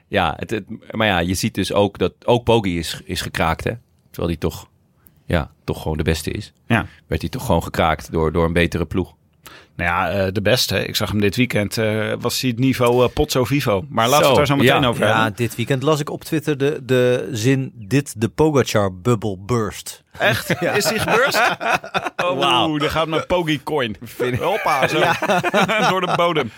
ja 0.07 0.33
het, 0.37 0.49
het- 0.49 0.65
maar 0.91 1.07
ja, 1.07 1.19
je 1.19 1.33
ziet 1.33 1.53
dus 1.55 1.73
ook 1.73 1.97
dat 1.97 2.13
ook 2.25 2.43
Poggi 2.43 2.77
is, 2.77 3.01
is 3.05 3.21
gekraakt, 3.21 3.63
hè? 3.63 3.71
Terwijl 4.09 4.27
hij 4.27 4.37
toch, 4.49 4.67
ja, 5.25 5.51
toch 5.63 5.81
gewoon 5.81 5.97
de 5.97 6.03
beste 6.03 6.31
is. 6.31 6.53
Ja. 6.67 6.85
Werd 7.07 7.21
hij 7.21 7.29
toch 7.29 7.45
gewoon 7.45 7.63
gekraakt 7.63 8.11
door, 8.11 8.31
door 8.31 8.45
een 8.45 8.53
betere 8.53 8.85
ploeg. 8.85 9.15
Nou 9.75 9.89
ja, 9.89 10.09
eh, 10.25 10.31
de 10.33 10.41
beste. 10.41 10.85
Ik 10.87 10.95
zag 10.95 11.09
hem 11.11 11.19
dit 11.21 11.35
weekend, 11.35 11.77
eh, 11.77 12.13
was 12.19 12.41
hij 12.41 12.49
het 12.49 12.59
niveau 12.59 13.03
eh, 13.05 13.13
Potso 13.13 13.43
Vivo. 13.43 13.85
Maar 13.89 14.07
laten 14.07 14.21
we 14.21 14.27
het 14.27 14.37
daar 14.37 14.45
zo 14.45 14.55
meteen 14.55 14.81
ja, 14.81 14.87
over 14.87 15.05
Ja, 15.07 15.15
hebben. 15.15 15.35
dit 15.35 15.55
weekend 15.55 15.83
las 15.83 15.99
ik 15.99 16.09
op 16.09 16.23
Twitter 16.23 16.57
de, 16.57 16.79
de 16.83 17.29
zin 17.31 17.71
dit 17.75 18.21
de 18.21 18.29
Pogacar 18.29 18.95
bubble 18.95 19.37
burst. 19.37 20.03
Echt? 20.19 20.61
Is 20.77 20.85
die 20.85 20.99
gebeurd? 20.99 21.41
Oh, 22.25 22.79
daar 22.79 22.89
gaat 22.89 23.07
mijn 23.07 23.25
Pogi 23.25 23.63
coin. 23.63 23.95
Hoppa, 24.39 24.87
zo. 24.87 24.99
Door 25.89 26.01
de 26.01 26.13
bodem. 26.15 26.51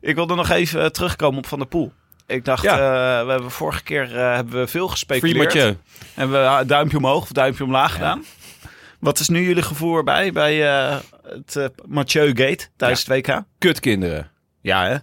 Ik 0.00 0.14
wilde 0.14 0.34
nog 0.34 0.50
even 0.50 0.92
terugkomen 0.92 1.38
op 1.38 1.46
Van 1.46 1.58
der 1.58 1.68
Poel. 1.68 1.92
Ik 2.28 2.44
dacht, 2.44 2.62
Ja. 2.62 2.72
eh, 3.20 3.24
we 3.26 3.30
hebben 3.30 3.50
vorige 3.50 3.82
keer 3.82 4.16
eh, 4.16 4.34
hebben 4.34 4.60
we 4.60 4.66
veel 4.66 4.88
gespeculeerd. 4.88 5.50
Free 5.52 5.76
Hebben 6.14 6.40
we 6.40 6.46
eh, 6.46 6.58
duimpje 6.66 6.96
omhoog 6.96 7.22
of 7.22 7.28
duimpje 7.32 7.64
omlaag 7.64 7.92
gedaan. 7.92 8.24
Wat 9.00 9.18
is 9.18 9.28
nu 9.28 9.42
jullie 9.46 9.62
gevoel 9.62 9.96
erbij 9.96 10.32
bij 10.32 10.68
eh, 10.78 10.96
het 11.52 11.72
Mathieu 11.86 12.26
Gate 12.26 12.66
tijdens 12.76 13.06
het 13.06 13.26
WK? 13.26 13.42
Kutkinderen. 13.58 14.30
Ja, 14.60 14.86
hè? 14.88 14.96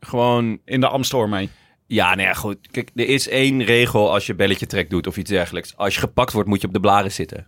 Gewoon, 0.00 0.58
In 0.64 0.80
de 0.80 0.88
Amstor 0.88 1.28
mee. 1.28 1.50
ja, 1.86 2.14
nou 2.14 2.28
ja, 2.28 2.34
goed. 2.34 2.58
Kijk, 2.70 2.90
er 2.94 3.08
is 3.08 3.28
één 3.28 3.62
regel 3.64 4.12
als 4.12 4.26
je 4.26 4.34
belletje 4.34 4.66
trek 4.66 4.90
doet 4.90 5.06
of 5.06 5.16
iets 5.16 5.30
dergelijks. 5.30 5.76
Als 5.76 5.94
je 5.94 6.00
gepakt 6.00 6.32
wordt, 6.32 6.48
moet 6.48 6.60
je 6.60 6.66
op 6.66 6.72
de 6.72 6.80
blaren 6.80 7.12
zitten. 7.12 7.46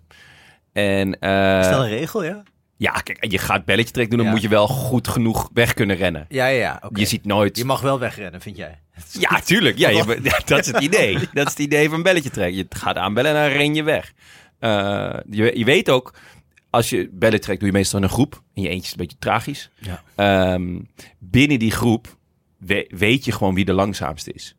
En, 0.72 1.18
eh, 1.18 1.58
Is 1.60 1.68
dat 1.68 1.80
een 1.80 1.88
regel, 1.88 2.24
ja? 2.24 2.42
Ja, 2.84 2.92
kijk, 2.92 3.30
je 3.30 3.38
gaat 3.38 3.64
belletje 3.64 3.92
trek 3.92 4.08
doen, 4.08 4.16
dan 4.18 4.26
Ja. 4.26 4.32
moet 4.32 4.42
je 4.42 4.48
wel 4.48 4.66
goed 4.68 5.08
genoeg 5.08 5.50
weg 5.52 5.74
kunnen 5.74 5.96
rennen. 5.96 6.26
Ja, 6.28 6.46
ja. 6.46 6.82
Je 6.94 7.04
ziet 7.04 7.24
nooit... 7.24 7.56
Je 7.56 7.64
mag 7.64 7.80
wel 7.80 7.98
wegrennen, 7.98 8.40
vind 8.40 8.56
jij? 8.56 8.78
Ja, 9.12 9.40
tuurlijk. 9.40 9.78
Ja, 9.78 9.88
je, 9.88 10.20
dat 10.46 10.58
is 10.58 10.66
het 10.66 10.82
idee. 10.82 11.18
Dat 11.32 11.46
is 11.46 11.52
het 11.52 11.58
idee 11.58 11.88
van 11.88 12.02
belletje 12.02 12.30
trekken. 12.30 12.56
Je 12.56 12.66
gaat 12.68 12.96
aanbellen 12.96 13.34
en 13.34 13.42
dan 13.50 13.58
ren 13.58 13.74
je 13.74 13.82
weg. 13.82 14.12
Eh, 14.58 15.14
je, 15.30 15.58
je 15.58 15.64
weet 15.64 15.90
ook, 15.90 16.14
als 16.70 16.90
je 16.90 17.08
bellen 17.12 17.40
trekt, 17.40 17.58
doe 17.60 17.68
je 17.68 17.74
meestal 17.74 17.98
in 17.98 18.04
een 18.04 18.10
groep. 18.10 18.42
In 18.54 18.62
je 18.62 18.68
eentje 18.68 18.82
is 18.84 18.90
het 18.90 19.00
een 19.00 19.06
beetje 19.06 19.18
tragisch. 19.20 19.70
Ja. 19.78 20.02
Ehm, 20.14 20.78
binnen 21.18 21.58
die 21.58 21.70
groep 21.70 22.16
we- 22.58 22.86
weet 22.88 23.24
je 23.24 23.32
gewoon 23.32 23.54
wie 23.54 23.64
de 23.64 23.72
langzaamste 23.72 24.32
is. 24.32 24.56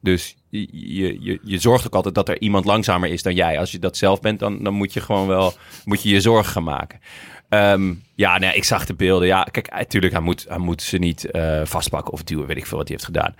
Dus 0.00 0.36
je, 0.48 0.68
je, 0.70 1.16
je, 1.20 1.38
je 1.42 1.58
zorgt 1.58 1.86
ook 1.86 1.94
altijd 1.94 2.14
dat 2.14 2.28
er 2.28 2.40
iemand 2.40 2.64
langzamer 2.64 3.10
is 3.10 3.22
dan 3.22 3.34
jij. 3.34 3.58
Als 3.58 3.70
je 3.72 3.78
dat 3.78 3.96
zelf 3.96 4.20
bent, 4.20 4.38
dan, 4.38 4.62
dan 4.64 4.74
moet 4.74 4.92
je 4.92 5.00
gewoon 5.00 5.26
wel 5.26 5.52
moet 5.84 6.02
je, 6.02 6.08
je 6.08 6.20
zorgen 6.20 6.52
gaan 6.52 6.62
maken. 6.64 7.00
Ehm, 7.48 7.94
ja, 8.14 8.38
nee, 8.38 8.54
ik 8.54 8.64
zag 8.64 8.86
de 8.86 8.94
beelden. 8.94 9.26
Ja, 9.28 9.42
kijk, 9.42 9.70
natuurlijk, 9.70 10.12
hij 10.12 10.22
moet, 10.22 10.44
hij 10.48 10.58
moet 10.58 10.82
ze 10.82 10.98
niet 10.98 11.24
eh, 11.30 11.60
vastpakken 11.64 12.12
of 12.12 12.22
duwen, 12.22 12.46
weet 12.46 12.56
ik 12.56 12.66
veel 12.66 12.78
wat 12.78 12.88
hij 12.88 12.96
heeft 13.00 13.08
gedaan. 13.14 13.34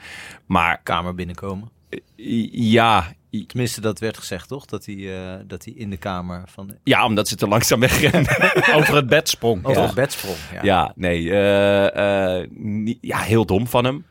Maar 0.47 0.81
Kamer 0.83 1.15
binnenkomen. 1.15 1.71
i- 2.19 2.51
ja, 2.73 3.17
Tenminste, 3.47 3.81
dat 3.81 3.99
werd 3.99 4.19
gezegd, 4.19 4.49
toch? 4.49 4.65
Dat 4.67 4.85
hij, 4.87 5.17
eh, 5.17 5.35
dat 5.47 5.65
hij 5.65 5.75
in 5.77 5.91
de 5.91 5.97
kamer 5.97 6.43
van... 6.47 6.77
ja, 6.85 7.05
omdat 7.05 7.29
ze 7.29 7.37
te 7.37 7.49
langzaam 7.49 7.81
wegrennen. 7.81 8.27
Over 8.77 8.95
het 8.95 9.07
bed 9.07 9.29
sprong. 9.29 9.65
Over 9.65 9.81
Ja. 9.81 9.87
het 9.87 9.95
bed 9.95 10.13
sprong. 10.13 10.37
Ja. 10.53 10.63
ja, 10.63 10.93
nee, 10.97 11.31
eh, 11.31 12.39
eh, 12.41 12.49
niet- 12.55 12.99
ja, 13.01 13.19
heel 13.19 13.45
dom 13.47 13.67
van 13.67 13.85
hem. 13.85 14.05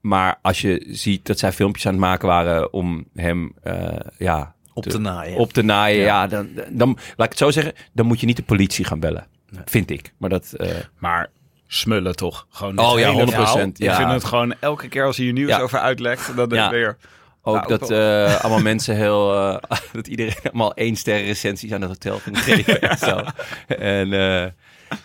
Maar 0.00 0.38
als 0.42 0.60
je 0.60 0.86
ziet 0.90 1.26
dat 1.26 1.38
zij 1.38 1.52
filmpjes 1.52 1.86
aan 1.86 1.92
het 1.92 2.00
maken 2.00 2.28
waren 2.28 2.72
om 2.72 3.04
hem 3.14 3.52
eh, 3.62 3.96
ja, 4.18 4.54
Op 4.74 4.84
te 4.84 4.98
naaien. 4.98 5.36
op 5.38 5.52
te 5.52 5.62
naaien, 5.62 6.00
Ja. 6.00 6.22
ja. 6.22 6.26
dan, 6.26 6.48
dan, 6.68 6.88
laat 7.16 7.26
ik 7.26 7.28
het 7.30 7.38
zo 7.38 7.50
zeggen, 7.50 7.72
dan 7.92 8.06
moet 8.06 8.20
je 8.20 8.26
niet 8.26 8.36
de 8.36 8.42
politie 8.42 8.84
gaan 8.84 9.00
bellen. 9.00 9.26
Vind 9.64 9.90
ik. 9.90 10.12
Maar 10.18 10.30
dat, 10.30 10.52
eh, 10.52 10.68
Maar 10.98 11.30
smullen 11.66 12.16
toch? 12.16 12.46
Gewoon 12.50 12.78
Oh 12.78 12.98
ja, 12.98 13.10
hele 13.10 13.24
100%, 13.24 13.34
verhaal. 13.34 13.58
ja. 13.58 13.90
Ik 13.90 13.96
vind 13.96 14.10
het 14.10 14.24
gewoon 14.24 14.54
elke 14.60 14.88
keer 14.88 15.04
als 15.04 15.16
hier 15.16 15.32
nieuws 15.32 15.48
Ja. 15.50 15.60
over 15.60 15.78
uitlekt, 15.78 16.36
dan 16.36 16.48
Ja. 16.50 16.70
weer... 16.70 16.96
ook 17.42 17.54
Nou, 17.54 17.68
dat 17.78 17.90
eh, 17.90 18.40
allemaal 18.44 18.62
mensen 18.62 18.96
heel, 18.96 19.34
eh, 19.34 19.78
dat 19.92 20.06
iedereen 20.06 20.34
allemaal 20.42 20.74
één 20.74 20.96
sterren 20.96 21.24
recensies 21.24 21.72
aan 21.72 21.80
het 21.80 21.90
hotel 21.90 22.18
ging 22.18 22.38
geven 22.42 22.80
en 22.80 22.98
zo. 22.98 23.20
En 23.78 24.12
eh, 24.12 24.46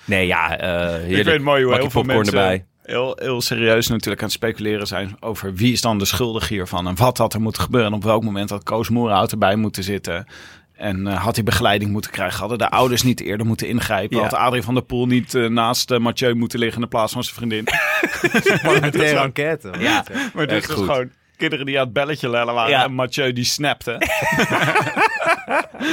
nee, 0.05 0.27
ja, 0.27 0.57
eh 0.57 0.69
heerlijk. 0.69 1.07
Ik 1.09 1.15
vind 1.15 1.27
het 1.27 1.41
mooi 1.41 1.63
hoe 1.63 1.75
heel 1.75 1.89
veel 1.89 2.03
mensen 2.03 2.33
erbij. 2.37 2.65
Heel, 2.87 3.17
heel 3.21 3.41
serieus 3.41 3.87
natuurlijk 3.87 4.21
aan 4.21 4.27
het 4.27 4.37
speculeren 4.37 4.87
zijn 4.87 5.15
over 5.19 5.53
wie 5.53 5.71
is 5.71 5.81
dan 5.81 5.97
de 5.97 6.05
schuldige 6.05 6.53
hiervan 6.53 6.87
en 6.87 6.95
wat 6.95 7.17
had 7.17 7.33
er 7.33 7.41
moeten 7.41 7.61
gebeuren 7.61 7.91
en 7.91 7.97
op 7.97 8.03
welk 8.03 8.23
moment 8.23 8.49
had 8.49 8.63
Koos 8.63 8.89
Moerhout 8.89 9.31
erbij 9.31 9.55
moeten 9.55 9.83
zitten. 9.83 10.25
En 10.73 11.07
eh, 11.07 11.23
had 11.23 11.35
hij 11.35 11.43
begeleiding 11.43 11.91
moeten 11.91 12.11
krijgen? 12.11 12.39
Hadden 12.39 12.57
de 12.57 12.69
ouders 12.69 13.03
niet 13.03 13.21
eerder 13.21 13.45
moeten 13.45 13.67
ingrijpen? 13.67 14.17
Ja. 14.17 14.23
Had 14.23 14.33
Adrie 14.33 14.61
van 14.61 14.73
der 14.73 14.83
Poel 14.83 15.05
niet 15.05 15.35
eh, 15.35 15.45
naast 15.45 15.91
eh, 15.91 15.99
Mathieu 15.99 16.33
moeten 16.33 16.59
liggen 16.59 16.77
in 16.77 16.83
de 16.83 16.89
plaats 16.89 17.13
van 17.13 17.23
zijn 17.23 17.35
vriendin? 17.35 17.67
Parlementaire 18.63 19.19
enquête. 19.19 19.71
Ja, 19.79 20.03
maar 20.33 20.47
dit 20.47 20.63
is 20.63 20.69
goed. 20.75 20.85
gewoon 20.85 21.09
kinderen 21.37 21.65
die 21.65 21.77
aan 21.79 21.83
het 21.83 21.93
belletje 21.93 22.29
lellen 22.29 22.53
waren 22.53 22.71
Ja. 22.71 22.83
en 22.83 22.93
Mathieu 22.93 23.33
die 23.33 23.43
snapte. 23.43 23.91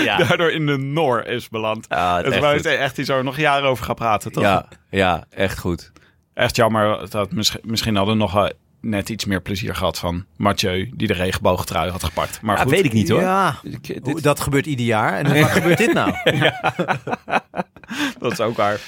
ja. 0.05 0.17
Daardoor 0.17 0.51
in 0.51 0.67
de 0.67 0.79
Noor 0.79 1.25
is 1.25 1.49
beland. 1.49 1.87
Ja, 1.89 2.17
Het 2.23 2.27
is 2.27 2.41
echt 2.43 2.67
echt 2.67 2.99
iets 2.99 3.09
waar 3.09 3.25
nog 3.25 3.37
jaren 3.37 3.69
over 3.69 3.85
gaat 3.85 3.97
praten, 3.97 4.33
toch? 4.33 4.43
Ja, 4.43 4.69
ja, 4.91 5.25
echt 5.31 5.59
goed. 5.59 5.93
Echt 6.35 6.57
jammer 6.57 7.11
dat 7.11 7.33
misschien, 7.33 7.61
misschien 7.64 7.97
hadden 7.97 8.16
nog 8.16 8.33
wel 8.33 8.53
net 8.81 9.09
iets 9.09 9.25
meer 9.25 9.42
plezier 9.42 9.75
gehad 9.75 9.99
van 9.99 10.25
Mathieu, 10.37 10.90
die 10.94 11.07
de 11.07 11.12
regenboogtrui 11.12 11.90
had 11.90 12.05
gepakt. 12.05 12.40
Maar 12.42 12.57
Ja, 12.57 12.62
goed, 12.62 12.70
weet 12.70 12.85
ik 12.85 12.92
niet 12.92 13.09
hoor. 13.09 13.20
Ja, 13.20 13.57
dit- 14.03 14.23
dat 14.23 14.40
gebeurt 14.40 14.66
ieder 14.66 14.87
jaar. 14.87 15.12
En 15.18 15.27
vaak 15.42 15.51
gebeurt 15.61 15.79
dit 15.79 15.92
nou? 15.92 16.14
dat 18.18 18.33
is 18.33 18.40
ook 18.40 18.57
waar. 18.57 18.81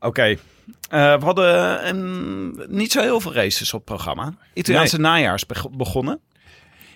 Oké. 0.00 0.22
Eh, 0.22 1.18
we 1.18 1.24
hadden 1.24 1.88
een, 1.88 2.64
niet 2.68 2.92
zo 2.92 3.00
heel 3.00 3.20
veel 3.20 3.34
races 3.34 3.72
op 3.74 3.78
het 3.80 3.88
programma. 3.96 4.34
Italiaanse 4.54 5.00
najaar 5.00 5.34
is 5.34 5.46
beg- 5.46 5.70
begonnen. 5.70 6.20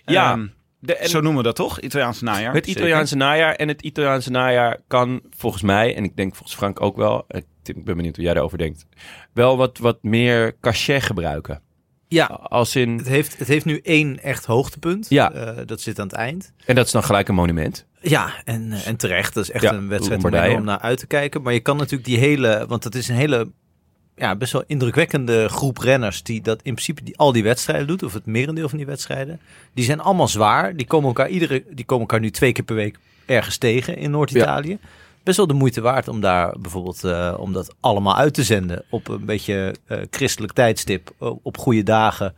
Ja, 0.04 0.32
Ehm, 0.32 0.46
de- 0.78 0.96
en- 0.96 1.08
zo 1.08 1.20
noemen 1.20 1.36
we 1.42 1.46
dat 1.46 1.56
toch? 1.56 1.80
Italiaanse 1.80 2.24
najaar. 2.24 2.54
Het 2.54 2.64
Zeker. 2.66 2.80
Italiaanse 2.80 3.16
najaar. 3.16 3.54
En 3.54 3.68
het 3.68 3.82
Italiaanse 3.82 4.30
najaar 4.30 4.78
kan 4.86 5.20
volgens 5.36 5.62
mij, 5.62 5.96
en 5.96 6.04
ik 6.04 6.16
denk 6.16 6.34
volgens 6.34 6.56
Frank 6.58 6.80
ook 6.80 6.96
wel, 6.96 7.24
ik 7.62 7.84
ben 7.84 7.96
benieuwd 7.96 8.16
hoe 8.16 8.24
jij 8.24 8.34
daarover 8.34 8.58
denkt, 8.58 8.86
wel 9.32 9.56
wat, 9.56 9.78
wat 9.78 10.02
meer 10.02 10.56
cachet 10.60 11.02
gebruiken. 11.02 11.60
Ja, 12.08 12.26
Als 12.26 12.76
in, 12.76 12.96
het 12.96 13.08
heeft, 13.08 13.38
het 13.38 13.48
heeft 13.48 13.64
nu 13.64 13.80
één 13.82 14.22
echt 14.22 14.44
hoogtepunt. 14.44 15.06
Ja. 15.08 15.32
Eh, 15.32 15.66
dat 15.66 15.80
zit 15.80 15.98
aan 15.98 16.06
het 16.06 16.16
eind. 16.16 16.52
en 16.64 16.74
dat 16.74 16.86
is 16.86 16.92
dan 16.92 17.04
gelijk 17.04 17.28
een 17.28 17.34
monument. 17.34 17.86
Ja, 18.00 18.32
en, 18.44 18.72
eh, 18.72 18.86
en 18.86 18.96
terecht. 18.96 19.34
Dat 19.34 19.42
is 19.42 19.50
echt 19.50 19.62
Ja, 19.64 19.72
een 19.72 19.88
wedstrijd 19.88 20.24
om 20.24 20.34
enorm 20.34 20.64
naar 20.64 20.78
uit 20.78 20.98
te 20.98 21.06
kijken. 21.06 21.42
Maar 21.42 21.52
je 21.52 21.60
kan 21.60 21.76
natuurlijk 21.76 22.04
die 22.04 22.18
hele... 22.18 22.64
Want 22.68 22.84
het 22.84 22.94
is 22.94 23.08
een 23.08 23.14
hele 23.14 23.50
ja, 24.16 24.36
best 24.36 24.52
wel 24.52 24.64
indrukwekkende 24.66 25.48
groep 25.48 25.78
renners... 25.78 26.22
die 26.22 26.40
dat 26.40 26.56
in 26.56 26.72
principe 26.72 27.02
die, 27.04 27.16
al 27.16 27.32
die 27.32 27.42
wedstrijden 27.42 27.86
doet. 27.86 28.02
Of 28.02 28.12
het 28.12 28.26
merendeel 28.26 28.68
van 28.68 28.78
die 28.78 28.86
wedstrijden. 28.86 29.40
Die 29.74 29.84
zijn 29.84 30.00
allemaal 30.00 30.28
zwaar. 30.28 30.76
Die 30.76 30.86
komen 30.86 31.08
elkaar, 31.08 31.28
iedere, 31.28 31.64
die 31.70 31.84
komen 31.84 32.06
elkaar 32.06 32.20
nu 32.20 32.30
twee 32.30 32.52
keer 32.52 32.64
per 32.64 32.74
week 32.74 32.98
ergens 33.26 33.56
tegen 33.56 33.96
in 33.96 34.10
Noord-Italië. 34.10 34.78
Best 35.22 35.36
wel 35.36 35.46
de 35.46 35.54
moeite 35.54 35.80
waard 35.80 36.08
om 36.08 36.20
daar 36.20 36.54
bijvoorbeeld... 36.60 37.04
eh, 37.04 37.34
om 37.38 37.52
dat 37.52 37.74
allemaal 37.80 38.16
uit 38.16 38.34
te 38.34 38.44
zenden 38.44 38.84
op 38.90 39.08
een 39.08 39.24
beetje 39.24 39.74
eh, 39.86 39.98
christelijk 40.10 40.52
tijdstip. 40.52 41.10
Op 41.42 41.58
goede 41.58 41.82
dagen. 41.82 42.34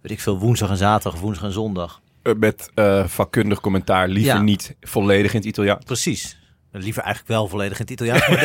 Weet 0.00 0.12
ik 0.12 0.20
veel, 0.20 0.38
woensdag 0.38 0.70
en 0.70 0.76
zaterdag, 0.76 1.20
woensdag 1.20 1.44
en 1.44 1.52
zondag. 1.52 2.00
Eh, 2.22 2.32
Met 2.34 2.70
vakkundig 3.06 3.60
commentaar, 3.60 4.08
liever 4.08 4.34
Ja. 4.34 4.40
niet 4.42 4.74
volledig 4.80 5.30
in 5.32 5.36
het 5.38 5.46
Italiaans. 5.46 5.84
Precies. 5.84 6.38
Liever 6.72 7.02
eigenlijk 7.02 7.32
wel 7.34 7.48
volledig 7.48 7.78
in 7.78 7.82
het 7.82 7.90
Italiaans, 7.90 8.28
maar 8.28 8.40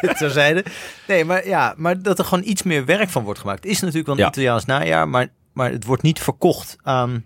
dat, 0.00 0.18
terzijde. 0.18 0.64
Nee, 1.08 1.24
maar 1.24 1.46
ja, 1.46 1.74
maar 1.76 2.02
dat 2.02 2.18
er 2.18 2.24
gewoon 2.24 2.44
iets 2.44 2.62
meer 2.62 2.84
werk 2.84 3.08
van 3.08 3.24
wordt 3.24 3.40
gemaakt. 3.40 3.64
Is 3.66 3.80
natuurlijk 3.80 4.06
wel 4.06 4.14
een 4.16 4.20
Ja. 4.22 4.28
Italiaans 4.28 4.64
najaar, 4.64 5.08
maar, 5.08 5.28
maar 5.52 5.70
het 5.70 5.84
wordt 5.84 6.02
niet 6.02 6.20
verkocht 6.20 6.76
aan 6.82 7.24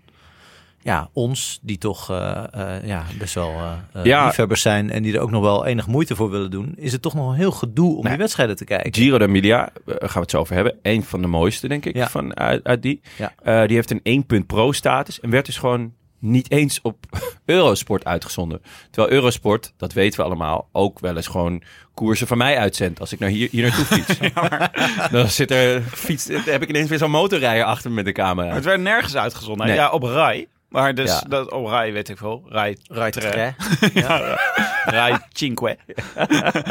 ja, 0.83 1.09
ons, 1.13 1.59
die 1.61 1.77
toch 1.77 2.09
eh, 2.09 2.43
eh, 2.51 2.85
ja, 2.87 3.03
best 3.19 3.33
wel 3.33 3.49
eh, 3.49 3.71
eh, 3.93 4.05
Ja. 4.05 4.25
liefhebbers 4.25 4.61
zijn 4.61 4.89
en 4.91 5.03
die 5.03 5.13
er 5.13 5.19
ook 5.19 5.31
nog 5.31 5.41
wel 5.41 5.65
enig 5.65 5.87
moite 5.87 6.15
voor 6.15 6.29
willen 6.29 6.51
doen. 6.51 6.73
Is 6.77 6.91
het 6.91 7.01
toch 7.01 7.13
nog 7.13 7.29
een 7.29 7.35
heel 7.35 7.51
gedoe 7.51 7.97
om 7.97 8.05
die 8.07 8.17
wedstrijden 8.17 8.55
te 8.55 8.63
kijken? 8.65 8.93
Giro 8.93 9.17
d'Emilia, 9.17 9.69
gaan 9.85 10.09
we 10.13 10.19
het 10.19 10.31
zo 10.31 10.37
over 10.37 10.55
hebben. 10.55 10.73
Een 10.81 11.03
van 11.03 11.21
de 11.21 11.27
mooiste, 11.27 11.67
denk 11.67 11.85
ik, 11.85 11.95
Ja. 11.95 12.09
van, 12.09 12.35
uit, 12.37 12.63
uit 12.63 12.81
die. 12.81 13.01
Ja. 13.17 13.33
Eh, 13.43 13.67
die 13.67 13.75
heeft 13.75 13.91
een 13.91 13.99
1 14.03 14.25
punt 14.25 14.47
pro 14.47 14.71
status 14.71 15.19
en 15.19 15.29
werd 15.29 15.45
dus 15.45 15.57
gewoon 15.57 15.93
niet 16.19 16.51
eens 16.51 16.79
op 16.81 17.05
Eurosport 17.45 18.05
uitgezonden. 18.05 18.61
Terwijl 18.91 19.13
Eurosport, 19.13 19.73
dat 19.77 19.93
weten 19.93 20.19
we 20.19 20.25
allemaal, 20.25 20.69
ook 20.71 20.99
wel 20.99 21.15
eens 21.15 21.27
gewoon 21.27 21.61
koersen 21.93 22.27
van 22.27 22.37
mij 22.37 22.57
uitzendt 22.57 22.99
als 22.99 23.11
ik 23.11 23.19
naar 23.19 23.29
hier, 23.29 23.47
hier 23.51 23.61
naartoe 23.63 23.85
fiets. 23.85 24.17
Dan 25.11 25.27
zit 25.27 25.51
er, 25.51 25.81
fiets, 25.81 26.27
heb 26.45 26.61
ik 26.61 26.69
ineens 26.69 26.89
weer 26.89 26.97
zo'n 26.97 27.11
motorrijder 27.11 27.63
achter 27.65 27.89
me 27.89 27.95
met 27.95 28.05
de 28.05 28.11
camera. 28.11 28.45
Maar 28.47 28.55
het 28.55 28.65
werd 28.65 28.81
nergens 28.81 29.15
uitgezonden. 29.15 29.65
Nee. 29.67 29.75
Ja, 29.75 29.89
op 29.89 30.03
Rai. 30.03 30.47
Maar 30.71 30.95
dus 30.95 31.09
Ja. 31.09 31.21
dat, 31.27 31.51
op 31.51 31.65
Rai 31.67 31.91
weet 31.91 32.09
ik 32.09 32.19
wel. 32.19 32.43
Rai, 32.47 32.77
Right, 32.83 33.11
Tre- 33.13 33.29
hè? 33.37 33.49
Rai 34.97 35.17
Cinque. 35.33 35.77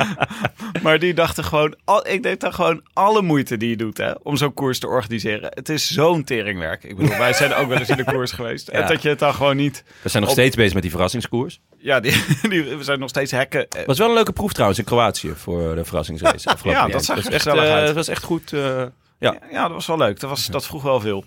maar 0.82 0.98
die 0.98 1.14
dachten 1.14 1.44
gewoon... 1.44 1.74
Al, 1.84 2.06
ik 2.08 2.22
denk 2.22 2.40
dan 2.40 2.54
gewoon 2.54 2.82
alle 2.92 3.22
moeite 3.22 3.56
die 3.56 3.68
je 3.68 3.76
doet 3.76 3.96
hè, 3.98 4.10
om 4.22 4.36
zo'n 4.36 4.54
koers 4.54 4.78
te 4.78 4.86
organiseren. 4.86 5.50
Het 5.54 5.68
is 5.68 5.90
zo'n 5.90 6.24
teringwerk. 6.24 6.84
Ik 6.84 6.96
bedoel, 6.96 7.18
wij 7.18 7.32
zijn 7.32 7.54
ook 7.54 7.68
wel 7.68 7.78
eens 7.78 7.88
in 7.88 7.96
de 7.96 8.04
koers 8.12 8.32
geweest. 8.32 8.68
En 8.68 8.80
Ja. 8.80 8.86
dat 8.86 9.02
je 9.02 9.08
het 9.08 9.18
dan 9.18 9.34
gewoon 9.34 9.56
niet... 9.56 9.84
We 10.02 10.08
zijn 10.08 10.22
nog 10.22 10.32
Op- 10.32 10.38
steeds 10.38 10.56
bezig 10.56 10.72
met 10.72 10.82
die 10.82 10.90
verrassingskoers. 10.90 11.60
Ja, 11.78 12.00
die, 12.00 12.24
die, 12.48 12.62
we 12.64 12.84
zijn 12.84 12.98
nog 12.98 13.08
steeds 13.08 13.32
hacken. 13.32 13.68
Eh, 13.68 13.84
was 13.86 13.98
wel 13.98 14.08
een 14.08 14.14
leuke 14.14 14.32
proef 14.32 14.52
trouwens 14.52 14.78
in 14.78 14.84
Kroatië 14.86 15.32
voor 15.36 15.74
de 15.74 15.84
verrassingsrace. 15.84 16.48
afgelopen 16.48 16.80
Ja, 16.82 16.88
dat 16.88 17.04
zag 17.04 17.16
er 17.16 17.22
was 17.22 17.32
echt, 17.32 17.42
gezellig 17.42 17.68
eh, 17.68 17.74
uit. 17.74 17.86
dat 17.86 17.94
was 17.94 18.08
echt 18.08 18.22
goed. 18.22 18.52
eh, 18.52 18.82
ja. 19.18 19.36
Ja, 19.50 19.62
dat 19.62 19.72
was 19.72 19.86
wel 19.86 19.96
leuk. 19.98 20.20
Dat, 20.20 20.30
was, 20.30 20.46
dat 20.46 20.66
vroeg 20.66 20.82
wel 20.82 21.00
veel. 21.00 21.24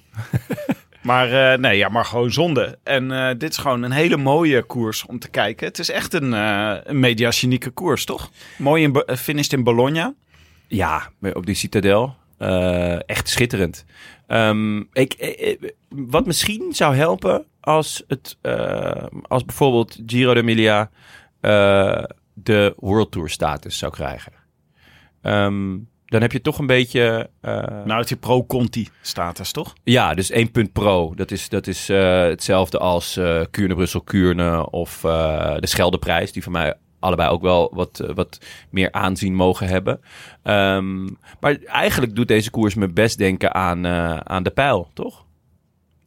Maar 1.04 1.54
eh, 1.54 1.60
nee, 1.60 1.78
ja, 1.78 1.89
maar 1.89 2.06
gewoon 2.06 2.32
zonde. 2.32 2.80
En 2.84 3.12
eh, 3.12 3.36
dit 3.38 3.50
is 3.52 3.58
gewoon 3.58 3.84
een 3.84 3.92
hele 3.92 4.18
mooie 4.18 4.63
koers 4.63 5.06
om 5.06 5.20
te 5.20 5.30
kijken. 5.30 5.68
Het 5.68 5.80
is 5.80 5.89
echt 5.89 6.13
een, 6.13 6.34
eh 6.34 6.76
een 6.84 7.00
mediagenieke 7.00 7.70
koers, 7.70 8.06
toch? 8.06 8.30
Mooi 8.58 8.84
in, 8.84 9.04
finished 9.18 9.54
in 9.54 9.63
Bologna. 9.63 10.13
Ja, 10.68 11.10
op 11.34 11.46
die 11.46 11.56
citadel. 11.56 12.16
Echt 13.06 13.30
schitterend. 13.30 13.86
Ehm, 14.28 14.78
ik, 14.80 15.38
wat 15.89 16.26
misschien 16.26 16.74
zou 16.74 16.96
helpen 16.96 17.46
als, 17.60 18.04
het, 18.08 18.38
als 19.28 19.46
bijvoorbeeld 19.46 20.00
Giro 20.06 20.34
d'Emilia 20.34 20.89
de 22.34 22.74
World 22.78 23.12
Tour 23.12 23.30
status 23.30 23.78
zou 23.78 23.92
krijgen. 23.92 24.34
Ehm, 25.22 25.76
dan 26.13 26.21
heb 26.21 26.32
je 26.32 26.41
toch 26.41 26.58
een 26.60 26.67
beetje... 26.67 27.30
eh, 27.41 27.54
Nou, 27.86 27.99
het 27.99 28.08
die 28.08 28.17
pro-Conti 28.17 28.88
status, 29.02 29.52
toch? 29.52 29.73
ja, 29.84 30.13
dus 30.13 30.30
1 30.32 30.52
punt 30.52 30.71
pro. 30.71 31.13
Dat 31.15 31.32
is, 31.32 31.49
dat 31.49 31.67
is 31.67 31.89
eh, 31.89 32.21
hetzelfde 32.21 32.78
als 32.80 33.17
eh 33.17 33.41
Kuurne, 33.52 33.76
Brussel, 33.76 34.02
Kuurne 34.02 34.69
of 34.69 35.04
eh, 35.04 35.56
de 35.60 35.67
Scheldeprijs. 35.67 36.32
Die 36.32 36.43
voor 36.43 36.52
mij 36.52 36.73
allebei 36.99 37.30
ook 37.30 37.41
wel 37.41 37.71
wat, 37.73 37.99
eh, 37.99 38.15
wat 38.15 38.39
meer 38.69 38.91
aanzien 38.91 39.36
mogen 39.36 39.67
hebben. 39.67 39.99
Ehm, 40.43 41.04
maar 41.39 41.56
eigenlijk 41.65 42.15
doet 42.15 42.28
deze 42.28 42.49
koers 42.52 42.76
me 42.76 42.88
best 42.88 43.17
denken 43.17 43.54
aan, 43.54 43.86
eh, 43.86 44.17
aan 44.17 44.43
de 44.43 44.52
pijl, 44.52 44.89
toch? 44.93 45.26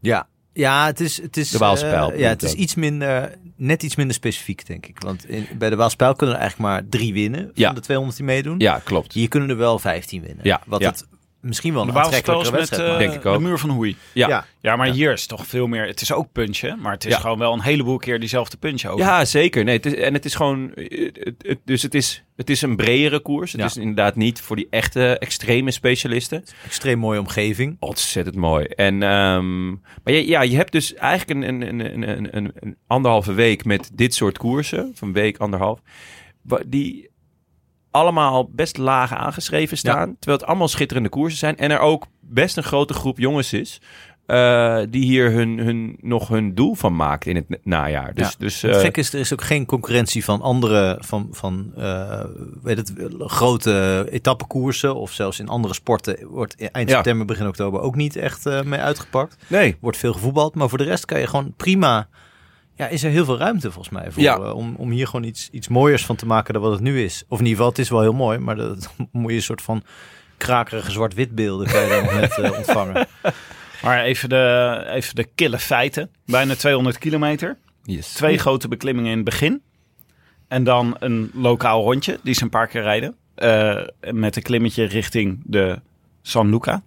Ja. 0.01 0.29
Ja, 0.57 0.87
het 0.87 1.01
is, 1.01 1.23
het 1.23 1.37
is, 1.37 1.51
De 1.51 1.59
Waalspijl, 1.59 2.13
eh, 2.13 2.19
ja, 2.19 2.29
het 2.29 2.43
is 2.43 2.53
iets 2.53 2.75
minder, 2.75 3.35
net 3.57 3.83
iets 3.83 3.97
minder 3.97 4.15
specifiek, 4.15 4.67
denk 4.67 4.87
ik. 4.87 5.01
Want 5.03 5.29
in, 5.29 5.47
bij 5.59 5.71
de 5.71 5.77
Waalspijl 5.77 6.15
kunnen 6.15 6.35
er 6.35 6.41
eigenlijk 6.41 6.71
maar 6.73 6.83
drie 6.89 7.13
winnen 7.13 7.41
van 7.41 7.51
Ja. 7.55 7.73
de 7.73 7.81
200 7.81 8.17
die 8.17 8.27
meedoen. 8.27 8.59
Ja, 8.59 8.81
klopt. 8.85 9.13
Hier 9.13 9.29
kunnen 9.29 9.51
er 9.51 9.57
wel 9.57 9.79
15 9.79 10.23
winnen. 10.23 10.45
Ja, 10.45 10.61
Wat 10.67 10.81
ja. 10.81 10.89
het 10.91 11.07
misschien 11.47 11.73
wel 11.73 11.83
een 11.83 11.93
De 11.93 11.99
aantrekkelijkere 11.99 12.51
met 12.51 12.59
wedstrijd 12.61 12.91
eh. 12.93 12.99
Denk 12.99 13.13
ik 13.15 13.27
ook. 13.27 13.39
de 13.39 13.45
muur 13.45 13.59
van 13.59 13.71
Hoei. 13.71 13.97
Ja. 14.13 14.29
Ja. 14.29 14.47
Ja, 14.61 14.77
maar 14.77 14.87
Ja. 14.87 14.93
hier 14.93 15.13
is 15.13 15.27
toch 15.27 15.47
veel 15.47 15.67
meer... 15.67 15.87
Het 15.87 16.01
is 16.01 16.13
ook 16.13 16.33
punchen, 16.33 16.81
maar 16.81 16.93
het 16.93 17.05
is 17.05 17.13
Ja. 17.13 17.19
gewoon 17.21 17.39
wel 17.39 17.53
een 17.53 17.61
heleboel 17.63 17.97
keer 17.97 18.21
diezelfde 18.21 18.57
punchen 18.57 18.91
over. 18.91 19.05
Ja, 19.05 19.25
zeker. 19.25 19.65
Nee, 19.65 19.77
het 19.77 19.87
is, 19.87 19.95
en 19.95 20.15
het 20.15 20.25
is 20.25 20.35
gewoon. 20.35 20.71
Het, 20.75 21.35
het- 21.39 21.59
dus 21.65 21.83
het 21.83 21.95
is, 21.95 22.25
het 22.37 22.51
is 22.51 22.63
een 22.63 22.77
bredere 22.77 23.21
koers. 23.21 23.53
Het 23.53 23.61
Ja. 23.61 23.67
is 23.67 23.77
inderdaad 23.77 24.17
niet 24.17 24.41
voor 24.41 24.57
die 24.57 24.67
echte 24.71 25.19
extreme 25.19 25.71
specialisten. 25.71 26.45
Extreem 26.65 26.99
mooie 26.99 27.21
omgeving. 27.21 27.77
Ontzettend 27.81 28.37
mooi. 28.37 28.65
En, 28.65 29.03
ehm, 29.03 29.69
maar 29.71 30.13
ja, 30.13 30.19
ja, 30.19 30.41
je 30.43 30.57
hebt 30.57 30.73
dus 30.73 30.95
eigenlijk 30.95 31.41
een, 31.41 31.61
een, 31.63 31.81
een, 31.81 32.09
een, 32.09 32.37
een, 32.37 32.51
een 32.55 32.77
anderhalve 32.87 33.33
week 33.33 33.65
met 33.65 33.91
dit 33.95 34.15
soort 34.15 34.39
koersen. 34.39 34.91
Van 34.95 35.13
week, 35.13 35.37
anderhalf. 35.39 35.81
Die 36.67 37.11
allemaal 37.97 38.49
best 38.53 38.77
laag 38.79 39.13
aangeschreven 39.15 39.77
staan. 39.77 40.17
Terwijl 40.19 40.39
het 40.39 40.47
allemaal 40.49 40.69
schitterende 40.69 41.09
koersen 41.09 41.39
zijn. 41.39 41.57
En 41.57 41.71
er 41.71 41.79
ook 41.79 42.07
best 42.21 42.57
een 42.57 42.63
grote 42.63 42.95
groep 42.95 43.19
jongens 43.19 43.53
is. 43.53 43.81
eh, 44.27 44.79
die 44.91 45.05
hier 45.05 45.31
hun, 45.33 45.59
hun, 45.59 45.97
nog 46.01 46.29
hun 46.29 46.55
doel 46.55 46.75
van 46.75 46.97
maakt 46.97 47.27
in 47.27 47.37
het 47.37 47.49
na- 47.49 47.57
najaar. 47.63 48.15
Dus, 48.15 48.29
Ja. 48.29 48.35
dus 48.39 48.63
Het 48.63 48.77
gek 48.77 48.97
is, 48.97 49.13
er 49.13 49.21
is 49.21 49.33
ook 49.33 49.43
geen 49.43 49.67
concurrentie 49.67 50.25
van 50.25 50.41
andere, 50.41 50.99
van, 51.01 51.29
van 51.31 51.73
eh, 51.77 52.25
weet 52.63 52.77
het, 52.77 52.93
grote 53.19 54.07
etappekoersen. 54.11 54.95
Of 54.97 55.13
zelfs 55.13 55.39
in 55.39 55.49
andere 55.49 55.75
sporten 55.75 56.27
wordt 56.29 56.71
eind 56.71 56.89
Ja. 56.89 56.95
september, 56.95 57.27
begin 57.27 57.47
oktober 57.47 57.81
ook 57.81 57.95
niet 57.95 58.17
echt 58.17 58.45
mee 58.65 58.81
uitgepakt. 58.81 59.37
nee. 59.49 59.77
Wordt 59.81 59.99
veel 59.99 60.13
gevoetbald. 60.13 60.55
Maar 60.55 60.69
voor 60.69 60.79
de 60.79 60.85
rest 60.85 61.05
kan 61.05 61.21
je 61.21 61.27
gewoon 61.27 61.55
prima... 61.57 62.09
Ja, 62.77 62.87
is 62.89 63.03
er 63.05 63.11
heel 63.11 63.25
veel 63.25 63.39
ruimte 63.39 63.71
volgens 63.71 63.95
mij 63.95 64.11
voor, 64.11 64.23
Ja. 64.23 64.37
eh, 64.37 64.55
om, 64.55 64.75
om 64.79 64.91
hier 64.91 65.07
gewoon 65.07 65.25
iets, 65.25 65.49
iets 65.51 65.69
mooiers 65.69 66.05
van 66.07 66.17
te 66.17 66.27
maken 66.27 66.55
dan 66.55 66.63
wat 66.63 66.73
het 66.73 66.81
nu 66.81 67.03
is. 67.03 67.25
Of 67.29 67.39
in 67.39 67.45
ieder 67.45 67.57
geval, 67.57 67.69
het 67.69 67.79
is 67.79 67.89
wel 67.91 68.01
heel 68.01 68.13
mooi, 68.13 68.39
maar 68.39 68.57
dat 68.57 68.93
moet 69.13 69.31
je 69.31 69.37
een 69.37 69.43
soort 69.43 69.63
van 69.63 69.83
krakerige 70.37 70.91
zwart-wit 70.91 71.35
beelden 71.35 71.67
kan 71.67 71.83
je 71.83 71.89
dan 71.89 72.05
nog 72.05 72.15
net 72.15 72.39
eh, 72.39 72.53
ontvangen. 72.59 73.07
Maar 73.83 74.03
even 74.03 74.29
de, 74.29 74.85
even 74.89 75.15
de 75.15 75.25
kille 75.35 75.59
feiten. 75.59 76.11
Bijna 76.27 76.55
200 76.55 76.99
kilometer. 76.99 77.59
Yes. 77.83 78.13
Twee 78.13 78.39
grote 78.39 78.69
beklimmingen 78.69 79.11
in 79.11 79.17
het 79.17 79.25
begin. 79.25 79.63
En 80.49 80.65
dan 80.65 80.97
een 80.99 81.31
lokaal 81.35 81.83
rondje, 81.83 82.19
die 82.23 82.35
ze 82.35 82.43
een 82.43 82.49
paar 82.51 82.67
keer 82.67 82.83
rijden. 82.83 83.17
Eh, 83.35 83.83
met 84.13 84.37
een 84.37 84.43
klimmetje 84.43 84.85
richting 84.85 85.41
de 85.45 85.81
San 86.23 86.51
Luca. 86.51 86.83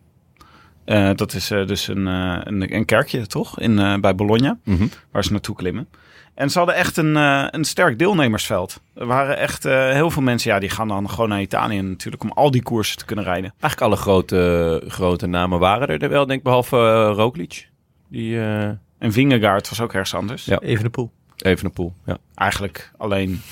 Eh, 0.89 1.09
dat 1.15 1.33
is 1.33 1.51
eh, 1.51 1.67
dus 1.67 1.87
een, 1.87 2.07
eh, 2.07 2.37
een, 2.43 2.75
een 2.75 2.85
kerkje, 2.85 3.27
toch? 3.27 3.59
In, 3.59 3.79
eh, 3.79 3.95
bij 3.97 4.15
Bologna, 4.15 4.57
Mhm. 4.63 4.85
waar 5.11 5.23
ze 5.23 5.31
naartoe 5.31 5.55
klimmen. 5.55 5.87
En 6.33 6.49
ze 6.49 6.57
hadden 6.57 6.75
echt 6.75 6.97
een, 6.97 7.17
eh, 7.17 7.45
een 7.49 7.63
sterk 7.65 7.99
deelnemersveld. 7.99 8.81
Er 8.95 9.05
waren 9.05 9.37
echt 9.37 9.65
eh, 9.65 9.89
heel 9.91 10.11
veel 10.11 10.21
mensen, 10.21 10.51
ja, 10.51 10.59
die 10.59 10.69
gaan 10.69 10.87
dan 10.87 11.09
gewoon 11.09 11.29
naar 11.29 11.41
Italië 11.41 11.81
natuurlijk 11.81 12.23
om 12.23 12.31
al 12.31 12.51
die 12.51 12.63
koersen 12.63 12.97
te 12.97 13.05
kunnen 13.05 13.25
rijden. 13.25 13.53
Eigenlijk 13.59 13.81
alle 13.81 13.95
grote, 14.01 14.81
grote 14.87 15.27
namen 15.27 15.59
waren 15.59 15.87
er, 15.87 16.03
er 16.03 16.09
wel, 16.09 16.25
denk 16.25 16.37
ik, 16.37 16.43
behalve 16.45 16.75
uh, 16.77 17.11
Roglic. 17.15 17.67
Die, 18.07 18.39
eh, 18.39 18.63
En 18.99 19.11
Vingegaard 19.11 19.69
was 19.69 19.81
ook 19.81 19.93
ergens 19.93 20.13
anders. 20.15 20.45
Ja. 20.45 20.59
Even 20.59 20.83
de 20.83 20.89
poel. 20.89 21.11
Even 21.39 21.65
een 21.65 21.71
pool. 21.71 21.93
Ja. 22.05 22.17
Eigenlijk 22.35 22.91
alleen. 22.97 23.41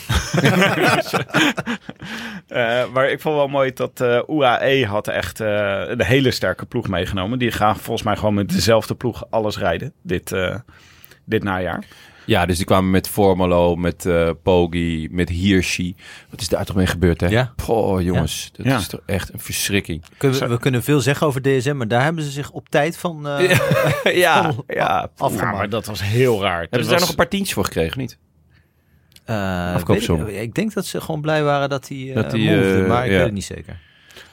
Eh, 2.48 2.92
maar 2.94 3.10
ik 3.10 3.22
vond 3.22 3.36
wel 3.36 3.48
mooi 3.48 3.74
dat 3.74 4.02
eh, 4.02 4.22
UAE 4.28 4.86
had 4.86 5.08
echt 5.08 5.40
eh, 5.40 5.84
een 5.88 6.02
hele 6.02 6.32
sterke 6.32 6.66
ploeg 6.66 6.88
meegenomen. 6.88 7.40
Die 7.40 7.52
gaan 7.52 7.76
volgens 7.76 8.04
mij 8.04 8.16
gewoon 8.16 8.34
met 8.34 8.50
dezelfde 8.50 8.96
ploeg 8.96 9.24
alles 9.30 9.58
rijden 9.58 9.94
dit, 10.02 10.36
dit 11.24 11.44
najaar. 11.44 11.86
Ja, 12.28 12.46
dus 12.46 12.58
die 12.58 12.66
kwamen 12.66 12.90
met 12.92 13.10
Formolo, 13.10 13.76
met 13.76 14.06
eh 14.06 14.30
Poggi, 14.44 15.08
met 15.12 15.30
Hirschi. 15.30 15.96
Wat 16.30 16.42
is 16.42 16.50
daar 16.50 16.66
toch 16.66 16.76
mee 16.76 16.86
gebeurd, 16.88 17.22
hè? 17.22 17.28
Ja. 17.28 17.54
Oh, 17.68 18.02
jongens. 18.02 18.50
Dat 18.54 18.66
Ja. 18.66 18.78
is 18.78 18.88
toch 18.88 19.02
echt 19.06 19.34
een 19.34 19.40
verschrikking. 19.40 20.04
Kunnen 20.18 20.40
we, 20.40 20.48
we 20.48 20.60
kunnen 20.60 20.84
veel 20.84 21.00
zeggen 21.00 21.28
over 21.28 21.42
DSM, 21.42 21.76
maar 21.76 21.88
daar 21.88 22.04
hebben 22.04 22.24
ze 22.24 22.32
zich 22.32 22.52
op 22.52 22.70
tijd 22.70 22.98
van 22.98 23.28
eh, 23.28 23.58
ja, 24.16 24.54
ja. 24.68 25.10
afgemaakt. 25.18 25.52
Ja, 25.52 25.58
maar 25.58 25.70
dat 25.70 25.86
was 25.86 26.02
heel 26.04 26.42
raar. 26.42 26.60
Hebben 26.60 26.72
Dat 26.80 26.84
ze 26.84 26.90
daar 26.92 27.00
nog 27.00 27.10
een 27.10 27.16
paar 27.16 27.28
tientjes 27.30 27.54
voor 27.54 27.64
gekregen, 27.66 28.00
niet? 28.00 28.18
Eh, 29.26 29.74
Afkoopsom. 29.74 30.24
weet 30.26 30.36
Ik, 30.36 30.42
ik 30.42 30.54
denk 30.54 30.74
dat 30.74 30.86
ze 30.86 31.02
gewoon 31.02 31.22
blij 31.22 31.44
waren 31.44 31.70
dat 31.70 31.88
hij 31.88 32.12
Dat 32.14 32.24
dat 32.24 32.32
die, 32.32 32.50
eh, 32.82 32.88
maar 32.88 33.06
ik 33.06 33.12
ja. 33.12 33.16
weet 33.18 33.26
het 33.26 33.34
niet 33.34 33.46
zeker. 33.46 33.80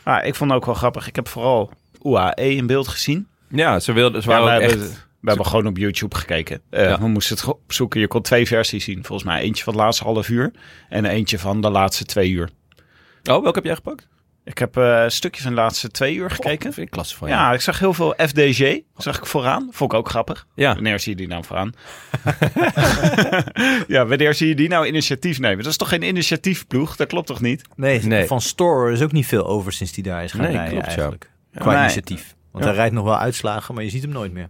Ah, 0.03 0.27
ik 0.27 0.35
vond 0.35 0.51
het 0.51 0.59
ook 0.59 0.67
wel 0.67 0.75
grappig. 0.75 1.09
Ik 1.09 1.17
heb 1.17 1.29
vooral 1.29 1.71
UAE 2.03 2.35
in 2.55 2.67
beeld 2.67 2.89
gezien. 2.89 3.27
Ja, 3.49 3.81
ze 3.81 3.93
wilden, 3.93 4.23
ze 4.23 4.29
waren. 4.29 4.81
We 5.25 5.31
hebben 5.31 5.47
gewoon 5.47 5.67
op 5.67 5.77
YouTube 5.77 6.17
gekeken. 6.17 6.61
Eh, 6.71 6.85
Ja. 6.85 6.99
We 7.01 7.09
moesten 7.09 7.37
het 7.37 7.45
opzoeken. 7.47 8.01
Je 8.01 8.07
kon 8.09 8.23
twee 8.23 8.47
versies 8.47 8.85
zien. 8.85 9.05
Volgens 9.05 9.29
mij 9.29 9.41
eentje 9.43 9.65
van 9.65 9.73
het 9.73 9.83
laatste 9.83 10.05
half 10.05 10.29
uur. 10.29 10.51
En 10.89 11.05
eentje 11.05 11.39
van 11.39 11.61
de 11.61 11.71
laatste 11.71 12.05
twee 12.05 12.31
uur. 12.31 12.51
Oh, 13.23 13.43
welke 13.43 13.53
heb 13.55 13.65
jij 13.65 13.75
gepakt? 13.75 14.09
Ik 14.45 14.59
heb 14.59 14.77
eh, 14.77 15.03
een 15.03 15.11
stukje 15.11 15.43
van 15.43 15.51
de 15.55 15.57
laatste 15.61 15.89
twee 15.89 16.15
uur 16.15 16.31
gekeken. 16.31 16.65
Dat 16.65 16.75
vind 16.75 16.87
ik 16.87 16.93
klasse 16.93 17.17
van 17.17 17.29
je. 17.29 17.35
Ja, 17.35 17.53
ik 17.53 17.61
zag 17.61 17.79
heel 17.79 17.95
veel 17.95 18.15
FDG. 18.17 18.79
Zag 18.97 19.17
ik 19.19 19.27
vooraan. 19.27 19.69
Vond 19.71 19.93
ik 19.93 19.99
ook 19.99 20.09
grappig. 20.09 20.47
Ja. 20.55 20.75
Wanneer 20.75 21.01
zie 21.01 21.11
je 21.13 21.17
die 21.19 21.27
nou 21.29 21.45
vooraan? 21.45 21.73
ja, 23.95 24.07
wanneer 24.07 24.35
zie 24.35 24.49
je 24.49 24.55
die 24.55 24.69
nou 24.69 24.87
initiatief 24.87 25.39
nemen? 25.39 25.59
Dat 25.59 25.67
is 25.73 25.77
toch 25.77 25.89
geen 25.89 26.03
initiatiefploeg? 26.03 26.97
Dat 26.97 27.09
klopt 27.09 27.27
toch 27.27 27.41
niet? 27.41 27.63
Nee, 27.77 28.01
Nee. 28.03 28.27
van 28.27 28.41
Store 28.41 28.93
is 28.93 29.03
ook 29.03 29.13
niet 29.13 29.27
veel 29.27 29.47
over 29.47 29.73
sinds 29.73 29.95
hij 29.95 30.03
daar 30.03 30.25
is 30.25 30.33
gaan 30.33 30.41
Nee, 30.41 30.51
rijden 30.53 30.71
klopt, 30.73 30.87
ja. 30.87 30.93
eigenlijk. 30.93 31.31
Qua 31.55 31.71
Nee. 31.73 31.81
initiatief. 31.81 32.35
Want 32.51 32.65
Ja. 32.65 32.71
hij 32.71 32.79
rijdt 32.79 32.95
nog 32.95 33.05
wel 33.05 33.19
uitslagen, 33.19 33.75
maar 33.75 33.85
je 33.85 33.91
ziet 33.91 34.03
hem 34.03 34.13
nooit 34.13 34.33
meer. 34.33 34.49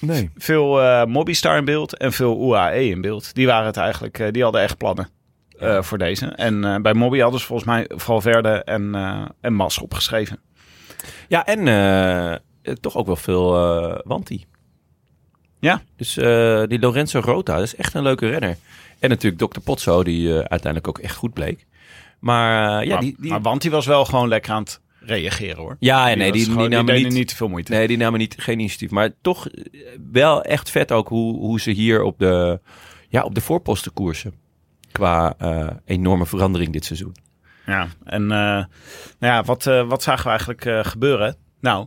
Nee. 0.00 0.30
Veel 0.36 0.82
eh 0.82 1.04
Mobbystar 1.04 1.56
in 1.56 1.64
beeld 1.64 1.96
en 1.96 2.12
veel 2.12 2.40
UAE 2.40 2.84
in 2.88 3.00
beeld. 3.00 3.34
Die 3.34 3.46
waren 3.46 3.66
het 3.66 3.76
eigenlijk. 3.76 4.18
eh, 4.18 4.30
die 4.30 4.42
hadden 4.42 4.60
echt 4.60 4.76
plannen 4.76 5.08
eh, 5.58 5.82
voor 5.82 5.98
deze. 5.98 6.26
En 6.26 6.82
bij 6.82 6.94
Mobby 6.94 7.18
hadden 7.18 7.40
ze 7.40 7.46
volgens 7.46 7.68
mij 7.68 7.90
Valverde 7.94 8.62
en, 8.64 8.94
en 9.40 9.54
Mas 9.54 9.78
opgeschreven. 9.78 10.40
Ja, 11.28 11.46
en 11.46 12.40
toch 12.80 12.96
ook 12.96 13.06
wel 13.06 13.16
veel 13.16 13.52
Wanti. 14.04 14.44
Ja. 15.60 15.82
Dus 15.96 16.14
die 16.68 16.78
Lorenzo 16.80 17.20
Rota, 17.20 17.54
dat 17.54 17.64
is 17.64 17.76
echt 17.76 17.94
een 17.94 18.02
leuke 18.02 18.28
renner. 18.28 18.56
En 18.98 19.08
natuurlijk 19.08 19.52
Dr. 19.52 19.60
Potso, 19.60 20.02
die 20.04 20.32
uiteindelijk 20.34 20.88
ook 20.88 20.98
echt 20.98 21.16
goed 21.16 21.32
bleek. 21.32 21.66
Maar 22.18 22.84
ja, 22.84 22.92
maar, 22.92 23.00
die, 23.00 23.16
die, 23.18 23.30
maar 23.30 23.42
Wanti 23.42 23.70
was 23.70 23.86
wel 23.86 24.04
gewoon 24.04 24.28
lekker 24.28 24.52
aan 24.52 24.62
het 24.62 24.80
reageren 25.00 25.56
hoor. 25.56 25.76
ja, 25.78 26.04
nee, 26.04 26.16
die, 26.16 26.32
die, 26.32 26.44
gewoon- 26.44 26.58
die 26.68 26.68
namen 26.78 26.94
niet, 26.94 27.12
niet 27.12 27.28
te 27.28 27.36
veel 27.36 27.48
moeite. 27.48 27.72
Nee, 27.72 27.86
die 27.86 27.96
namen 27.96 28.18
niet, 28.18 28.34
geen 28.38 28.58
initiatief. 28.58 28.90
Maar 28.90 29.10
toch 29.20 29.48
eh, 29.48 29.64
wel 30.12 30.42
echt 30.42 30.70
vet 30.70 30.92
ook 30.92 31.08
hoe, 31.08 31.36
hoe 31.38 31.60
ze 31.60 31.70
hier 31.70 32.02
op 32.02 32.18
de, 32.18 32.60
ja, 33.08 33.22
op 33.22 33.34
de 33.34 33.40
voorposten 33.40 33.92
koersen. 33.92 34.34
Qua 34.92 35.34
eh, 35.38 35.68
enorme 35.84 36.26
verandering 36.26 36.72
dit 36.72 36.84
seizoen. 36.84 37.14
Ja, 37.66 37.88
en 38.04 38.22
eh, 38.22 38.28
nou 38.28 38.66
ja, 39.18 39.42
wat, 39.42 39.64
wat 39.64 40.02
zagen 40.02 40.22
we 40.22 40.28
eigenlijk 40.28 40.64
eh, 40.64 40.84
gebeuren? 40.84 41.36
Nou, 41.60 41.86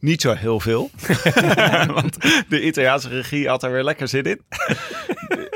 niet 0.00 0.20
zo 0.20 0.32
heel 0.32 0.60
veel. 0.60 0.90
Want 1.94 2.16
de 2.48 2.62
Italiaanse 2.66 3.08
regie 3.08 3.48
had 3.48 3.62
er 3.62 3.72
weer 3.72 3.84
lekker 3.84 4.08
zin 4.08 4.24
in. 4.24 4.40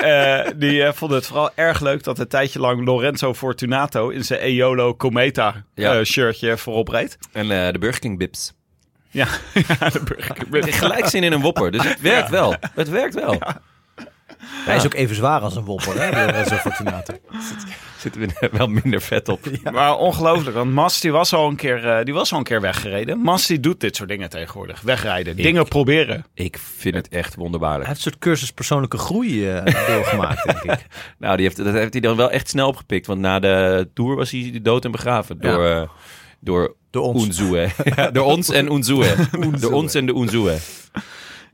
Eh, 0.04 0.50
die 0.56 0.82
eh, 0.82 0.92
vonden 0.92 1.16
het 1.18 1.26
vooral 1.26 1.50
erg 1.54 1.80
leuk 1.80 2.02
dat 2.02 2.18
een 2.18 2.28
tijdje 2.28 2.58
lang 2.60 2.84
Lorenzo 2.84 3.34
Fortunato 3.34 4.08
in 4.08 4.24
zijn 4.24 4.40
Eolo 4.40 4.96
Cometa 4.96 5.64
Ja. 5.74 5.94
eh, 5.98 6.04
shirtje 6.04 6.56
voorop 6.56 6.88
reed. 6.88 7.18
En 7.32 7.50
eh, 7.66 7.72
de 7.72 7.78
Burger 7.78 8.00
King 8.00 8.18
Bips. 8.18 8.52
Ja, 9.10 9.26
ja 9.78 9.88
de 9.88 10.02
burger. 10.48 10.72
Gelijk 10.72 11.06
zin 11.06 11.22
in 11.22 11.32
een 11.32 11.40
wopper. 11.40 11.70
Dus 11.70 11.88
het 11.88 12.00
werkt 12.00 12.28
wel. 12.30 12.54
Het 12.74 12.88
werkt 12.88 13.14
wel. 13.14 13.38
Hij 14.44 14.76
is 14.76 14.84
ook 14.84 14.94
even 14.94 15.16
zwaar 15.16 15.40
als 15.40 15.56
een 15.56 15.64
wopper, 15.64 16.02
hè? 16.02 16.24
Lorenzo 16.26 16.56
Fortunato. 16.56 17.14
Zitten 18.04 18.20
we 18.20 18.32
er 18.40 18.56
wel 18.56 18.66
minder 18.66 19.00
vet 19.00 19.28
op. 19.28 19.40
Maar 19.72 19.96
ongelooflijk, 19.96 20.56
want 20.56 20.72
Mas 20.72 21.00
die 21.00 21.12
was, 21.12 21.32
al 21.32 21.48
een 21.48 21.56
keer, 21.56 21.88
eh, 21.88 22.04
die 22.04 22.14
was 22.14 22.32
al 22.32 22.38
een 22.38 22.44
keer 22.44 22.60
weggereden. 22.60 23.18
Mas 23.18 23.46
die 23.46 23.60
doet 23.60 23.80
dit 23.80 23.96
soort 23.96 24.08
dingen 24.08 24.28
tegenwoordig. 24.30 24.80
Wegrijden, 24.80 25.36
dingen 25.36 25.68
proberen. 25.68 26.24
Ik 26.34 26.58
vind 26.58 26.94
het 26.94 27.08
echt 27.08 27.34
Hij 27.34 27.42
wonderbaarlijk. 27.42 27.86
heeft 27.86 27.96
een 27.96 28.10
soort 28.10 28.18
cursus 28.22 28.52
persoonlijke 28.52 28.98
groei 28.98 29.50
eh, 29.50 29.64
doorgemaakt, 29.94 30.44
denk 30.44 30.62
ik. 30.78 30.86
Nou, 31.18 31.36
die 31.36 31.44
heeft, 31.44 31.56
dat 31.56 31.72
heeft 31.72 31.92
hij 31.92 32.00
dan 32.02 32.16
wel 32.16 32.30
echt 32.30 32.48
snel 32.48 32.68
opgepikt. 32.68 33.06
Want 33.06 33.20
na 33.20 33.38
de 33.38 33.88
Tour 33.94 34.16
was 34.16 34.30
hij 34.30 34.58
dood 34.62 34.84
en 34.84 34.90
begraven. 34.90 35.38
Ja. 35.40 35.50
Door, 35.50 35.66
eh, 35.66 35.88
door 36.40 36.74
Door 36.90 37.02
ons. 37.04 37.24
Unzue. 37.26 37.68
Ja, 37.96 38.10
door 38.10 38.24
ons 38.24 38.50
en 38.50 38.72
Unzue. 38.72 39.14
door 39.60 39.72
ons 39.72 39.94
en 39.94 40.06
de 40.06 40.14
Unzue. 40.14 40.56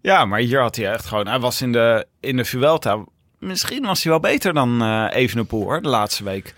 Ja, 0.02 0.24
maar 0.24 0.40
hier 0.40 0.60
had 0.60 0.76
hij 0.76 0.90
echt 0.92 1.06
gewoon... 1.06 1.26
Hij 1.26 1.38
was 1.40 1.62
in 1.62 1.72
de, 1.72 2.06
in 2.20 2.36
de 2.36 2.44
Vuelta... 2.44 3.04
Misschien 3.40 3.84
was 3.84 4.02
hij 4.02 4.12
wel 4.12 4.20
beter 4.20 4.52
dan 4.52 4.82
eh 4.82 5.06
Evenepoel, 5.10 5.62
hoor, 5.62 5.82
de 5.82 5.88
laatste 5.88 6.24
week. 6.24 6.54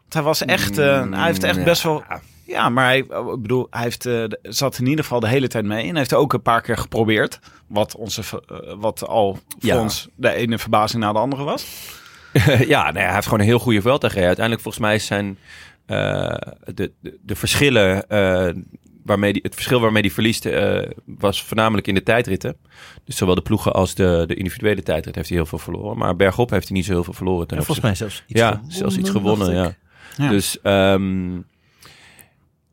Want 0.00 0.14
hij 0.14 0.22
was 0.22 0.44
echt... 0.44 0.78
eh, 0.78 1.10
hij 1.10 1.26
heeft 1.26 1.42
echt 1.42 1.64
best 1.64 1.82
wel... 1.82 2.02
Ja, 2.46 2.68
maar 2.68 2.84
hij, 2.84 3.04
oh, 3.08 3.32
ik 3.34 3.42
bedoel, 3.42 3.66
hij 3.70 3.82
heeft, 3.82 4.06
eh, 4.06 4.24
zat 4.42 4.78
in 4.78 4.86
ieder 4.86 5.04
geval 5.04 5.20
de 5.20 5.28
hele 5.28 5.48
tijd 5.48 5.64
mee. 5.64 5.82
En 5.82 5.88
hij 5.88 5.98
heeft 5.98 6.14
ook 6.14 6.32
een 6.32 6.42
paar 6.42 6.60
keer 6.60 6.76
geprobeerd. 6.76 7.38
Wat, 7.66 7.96
onze, 7.96 8.22
wat 8.78 9.06
al 9.06 9.32
voor 9.34 9.42
Ja. 9.58 9.80
ons 9.80 10.08
de 10.14 10.32
ene 10.34 10.58
verbazing 10.58 11.02
na 11.02 11.12
de 11.12 11.18
andere 11.18 11.42
was. 11.44 11.66
ja, 12.32 12.58
ja, 12.66 12.92
hij 12.92 13.12
heeft 13.14 13.24
gewoon 13.24 13.40
een 13.40 13.46
heel 13.46 13.58
goede 13.58 13.80
Vuelta 13.80 14.08
gereden. 14.08 14.26
Uiteindelijk 14.26 14.64
volgens 14.64 14.84
mij 14.84 14.98
zijn 14.98 15.38
de, 15.86 16.92
de, 17.00 17.18
de 17.22 17.36
verschillen... 17.36 18.04
waarmee 19.08 19.32
die, 19.32 19.42
het 19.42 19.54
verschil 19.54 19.80
waarmee 19.80 20.02
hij 20.02 20.10
verliest 20.10 20.46
eh, 20.46 20.82
was 21.04 21.42
voornamelijk 21.42 21.86
in 21.86 21.94
de 21.94 22.02
tijdritten. 22.02 22.56
Dus 23.04 23.16
zowel 23.16 23.34
de 23.34 23.42
ploegen 23.42 23.72
als 23.72 23.94
de, 23.94 24.24
de 24.26 24.34
individuele 24.34 24.82
tijdrit 24.82 25.14
heeft 25.14 25.28
hij 25.28 25.36
heel 25.36 25.46
veel 25.46 25.58
verloren. 25.58 25.98
Maar 25.98 26.16
bergop 26.16 26.50
heeft 26.50 26.68
hij 26.68 26.76
niet 26.76 26.86
zo 26.86 26.92
heel 26.92 27.04
veel 27.04 27.12
verloren. 27.12 27.48
En 27.48 27.56
volgens 27.56 27.80
mij 27.80 27.94
zelfs 27.94 28.24
iets 28.26 28.40
ja, 28.40 28.48
gewonnen, 28.50 28.72
zelfs 28.72 28.96
iets 28.96 29.10
gewonnen, 29.10 29.54
ja. 29.54 29.74
Ja. 30.16 30.28
Dus 30.28 30.60
ehm, 30.60 31.34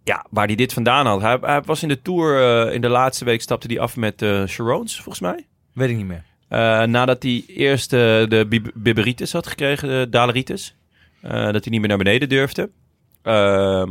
ja, 0.04 0.26
waar 0.30 0.46
hij 0.46 0.56
dit 0.56 0.74
vandaan 0.74 1.06
had. 1.06 1.22
Hij, 1.22 1.38
hij 1.42 1.62
was 1.62 1.82
in 1.84 1.88
de 1.88 2.02
Tour, 2.02 2.42
eh, 2.68 2.74
in 2.74 2.82
de 2.82 2.90
laatste 2.90 3.26
week 3.26 3.42
stapte 3.42 3.68
hij 3.68 3.80
af 3.80 3.96
met 3.96 4.22
eh 4.22 4.44
Charons, 4.46 4.96
volgens 4.96 5.20
mij. 5.20 5.46
Weet 5.74 5.90
ik 5.90 5.96
niet 5.98 6.06
meer. 6.06 6.24
Nadat 6.88 7.24
hij 7.24 7.44
eerst 7.48 7.90
de 7.90 8.46
bib- 8.50 8.72
Biberitis 8.74 9.32
had 9.32 9.48
gekregen, 9.48 9.88
de 9.90 10.10
Daleritis. 10.10 10.76
Dat 11.22 11.32
hij 11.34 11.62
niet 11.70 11.80
meer 11.80 11.88
naar 11.88 11.98
beneden 11.98 12.30
durfde. 12.30 12.70
Ehm, 13.22 13.90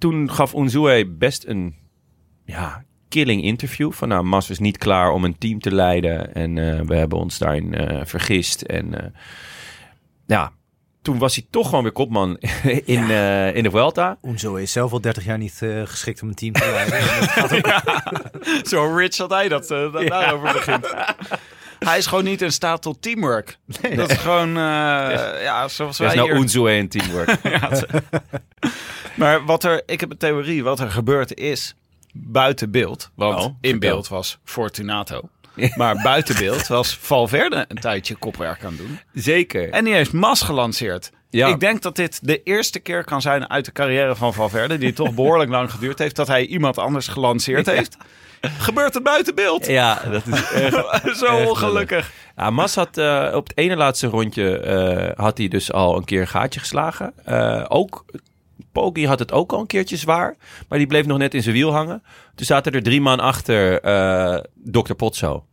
toen 0.00 0.30
gaf 0.30 0.54
Unzue 0.54 1.06
best 1.06 1.46
een 1.46 1.74
ja, 2.44 2.84
killing 3.08 3.42
interview. 3.42 3.92
Van 3.92 4.08
nou, 4.08 4.24
Mas 4.24 4.50
is 4.50 4.58
niet 4.58 4.78
klaar 4.78 5.10
om 5.10 5.24
een 5.24 5.38
team 5.38 5.60
te 5.60 5.74
leiden. 5.74 6.34
En 6.34 6.58
eh, 6.58 6.80
we 6.86 6.96
hebben 6.96 7.18
ons 7.18 7.38
daarin 7.38 7.74
eh, 7.74 8.00
vergist. 8.04 8.62
En 8.62 9.02
eh, 9.02 9.10
ja, 10.26 10.52
toen 11.02 11.18
was 11.18 11.34
hij 11.34 11.46
toch 11.50 11.68
gewoon 11.68 11.82
weer 11.82 11.92
kopman 11.92 12.36
in, 12.94 13.10
in 13.54 13.62
de 13.62 13.70
Vuelta. 13.70 14.18
Unzo 14.22 14.54
is 14.54 14.72
zelf 14.72 14.92
al 14.92 15.00
30 15.00 15.24
jaar 15.24 15.38
niet 15.38 15.60
geschikt 15.84 16.22
om 16.22 16.28
een 16.28 16.34
team 16.34 16.52
te 16.52 16.70
leiden. 16.90 18.66
Zo 18.66 18.94
rich 18.96 19.16
dat 19.16 19.30
hij 19.30 19.48
dat, 19.48 19.68
dat 19.68 20.06
daarover 20.06 20.52
begint. 20.52 20.94
Hij 21.84 21.98
is 21.98 22.06
gewoon 22.06 22.24
niet 22.24 22.42
in 22.42 22.52
staat 22.52 22.82
tot 22.82 23.02
teamwork. 23.02 23.58
Dat 23.96 24.10
is 24.10 24.16
gewoon, 24.16 24.48
eh, 24.48 25.42
ja, 25.42 25.68
zoals 25.68 25.96
Dat 25.96 25.96
wij 25.96 26.06
is 26.08 26.14
nou 26.14 26.48
hier... 26.48 26.78
En 26.78 26.88
teamwork. 26.88 27.36
Maar 29.14 29.44
wat 29.44 29.64
er, 29.64 29.82
ik 29.86 30.00
heb 30.00 30.10
een 30.10 30.16
theorie, 30.16 30.62
wat 30.62 30.80
er 30.80 30.90
gebeurd 30.90 31.34
is 31.34 31.74
buiten 32.12 32.70
beeld. 32.70 33.10
Want 33.14 33.44
Oh, 33.44 33.54
in 33.60 33.78
beeld 33.78 34.08
was 34.08 34.38
Fortunato. 34.44 35.28
Maar 35.76 36.02
buiten 36.02 36.36
beeld 36.36 36.66
was 36.66 36.96
Valverde 37.00 37.64
een 37.68 37.76
tijdje 37.76 38.14
kopwerk 38.14 38.64
aan 38.64 38.70
het 38.70 38.78
doen. 38.78 39.00
Zeker. 39.12 39.70
En 39.70 39.84
die 39.84 39.94
heeft 39.94 40.12
Mas 40.12 40.42
gelanceerd. 40.42 41.10
Ja. 41.30 41.48
Ik 41.48 41.60
denk 41.60 41.82
dat 41.82 41.96
dit 41.96 42.18
de 42.22 42.42
eerste 42.42 42.80
keer 42.80 43.04
kan 43.04 43.20
zijn 43.20 43.50
uit 43.50 43.64
de 43.64 43.72
carrière 43.72 44.16
van 44.16 44.34
Valverde... 44.34 44.78
die 44.78 44.92
toch 44.92 45.14
behoorlijk 45.14 45.50
lang 45.50 45.70
geduurd 45.70 45.98
heeft... 45.98 46.16
dat 46.16 46.26
hij 46.26 46.46
iemand 46.46 46.78
anders 46.78 47.08
gelanceerd 47.08 47.66
heeft. 47.66 47.96
Gebeurt 48.58 48.94
het 48.94 49.02
buiten 49.02 49.34
beeld? 49.34 49.66
Ja, 49.66 50.02
dat 50.10 50.26
is 50.26 50.52
echt... 50.52 51.16
Zo 51.18 51.36
ongelukkig. 51.36 52.12
Ja, 52.36 52.50
Mas 52.50 52.74
had 52.74 52.96
eh, 52.98 53.30
op 53.34 53.48
het 53.48 53.56
ene 53.58 53.76
laatste 53.76 54.06
rondje 54.06 54.58
eh, 54.58 55.24
had 55.24 55.38
hij 55.38 55.48
dus 55.48 55.72
al 55.72 55.96
een 55.96 56.04
keer 56.04 56.20
een 56.20 56.28
gaatje 56.28 56.60
geslagen. 56.60 57.12
Eh, 57.24 57.64
ook 57.68 58.04
Poggi 58.72 59.06
had 59.06 59.18
het 59.18 59.32
ook 59.32 59.52
al 59.52 59.60
een 59.60 59.66
keertje 59.66 59.96
zwaar, 59.96 60.36
maar 60.68 60.78
die 60.78 60.86
bleef 60.86 61.06
nog 61.06 61.18
net 61.18 61.34
in 61.34 61.42
zijn 61.42 61.54
wiel 61.54 61.72
hangen. 61.72 62.02
Toen 62.34 62.46
zaten 62.46 62.72
er 62.72 62.82
drie 62.82 63.00
man 63.00 63.20
achter 63.20 63.80
eh 63.80 64.38
Dr. 64.64 64.92
Potso. 64.94 65.44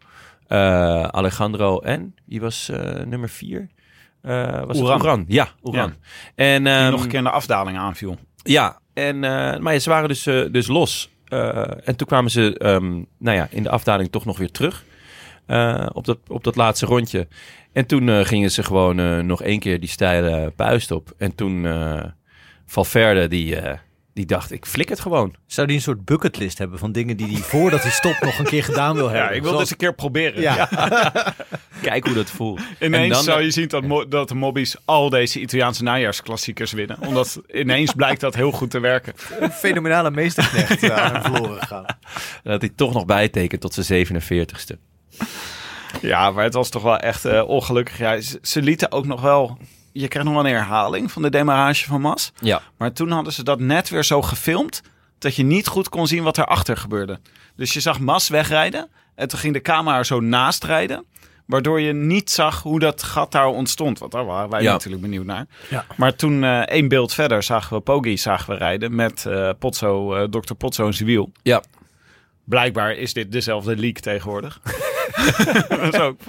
Eh, 0.47 1.04
Alejandro 1.04 1.80
en 1.80 2.15
wie 2.26 2.41
was 2.41 2.69
eh, 2.69 3.06
nummer 3.06 3.30
vier? 3.30 3.67
Eh 4.21 4.62
was 4.65 4.78
Oeran. 4.80 4.93
het 4.93 5.02
Oeran? 5.02 5.26
Ja, 5.28 5.47
Oeran. 5.63 5.93
En, 6.36 6.63
Die 6.63 6.73
ehm, 6.73 6.91
nog 6.91 7.02
een 7.02 7.08
keer 7.08 7.17
in 7.17 7.23
de 7.23 7.30
afdaling 7.30 7.78
aanviel. 7.78 8.17
ja, 8.43 8.80
en, 8.93 9.23
eh, 9.23 9.58
maar 9.60 9.73
ja, 9.73 9.80
ze 9.80 9.89
waren 9.89 10.08
dus, 10.08 10.23
dus 10.52 10.67
los. 10.67 11.10
Eh, 11.30 11.88
en 11.88 11.96
toen 11.96 12.08
kwamen 12.08 12.32
ze 12.32 12.58
ehm, 12.58 12.94
nou 13.18 13.38
ja, 13.38 13.48
in 13.52 13.63
de 13.63 13.70
afdaling 13.70 14.12
toch 14.12 14.26
nog 14.26 14.38
weer 14.38 14.52
terug. 14.52 14.86
eh, 15.46 15.90
op, 15.94 16.06
dat, 16.06 16.18
op 16.28 16.44
dat 16.44 16.56
laatste 16.56 16.86
rondje. 16.86 17.28
En 17.72 17.86
toen 17.86 18.10
eh, 18.10 18.26
gingen 18.26 18.52
ze 18.52 18.63
gewoon 18.63 19.26
nog 19.26 19.42
één 19.42 19.60
keer 19.60 19.80
die 19.80 19.90
steile 19.90 20.54
puist 20.56 20.92
op. 20.92 21.13
En 21.18 21.36
toen 21.36 21.68
Valverde, 22.66 23.28
die, 23.28 23.56
die 24.17 24.25
dacht, 24.25 24.51
ik 24.51 24.65
flik 24.65 24.89
het 24.89 24.99
gewoon. 24.99 25.34
Zou 25.45 25.67
die 25.67 25.75
een 25.75 25.82
soort 25.82 26.06
bucketlist 26.06 26.58
hebben 26.58 26.80
van 26.80 26.91
dingen 26.91 27.17
die 27.17 27.27
hij 27.27 27.41
voordat 27.41 27.82
hij 27.82 27.91
stopt 27.91 28.21
nog 28.21 28.39
een 28.39 28.45
keer 28.45 28.63
gedaan 28.63 28.95
wil 28.95 29.10
hebben? 29.10 29.23
Ja, 29.27 29.30
ik 29.30 29.41
wil 29.41 29.49
Zoals- 29.51 29.63
dus 29.63 29.71
een 29.71 29.77
keer 29.77 29.93
proberen. 29.95 30.41
Ja. 30.41 30.69
Kijk 31.82 32.06
hoe 32.06 32.13
dat 32.15 32.30
voelt. 32.30 32.60
Ineens 32.80 33.03
En 33.03 33.10
dan- 33.10 33.23
zou 33.23 33.41
je 33.41 33.51
zien 33.51 33.67
dat, 33.67 33.84
mo- 33.84 34.08
dat 34.08 34.27
de 34.27 34.36
mobbies 34.36 34.75
al 34.86 35.10
deze 35.10 35.39
Italiaanse 35.39 35.84
najaarsklassiekers 35.84 36.71
winnen. 36.71 36.97
Omdat 37.01 37.41
ineens 37.53 37.93
blijkt 37.93 38.21
dat 38.21 38.36
heel 38.36 38.51
goed 38.51 38.69
te 38.71 38.80
werken. 38.80 39.13
een 39.39 39.51
fenomenale 39.51 40.12
meesterknecht 40.12 40.84
eh, 40.84 40.97
aan 40.97 41.21
verloren 41.23 41.60
gegaan. 41.62 41.86
Dat 42.43 42.62
hij 42.62 42.71
toch 42.75 42.93
nog 42.93 43.06
bijtekent 43.06 43.62
tot 43.62 43.73
zijn 43.73 44.08
47ste. 44.08 44.77
Ja, 46.01 46.32
maar 46.32 46.43
het 46.43 46.53
was 46.53 46.69
toch 46.69 46.84
wel 46.84 46.97
echt 46.97 47.25
eh, 47.25 47.47
ongelukkig. 47.47 47.97
Ja, 47.97 48.19
ze, 48.21 48.39
ze 48.41 48.62
lieten 48.62 48.91
ook 48.91 49.06
nog 49.06 49.21
wel... 49.21 49.58
Je 50.00 50.08
krijgt 50.08 50.30
nog 50.30 50.38
wel 50.38 50.46
een 50.48 50.56
herhaling 50.56 51.12
van 51.12 51.22
de 51.22 51.30
demarrage 51.30 51.86
van 51.86 52.02
Mas. 52.02 52.32
Ja. 52.40 52.62
Maar 52.78 52.94
toen 52.94 53.12
hadden 53.12 53.34
ze 53.34 53.44
dat 53.44 53.60
net 53.60 53.90
weer 53.90 54.04
zo 54.04 54.22
gefilmd... 54.22 54.82
dat 55.20 55.36
je 55.36 55.44
niet 55.44 55.68
goed 55.68 55.90
kon 55.90 56.08
zien 56.08 56.24
wat 56.24 56.38
erachter 56.38 56.78
gebeurde. 56.78 57.20
Dus 57.56 57.74
je 57.74 57.80
zag 57.80 58.00
Mas 58.00 58.30
wegrijden... 58.30 58.90
en 59.16 59.28
toen 59.28 59.40
ging 59.40 59.54
de 59.54 59.62
camera 59.62 59.98
er 59.98 60.06
zo 60.06 60.20
naast 60.20 60.64
rijden... 60.64 61.06
waardoor 61.46 61.82
je 61.82 61.94
niet 61.94 62.30
zag 62.30 62.62
hoe 62.62 62.80
dat 62.80 63.04
gat 63.04 63.32
daar 63.32 63.48
ontstond. 63.48 64.00
Want 64.00 64.12
daar 64.12 64.26
waren 64.26 64.50
wij 64.50 64.62
Ja. 64.62 64.72
natuurlijk 64.72 65.02
benieuwd 65.02 65.26
naar. 65.26 65.46
Ja. 65.70 65.86
Maar 65.96 66.16
toen 66.16 66.44
eh, 66.44 66.60
één 66.60 66.88
beeld 66.88 67.14
verder 67.14 67.44
zagen 67.44 67.78
we 67.78 67.84
Poggi 67.84 68.18
zagen 68.18 68.54
we 68.54 68.58
rijden... 68.58 68.96
met 68.96 69.26
eh 69.26 69.50
Potso, 69.60 70.16
eh 70.16 70.24
Dr. 70.24 70.54
Potso 70.54 70.86
in 70.86 70.94
zijn 70.94 71.08
wiel. 71.10 71.32
Ja. 71.44 71.64
Blijkbaar 72.44 72.94
is 72.94 73.14
dit 73.14 73.32
dezelfde 73.32 73.76
leak 73.76 74.00
tegenwoordig. 74.00 74.60
dat 75.70 75.93
is 75.93 76.00
ook 76.00 76.20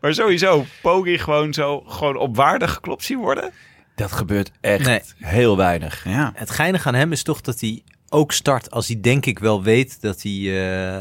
maar 0.00 0.14
sowieso, 0.14 0.64
Poggi 0.82 1.18
gewoon 1.18 1.52
zo 1.54 1.80
gewoon 1.86 2.16
op 2.16 2.36
waarde 2.36 2.68
geklopt 2.68 3.04
zien 3.04 3.18
worden. 3.18 3.50
Dat 3.94 4.12
gebeurt 4.12 4.50
echt 4.60 4.86
Nee. 4.86 5.00
heel 5.16 5.56
weinig. 5.56 6.04
Ja. 6.04 6.32
Het 6.34 6.50
geinige 6.50 6.88
aan 6.88 6.94
hem 6.94 7.12
is 7.12 7.22
toch 7.22 7.40
dat 7.40 7.60
hij 7.60 7.82
ook 8.08 8.32
start 8.32 8.70
als 8.70 8.86
hij 8.86 9.00
denk 9.00 9.26
ik 9.26 9.38
wel 9.38 9.62
weet 9.62 10.00
dat, 10.00 10.22
hij, 10.22 10.32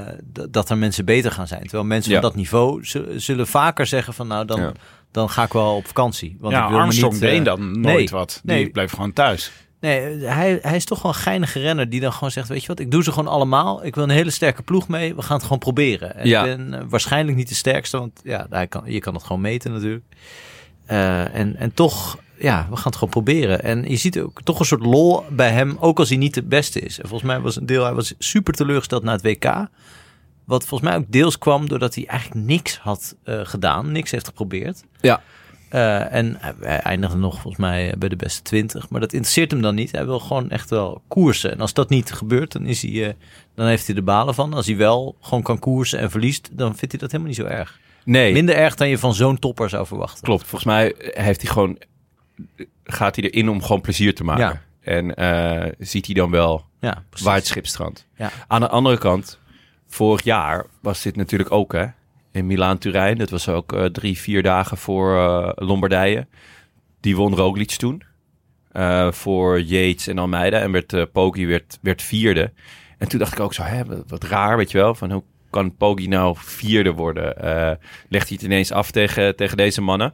eh, 0.01 0.13
d- 0.33 0.47
dat 0.53 0.69
er 0.69 0.77
mensen 0.77 1.05
beter 1.05 1.31
gaan 1.31 1.47
zijn. 1.47 1.61
Terwijl 1.61 1.83
mensen 1.83 2.11
Ja. 2.11 2.19
van 2.19 2.27
dat 2.29 2.37
niveau 2.37 2.85
zullen 3.19 3.47
vaker 3.47 3.85
zeggen 3.85 4.13
van 4.13 4.27
nou 4.27 4.45
dan, 4.45 4.59
Ja. 4.61 4.71
dan 5.11 5.29
ga 5.29 5.43
ik 5.43 5.53
wel 5.53 5.75
op 5.75 5.87
vakantie. 5.87 6.37
Want 6.39 6.53
ja, 6.53 6.63
ik 6.63 6.69
wil 6.69 6.79
Armstrong 6.79 7.13
niet, 7.13 7.23
eh, 7.23 7.29
deed 7.29 7.45
dan 7.45 7.71
nooit 7.81 7.95
nee, 7.95 8.09
wat. 8.09 8.41
nee. 8.43 8.63
Die 8.63 8.71
bleef 8.71 8.91
gewoon 8.91 9.13
thuis. 9.13 9.51
Nee, 9.79 10.25
hij, 10.25 10.59
hij 10.61 10.75
is 10.75 10.85
toch 10.85 11.01
wel 11.01 11.11
een 11.11 11.17
geinige 11.17 11.59
renner 11.59 11.89
die 11.89 11.99
dan 11.99 12.13
gewoon 12.13 12.31
zegt, 12.31 12.47
weet 12.47 12.61
je 12.61 12.67
wat, 12.67 12.79
ik 12.79 12.91
doe 12.91 13.03
ze 13.03 13.11
gewoon 13.11 13.31
allemaal. 13.31 13.85
Ik 13.85 13.95
wil 13.95 14.03
een 14.03 14.09
hele 14.09 14.29
sterke 14.29 14.61
ploeg 14.61 14.87
mee. 14.87 15.15
We 15.15 15.21
gaan 15.21 15.35
het 15.35 15.43
gewoon 15.43 15.59
proberen. 15.59 16.15
En 16.15 16.27
Ja. 16.27 16.45
Ik 16.45 16.57
ben 16.57 16.73
eh, 16.73 16.85
waarschijnlijk 16.89 17.37
niet 17.37 17.49
de 17.49 17.55
sterkste, 17.55 17.97
want 17.97 18.21
ja, 18.23 18.47
hij 18.49 18.67
kan, 18.67 18.83
je 18.85 18.99
kan 18.99 19.13
het 19.13 19.23
gewoon 19.23 19.41
meten 19.41 19.71
natuurlijk. 19.71 20.05
Eh, 20.85 21.35
en, 21.35 21.55
en 21.55 21.73
toch, 21.73 22.17
ja, 22.39 22.67
we 22.69 22.75
gaan 22.75 22.85
het 22.85 22.95
gewoon 22.95 23.09
proberen. 23.09 23.63
En 23.63 23.89
je 23.89 23.95
ziet 23.95 24.19
ook 24.19 24.41
toch 24.41 24.59
een 24.59 24.65
soort 24.65 24.85
lol 24.85 25.23
bij 25.29 25.51
hem, 25.51 25.77
ook 25.79 25.99
als 25.99 26.09
hij 26.09 26.17
niet 26.17 26.33
de 26.33 26.43
beste 26.43 26.79
is. 26.79 26.99
En 26.99 27.07
volgens 27.07 27.29
mij 27.29 27.39
was 27.39 27.55
een 27.55 27.65
deel, 27.65 27.83
hij 27.83 27.93
was 27.93 28.13
super 28.19 28.53
teleurgesteld 28.53 29.03
na 29.03 29.11
het 29.11 29.21
WK. 29.21 29.67
Wat 30.45 30.65
volgens 30.65 30.89
mij 30.89 30.99
ook 30.99 31.11
deels 31.11 31.37
kwam 31.37 31.67
doordat 31.67 31.95
hij 31.95 32.05
eigenlijk 32.05 32.45
niks 32.45 32.77
had 32.77 33.15
eh, 33.23 33.39
gedaan, 33.43 33.91
niks 33.91 34.11
heeft 34.11 34.27
geprobeerd. 34.27 34.83
Ja. 35.01 35.21
Eh, 35.69 36.13
en 36.13 36.37
hij- 36.39 36.79
eindigde 36.79 37.17
nog 37.17 37.33
volgens 37.33 37.57
mij 37.57 37.93
bij 37.97 38.09
de 38.09 38.15
beste 38.15 38.41
20. 38.41 38.89
Maar 38.89 38.99
dat 39.01 39.13
interesseert 39.13 39.51
hem 39.51 39.61
dan 39.61 39.75
niet. 39.75 39.91
Hij 39.91 40.05
wil 40.05 40.19
gewoon 40.19 40.49
echt 40.49 40.69
wel 40.69 41.01
koersen. 41.07 41.51
En 41.51 41.59
als 41.61 41.73
dat 41.73 41.89
niet 41.89 42.11
gebeurt, 42.11 42.51
dan, 42.51 42.65
is 42.65 42.81
hij, 42.81 43.07
eh, 43.07 43.13
dan 43.55 43.67
heeft 43.67 43.85
hij 43.85 43.95
de 43.95 44.01
balen 44.01 44.33
van. 44.33 44.53
Als 44.53 44.65
hij 44.65 44.77
wel 44.77 45.15
gewoon 45.21 45.43
kan 45.43 45.59
koersen 45.59 45.99
en 45.99 46.11
verliest, 46.11 46.49
dan 46.51 46.75
vindt 46.75 46.91
hij 46.91 46.99
dat 47.01 47.11
helemaal 47.11 47.27
niet 47.33 47.41
zo 47.41 47.45
erg. 47.45 47.79
Nee, 48.03 48.33
Minder 48.33 48.55
erg 48.55 48.75
dan 48.75 48.89
je 48.89 48.97
van 48.97 49.13
zo'n 49.13 49.39
topper 49.39 49.69
zou 49.69 49.87
verwachten. 49.87 50.23
klopt. 50.23 50.41
Volgens 50.41 50.63
mij 50.63 50.93
heeft 50.97 51.41
hij 51.41 51.51
gewoon, 51.51 51.77
gaat 52.83 53.15
hij 53.15 53.29
erin 53.29 53.49
om 53.49 53.61
gewoon 53.61 53.81
plezier 53.81 54.15
te 54.15 54.23
maken. 54.23 54.43
Ja. 54.45 54.61
En 54.81 55.15
eh, 55.15 55.71
ziet 55.79 56.05
hij 56.05 56.15
dan 56.15 56.31
wel 56.31 56.65
Ja, 56.79 57.03
waar 57.23 57.35
het 57.35 57.45
schip 57.47 57.65
strandt. 57.67 58.07
Ja. 58.15 58.31
Aan 58.47 58.61
de 58.61 58.67
andere 58.69 58.97
kant, 58.97 59.39
vorig 59.87 60.23
jaar 60.23 60.65
was 60.81 61.01
dit 61.01 61.15
natuurlijk 61.15 61.51
ook 61.51 61.73
hè. 61.73 61.85
In 62.37 62.45
Milaan-Turijn, 62.47 63.17
dat 63.17 63.29
was 63.29 63.49
ook 63.49 63.73
eh, 63.73 63.85
drie, 63.85 64.17
vier 64.17 64.43
dagen 64.43 64.77
voor 64.77 65.15
eh, 65.17 65.49
Lombardije. 65.55 66.27
Die 67.01 67.15
won 67.15 67.35
Roglic 67.35 67.69
toen. 67.71 68.01
eh, 68.71 69.11
voor 69.11 69.61
Yates 69.61 70.07
en 70.07 70.17
Almeida. 70.17 70.59
En 70.59 70.71
werd, 70.71 70.93
eh 70.93 71.03
Poggi 71.11 71.47
werd, 71.47 71.79
werd 71.81 72.01
vierde. 72.01 72.53
En 72.97 73.07
toen 73.07 73.19
dacht 73.19 73.33
ik 73.33 73.39
ook 73.39 73.53
zo, 73.53 73.63
hè, 73.63 73.85
wat, 73.85 74.03
wat 74.07 74.23
raar, 74.23 74.57
weet 74.57 74.71
je 74.71 74.77
wel. 74.77 74.95
Van 74.95 75.11
hoe 75.11 75.23
kan 75.49 75.75
Poggi 75.75 76.07
nou 76.07 76.35
vierde 76.39 76.91
worden? 76.93 77.25
Legt 78.09 78.27
hij 78.27 78.37
het 78.37 78.41
ineens 78.41 78.71
af 78.71 78.91
tegen, 78.91 79.35
tegen 79.35 79.57
deze 79.57 79.81
mannen? 79.81 80.13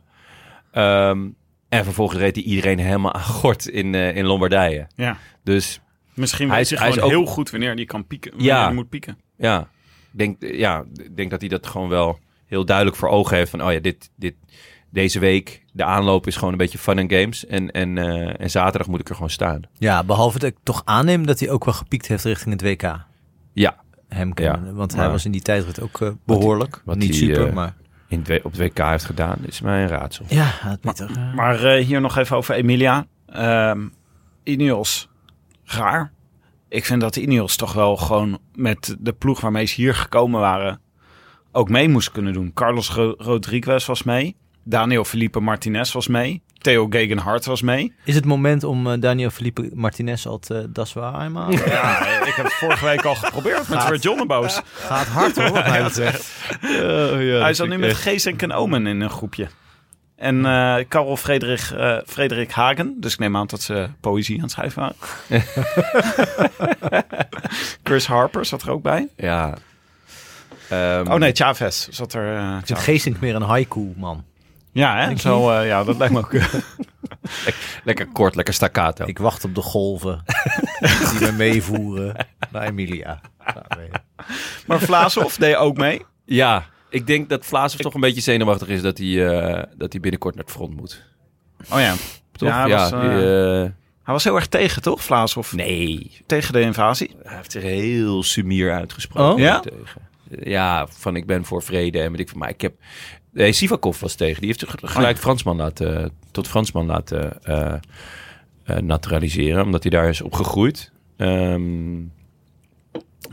Ehm, 0.72 1.28
en 1.70 1.84
vervolgens 1.84 2.20
reed 2.20 2.36
hij 2.36 2.44
iedereen 2.44 2.80
helemaal 2.80 3.14
aan 3.14 3.22
gort 3.24 3.66
in, 3.68 3.96
in 3.96 4.26
Lombardije. 4.26 4.88
Ja. 4.96 5.18
Dus 5.44 5.82
Misschien 6.14 6.48
Hij 6.48 6.56
weet 6.58 6.66
is- 6.66 6.70
hij 6.72 6.80
hij 6.80 6.90
is 6.90 6.94
gewoon 6.94 7.12
ook- 7.12 7.24
heel 7.26 7.34
goed 7.34 7.50
wanneer 7.50 7.74
hij 7.74 7.86
kan 7.86 8.08
pieken. 8.08 8.32
Wanneer 8.32 8.50
Ja. 8.50 8.64
hij 8.66 8.74
moet 8.74 8.90
pieken. 8.90 9.18
Ja, 9.38 9.68
denk, 10.18 10.36
ja, 10.40 10.84
ik 10.94 11.16
denk 11.16 11.32
dat 11.32 11.40
hij 11.40 11.50
dat 11.50 11.68
gewoon 11.68 11.90
wel 11.90 12.20
heel 12.46 12.66
duidelijk 12.66 12.98
voor 12.98 13.10
ogen 13.10 13.38
heeft. 13.38 13.50
Van, 13.50 13.64
oh 13.64 13.72
ja, 13.72 13.80
dit, 13.80 14.10
dit, 14.16 14.36
deze 14.90 15.20
week, 15.20 15.64
de 15.72 15.84
aanloop 15.84 16.28
is 16.28 16.36
gewoon 16.36 16.52
een 16.52 16.58
beetje 16.58 16.78
fun 16.78 17.00
and 17.00 17.14
games. 17.14 17.46
En, 17.46 17.72
en, 17.72 17.98
eh, 17.98 18.42
en 18.42 18.50
zaterdag 18.50 18.88
moet 18.88 19.00
ik 19.00 19.10
er 19.10 19.16
gewoon 19.16 19.30
staan. 19.30 19.62
Ja, 19.78 20.04
behalve 20.04 20.40
dat 20.40 20.50
ik 20.50 20.58
toch 20.64 20.82
aanneem 20.86 21.26
dat 21.26 21.40
hij 21.40 21.50
ook 21.50 21.66
wel 21.66 21.74
gepiekt 21.74 22.08
heeft 22.08 22.24
richting 22.24 22.52
het 22.52 22.62
WK. 22.62 23.06
Ja, 23.54 23.82
Hem 24.08 24.28
Ja, 24.28 24.34
kennen, 24.34 24.76
want 24.76 24.92
hij 24.94 25.02
maar- 25.02 25.12
was 25.12 25.26
in 25.26 25.32
die 25.32 25.42
tijdrit 25.42 25.82
ook 25.82 26.02
eh, 26.02 26.10
behoorlijk. 26.26 26.82
wat 26.86 26.98
niet 26.98 27.16
super, 27.16 27.48
eh, 27.48 27.54
maar... 27.54 27.76
in 28.08 28.24
het, 28.28 28.44
op 28.44 28.52
het 28.52 28.60
WK 28.62 28.78
heeft 28.88 29.06
gedaan, 29.06 29.38
is 29.46 29.62
mij 29.62 29.82
een 29.82 29.88
raadsel. 29.88 30.26
Ja, 30.30 30.52
eh, 30.82 31.34
Maar 31.36 31.64
eh, 31.64 31.86
hier 31.86 32.02
nog 32.02 32.18
even 32.18 32.38
over 32.38 32.56
Emilia. 32.56 33.06
Ehm 33.26 33.88
Ineos, 34.44 35.10
raar. 35.64 36.12
Ik 36.74 36.86
vind 36.86 37.02
dat 37.02 37.14
de 37.14 37.22
Ineos 37.22 37.56
toch 37.56 37.74
wel 37.74 37.98
gewoon 37.98 38.40
met 38.56 38.96
de 39.00 39.14
ploeg 39.14 39.42
waarmee 39.42 39.66
ze 39.66 39.76
hier 39.76 39.96
gekomen 39.96 40.40
waren... 40.40 40.82
ook 41.52 41.70
mee 41.70 41.90
moest 41.90 42.12
kunnen 42.12 42.34
doen. 42.34 42.52
Carlos 42.54 42.90
Ro- 42.90 43.16
Rodriguez 43.18 43.86
was 43.86 44.04
mee. 44.04 44.36
Daniel 44.64 45.04
Felipe 45.06 45.40
Martinez 45.40 45.92
was 45.94 46.08
mee. 46.08 46.42
Theo 46.58 46.88
Gegenhardt 46.90 47.46
was 47.46 47.62
mee. 47.62 47.94
Is 48.04 48.16
het 48.16 48.26
moment 48.26 48.64
om 48.64 48.88
eh, 48.92 49.00
Daniel 49.00 49.30
Felipe 49.30 49.70
Martinez 49.74 50.26
al 50.26 50.40
te 50.40 50.72
das 50.72 50.94
waar 50.94 51.22
eenmaal? 51.26 51.52
Ja, 51.52 52.08
ik 52.30 52.34
heb 52.34 52.46
het 52.46 52.54
vorige 52.54 52.86
week 52.86 53.06
al 53.06 53.16
geprobeerd 53.16 53.68
met 53.70 53.80
Gaat. 53.80 53.90
Red 53.90 54.04
Johneboos. 54.04 54.62
Gaat 54.74 55.08
hard 55.08 55.36
hoor, 55.36 55.52
wat 55.52 55.68
mij 55.68 55.84
betreft. 55.84 56.32
Hij 56.62 57.54
zat 57.54 57.68
nu 57.68 57.78
met 57.78 57.96
Geesink 57.96 58.42
en 58.42 58.52
Omen 58.52 58.88
in 58.88 59.02
een 59.02 59.10
groepje. 59.10 59.48
En 60.16 60.46
eh 60.46 60.76
Karel 60.88 61.18
Frederik, 61.18 61.60
eh, 61.60 61.98
Frederik 62.06 62.52
Hagen. 62.52 62.96
Dus 63.00 63.14
ik 63.14 63.20
neem 63.20 63.38
aan 63.38 63.48
dat 63.48 63.62
ze 63.62 63.90
poëzie 64.00 64.36
aan 64.36 64.42
het 64.44 64.52
schrijven 64.52 64.82
waren. 64.82 64.96
Chris 67.84 68.08
Harper 68.08 68.46
zat 68.46 68.62
er 68.62 68.70
ook 68.70 68.82
bij. 68.82 69.08
Ja. 69.18 69.54
Ehm, 70.70 71.08
Oh 71.12 71.16
nee, 71.20 71.32
Chavez 71.34 71.88
zat 71.88 72.14
er. 72.14 72.36
eh, 72.38 72.44
Ik 72.44 72.50
vind 72.54 72.68
Chavez. 72.68 72.84
Geesink 72.86 73.20
meer 73.20 73.36
een 73.36 73.42
haiku, 73.42 73.94
man. 73.98 74.24
ja, 74.72 74.98
hè? 74.98 75.18
Zo, 75.18 75.52
eh, 75.52 75.68
ja, 75.68 75.84
dat 75.84 75.98
lijkt 75.98 76.14
me 76.14 76.20
ook. 76.20 76.34
Lekker 77.84 78.08
kort, 78.08 78.36
lekker 78.36 78.54
staccato. 78.54 79.06
Ik 79.06 79.18
wacht 79.20 79.44
op 79.44 79.56
de 79.56 79.62
golven 79.62 80.24
die 81.12 81.20
me 81.20 81.32
meevoeren 81.32 82.16
naar 82.52 82.64
Emilia. 82.64 83.20
Maar 84.68 84.80
Vlaashoff 84.80 85.38
deed 85.38 85.56
ook 85.56 85.78
mee. 85.78 86.06
Ja, 86.26 86.66
ik 86.94 87.08
denk 87.08 87.30
dat 87.30 87.46
Vlaas 87.46 87.76
toch 87.76 87.94
een 87.94 88.02
beetje 88.02 88.22
zenuwachtig 88.22 88.68
is 88.68 88.82
dat 88.82 88.98
hij, 88.98 89.28
eh, 89.28 89.64
dat 89.78 89.92
hij 89.92 90.02
binnenkort 90.02 90.36
naar 90.36 90.44
het 90.44 90.54
front 90.54 90.76
moet. 90.76 91.04
Oh 91.72 91.80
ja. 91.80 91.96
Toch? 92.32 92.50
Ja, 92.50 92.60
hij 92.62 92.70
Ja, 92.70 92.78
was, 92.78 92.90
die, 92.90 93.10
eh, 93.10 93.62
eh, 93.62 93.70
Hij 94.04 94.14
was 94.14 94.24
heel 94.24 94.36
erg 94.36 94.48
tegen, 94.48 94.82
toch? 94.82 95.04
Vlaashoff. 95.04 95.54
nee, 95.56 96.12
Tegen 96.26 96.54
de 96.54 96.62
invasie. 96.62 97.16
Hij 97.24 97.36
heeft 97.36 97.52
zich 97.52 97.64
heel 97.64 98.24
sumier 98.24 98.74
uitgesproken. 98.74 99.34
Oh? 99.34 99.40
Ja? 99.40 99.60
Tegen. 99.60 100.02
Ja, 100.40 100.88
van 100.88 101.16
ik 101.16 101.26
ben 101.26 101.46
voor 101.46 101.64
vrede 101.64 102.02
en 102.02 102.12
weet 102.12 102.20
ik 102.20 102.30
van. 102.30 102.38
Maar 102.40 102.50
ik 102.50 102.62
heb. 102.62 102.74
Nee, 103.32 103.52
Sivakov 103.52 104.00
was 104.00 104.16
tegen. 104.16 104.40
Die 104.40 104.48
heeft 104.48 104.60
zich 104.60 104.76
gelijk 104.82 105.18
Fransman 105.18 105.56
laten, 105.56 106.12
tot 106.32 106.48
Fransman 106.48 106.86
laten 106.86 107.44
eh, 107.44 107.74
eh, 108.64 108.78
naturaliseren. 108.78 109.64
Omdat 109.64 109.84
hij 109.84 109.92
daar 109.92 110.10
is 110.10 110.22
op 110.22 110.34
gegroeid. 110.34 110.92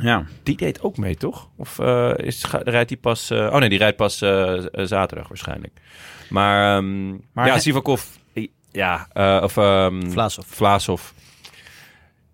Ja. 0.03 0.25
die 0.43 0.57
deed 0.57 0.83
ook 0.83 0.97
mee, 0.97 1.17
toch? 1.17 1.49
Of 1.57 1.79
eh, 1.79 2.13
is, 2.17 2.45
rijdt 2.65 2.91
hij 2.91 2.99
pas... 2.99 3.31
eh, 3.31 3.39
oh 3.53 3.57
nee, 3.59 3.69
die 3.69 3.79
rijdt 3.79 3.97
pas 3.97 4.23
eh, 4.23 4.63
zaterdag 4.73 5.29
waarschijnlijk. 5.29 5.72
Maar, 6.29 6.77
ehm, 6.77 7.09
Maar 7.33 7.47
ja, 7.47 7.59
Sivakov... 7.59 8.05
Ja, 8.72 9.09
eh, 9.12 9.41
of... 9.43 9.57
ehm 9.57 10.11
Vlaasov. 10.11 10.47
Vlaasov. 10.49 11.11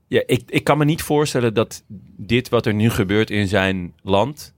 Ja, 0.06 0.22
ik, 0.26 0.42
ik 0.46 0.64
kan 0.64 0.78
me 0.78 0.84
niet 0.84 1.02
voorstellen 1.02 1.54
dat 1.54 1.82
dit 2.16 2.48
wat 2.48 2.66
er 2.66 2.74
nu 2.74 2.90
gebeurt 2.90 3.30
in 3.30 3.48
zijn 3.48 3.92
land... 4.02 4.54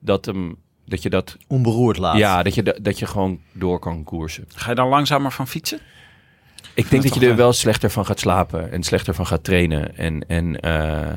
Dat, 0.00 0.24
hem, 0.24 0.56
dat 0.86 1.02
je 1.02 1.10
dat... 1.10 1.36
Onberoerd 1.46 1.96
laat. 1.98 2.16
Ja, 2.16 2.42
dat 2.42 2.54
je, 2.54 2.62
da- 2.62 2.76
dat 2.82 2.98
je 2.98 3.06
gewoon 3.06 3.40
door 3.52 3.78
kan 3.78 4.04
koersen. 4.04 4.44
Ga 4.54 4.68
je 4.68 4.74
dan 4.76 4.88
langzamer 4.88 5.32
van 5.32 5.48
fietsen? 5.48 5.78
Ik 6.74 6.90
denk 6.90 7.02
dat 7.02 7.14
je 7.14 7.26
er 7.26 7.36
wel 7.36 7.52
slechter 7.52 7.90
van 7.90 8.06
gaat 8.06 8.20
slapen 8.20 8.72
en 8.72 8.82
slechter 8.82 9.14
van 9.14 9.26
gaat 9.26 9.44
trainen. 9.44 9.96
En, 9.96 10.28
en 10.28 10.60
eh, 10.60 11.14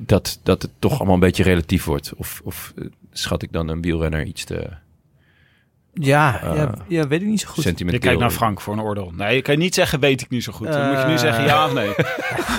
dat, 0.00 0.40
dat 0.42 0.62
het 0.62 0.70
toch 0.78 0.96
allemaal 0.96 1.14
een 1.14 1.20
beetje 1.20 1.42
relatief 1.42 1.84
wordt. 1.84 2.12
Of, 2.16 2.40
of 2.44 2.72
eh, 2.76 2.84
schat 3.12 3.42
ik 3.42 3.52
dan 3.52 3.68
een 3.68 3.82
wielrenner 3.82 4.24
iets 4.24 4.44
te 4.44 4.68
Ja, 5.92 6.42
Eh, 6.42 6.56
ja, 6.56 6.74
ja, 6.88 7.06
weet 7.08 7.20
ik 7.20 7.26
niet 7.26 7.40
zo 7.40 7.48
goed. 7.48 7.64
Je 7.64 7.98
kijkt 7.98 8.20
naar 8.20 8.30
Frank 8.30 8.60
voor 8.60 8.72
een 8.72 8.80
oordeel. 8.80 9.12
Nee, 9.14 9.34
je 9.34 9.42
kan 9.42 9.58
niet 9.58 9.74
zeggen 9.74 10.00
weet 10.00 10.20
ik 10.20 10.30
niet 10.30 10.44
zo 10.44 10.52
goed. 10.52 10.72
Dan 10.72 10.88
moet 10.90 11.00
je 11.00 11.06
nu 11.06 11.18
zeggen 11.18 11.44
ja 11.44 11.66
of 11.66 11.72
nee. 11.72 11.94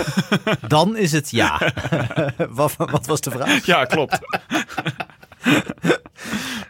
Dan 0.67 0.97
is 0.97 1.11
het 1.11 1.31
ja. 1.31 1.73
wat, 2.49 2.75
wat 2.75 3.05
was 3.05 3.21
de 3.21 3.31
vraag? 3.31 3.65
Ja, 3.65 3.85
klopt. 3.85 4.19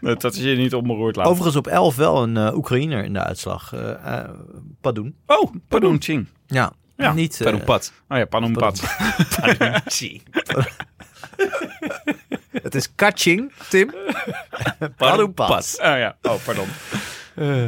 dat, 0.01 0.21
dat 0.21 0.33
is 0.35 0.43
je 0.43 0.55
niet 0.55 0.73
onberoerd 0.73 1.15
laten. 1.15 1.31
Overigens 1.31 1.57
op 1.57 1.67
11 1.67 1.95
wel 1.95 2.23
een 2.23 2.37
eh, 2.37 2.55
Oekraïner 2.55 3.03
in 3.03 3.13
de 3.13 3.23
uitslag. 3.23 3.73
Padoen. 4.81 5.15
Oh, 5.25 5.53
pardon, 5.67 6.01
Ching. 6.01 6.27
Ja, 6.47 6.73
Ja, 6.97 7.13
niet... 7.13 7.41
eh, 7.41 7.63
pad. 7.65 7.91
Oh 8.09 8.17
ja, 8.17 8.25
Panumpat. 8.25 8.83
het 12.51 12.75
is 12.75 12.95
Kaching, 12.95 13.51
Tim. 13.69 13.93
Padoenpad. 14.97 15.75
Oh 15.79 15.85
ja, 15.97 16.15
oh 16.21 16.33
pardon. 16.45 16.67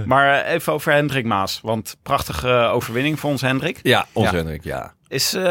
Maar 0.06 0.44
eh, 0.44 0.54
even 0.54 0.74
over 0.74 0.94
Hendrik 0.94 1.26
Maas. 1.26 1.60
Want 1.64 1.98
prachtige 2.04 2.50
eh, 2.50 2.74
overwinning 2.74 3.20
voor 3.20 3.30
ons 3.30 3.42
Hendrik. 3.42 3.80
Ja, 3.84 4.06
Ja. 4.16 4.32
Hendrik, 4.34 4.64
ja. 4.64 4.94
Is, 5.08 5.34
eh, 5.34 5.44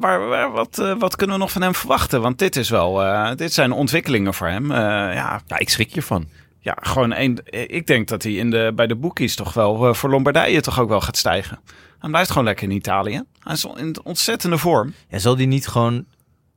waar, 0.00 0.26
waar- 0.28 0.50
wat, 0.52 0.78
eh, 0.78 0.94
wat 0.98 1.16
kunnen 1.16 1.36
we 1.36 1.42
nog 1.42 1.52
van 1.52 1.62
hem 1.62 1.74
verwachten? 1.74 2.20
Want 2.20 2.38
dit 2.38 2.56
is 2.56 2.70
wel, 2.70 3.02
eh, 3.02 3.30
dit 3.34 3.52
zijn 3.52 3.72
ontwikkelingen 3.72 4.34
voor 4.34 4.48
hem. 4.48 4.70
Eh, 4.70 4.76
ja, 5.14 5.40
Ja, 5.46 5.58
ik 5.58 5.68
schrik 5.68 5.92
hiervan. 5.92 6.28
ja, 6.60 6.76
gewoon 6.80 7.14
een. 7.14 7.38
Ik 7.50 7.86
denk 7.86 8.08
dat 8.08 8.22
hij 8.22 8.32
in 8.32 8.50
de, 8.50 8.72
bij 8.74 8.86
de 8.86 8.94
boekies 8.96 9.34
toch 9.36 9.52
wel 9.54 9.88
eh, 9.88 9.94
voor 9.94 10.10
Lombardije 10.10 10.60
toch 10.60 10.80
ook 10.80 10.88
wel 10.88 11.00
gaat 11.00 11.16
stijgen. 11.16 11.60
Hij 12.04 12.12
blijft 12.12 12.30
gewoon 12.30 12.46
lekker 12.46 12.64
in 12.68 12.74
Italië. 12.76 13.22
Hij 13.38 13.52
is 13.52 13.64
in 13.76 13.96
ontzettende 14.02 14.58
vorm. 14.58 14.94
Ja, 15.08 15.18
zal 15.18 15.36
die 15.36 15.46
niet 15.46 15.66
gewoon... 15.66 16.04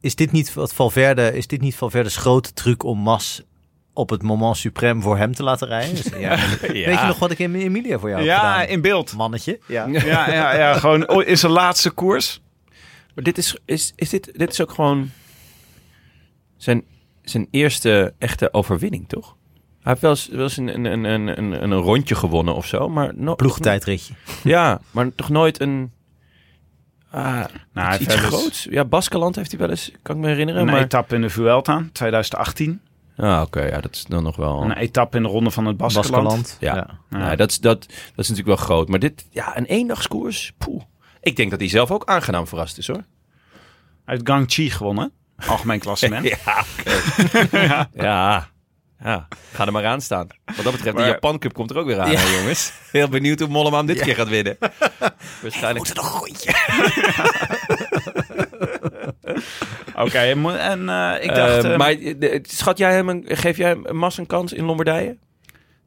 Is 0.02 0.16
dit 0.16 0.32
niet 0.32 0.54
wat 0.54 0.74
Valverde... 0.74 1.34
Is 1.38 1.48
dit 1.48 1.62
niet 1.62 1.76
Valverde's 1.76 2.18
grote 2.18 2.54
truc 2.54 2.84
om 2.84 3.00
Mas 3.00 3.44
op 3.94 4.10
het 4.10 4.24
moment 4.24 4.58
suprem 4.58 5.02
voor 5.02 5.18
hem 5.18 5.34
te 5.36 5.44
laten 5.44 5.68
rijden? 5.68 5.96
Dus, 5.96 6.06
ja. 6.20 6.38
Weet 6.62 7.00
je 7.00 7.06
nog 7.08 7.20
wat 7.20 7.32
ik 7.32 7.40
in 7.40 7.56
Emilia 7.56 8.00
voor 8.00 8.10
jou 8.10 8.22
heb 8.22 8.32
Ja, 8.32 8.52
gedaan? 8.52 8.68
in 8.68 8.82
beeld. 8.82 9.14
Mannetje. 9.14 9.60
Ja. 9.68 9.86
Ja, 9.92 10.32
ja, 10.32 10.56
ja, 10.56 10.74
gewoon 10.74 11.10
oh, 11.10 11.28
in 11.28 11.38
zijn 11.38 11.52
laatste 11.52 11.90
koers. 11.90 12.42
Maar 13.16 13.24
dit 13.24 13.38
is, 13.38 13.58
is, 13.66 13.94
is 13.96 14.10
dit, 14.10 14.32
dit 14.36 14.52
is 14.52 14.62
ook 14.62 14.72
gewoon 14.72 15.12
zijn, 16.58 16.84
zijn 17.22 17.48
eerste 17.52 18.14
echte 18.18 18.54
overwinning, 18.54 19.08
toch? 19.10 19.36
Hij 19.88 19.96
heeft 20.00 20.02
wel 20.02 20.12
eens, 20.12 20.28
wel 20.28 20.44
eens 20.44 20.58
een, 20.58 20.86
een, 20.86 21.04
een, 21.04 21.28
een, 21.38 21.54
een, 21.64 21.72
een 21.72 21.74
rondje 21.74 22.16
gewonnen 22.16 22.56
of 22.56 22.66
zo, 22.66 22.90
maar... 22.90 23.12
No, 23.16 23.36
Ploegtijdritje. 23.36 24.14
Ja, 24.44 24.82
maar 24.92 25.16
toch 25.16 25.30
nooit 25.30 25.62
een... 25.62 25.92
Ah, 27.12 27.46
Nou, 27.74 27.94
iets, 27.94 28.02
iets 28.02 28.16
groots. 28.16 28.68
Ja, 28.70 28.86
Baskeland 28.86 29.36
heeft 29.36 29.52
hij 29.52 29.60
wel 29.60 29.70
eens, 29.70 29.92
kan 30.02 30.16
ik 30.16 30.22
me 30.22 30.28
herinneren. 30.28 30.62
Een 30.62 30.68
maar... 30.68 30.82
etappe 30.82 31.16
in 31.16 31.22
de 31.22 31.30
Vuelta, 31.30 31.86
2018. 31.92 32.82
Ah, 33.18 33.42
oké, 33.42 33.62
ja, 33.62 33.82
dat 33.82 33.96
is 33.96 34.04
dan 34.04 34.24
nog 34.24 34.36
wel... 34.36 34.62
Een 34.64 34.72
etappe 34.72 35.18
in 35.18 35.24
de 35.24 35.30
ronde 35.30 35.52
van 35.52 35.66
het 35.66 35.78
Baskeland. 35.78 36.24
Baskeland. 36.24 36.58
Ja. 36.60 36.76
Ja. 36.76 37.00
Ja. 37.10 37.18
Nou, 37.18 37.36
dat, 37.36 37.50
is, 37.50 37.60
dat, 37.60 37.82
dat 37.82 37.90
is 38.16 38.30
natuurlijk 38.30 38.48
wel 38.48 38.66
groot. 38.66 38.88
Maar 38.88 39.00
dit, 39.00 39.28
ja, 39.30 39.58
een 39.58 39.66
eendagskoers, 39.66 40.54
poeh. 40.58 40.82
Ik 41.22 41.36
denk 41.36 41.50
dat 41.52 41.60
hij 41.60 41.70
zelf 41.70 41.92
ook 41.92 42.06
aangenaam 42.06 42.48
verrast 42.48 42.78
is, 42.78 42.88
hoor. 42.88 43.04
Uit 44.06 44.22
Gangchi 44.24 44.70
gewonnen. 44.70 45.12
Algemeen 45.48 45.80
klassement. 45.86 46.26
Ja, 46.26 46.66
ja. 47.94 48.48
Ja, 49.04 49.28
ga 49.54 49.66
er 49.66 49.72
maar 49.72 49.86
aan 49.86 50.02
staan. 50.02 50.28
Wat 50.46 50.64
dat 50.64 50.72
betreft, 50.74 50.96
Maar- 50.96 51.06
de 51.06 51.12
Japan 51.12 51.40
Cup 51.40 51.54
komt 51.54 51.70
er 51.72 51.78
ook 51.78 51.86
weer 51.86 52.00
aan, 52.00 52.10
hè, 52.10 52.38
jongens. 52.38 52.72
Heel 52.92 53.08
benieuwd 53.10 53.40
hoe 53.40 53.48
Mollema 53.50 53.78
hem 53.78 53.86
dit 53.86 54.02
keer 54.02 54.16
gaat 54.16 54.30
winnen. 54.30 54.58
Waarschijnlijk. 55.42 55.94
nog 55.94 56.14
een 56.14 56.20
rondje. 56.20 56.54
Oké, 59.96 60.18
en 60.58 60.90
eh, 60.90 61.24
ik 61.24 61.36
dacht... 61.36 61.64
Eh, 61.64 61.72
eh, 61.74 61.78
maar 61.78 61.90
eh, 61.92 62.40
schat 62.44 62.78
jij 62.78 62.94
hem 62.94 63.10
een, 63.10 63.24
geef 63.28 63.58
jij 63.58 63.70
hem 63.70 63.96
Mas 63.96 64.18
een 64.18 64.26
kans 64.28 64.54
in 64.54 64.66
Lombardije? 64.66 65.18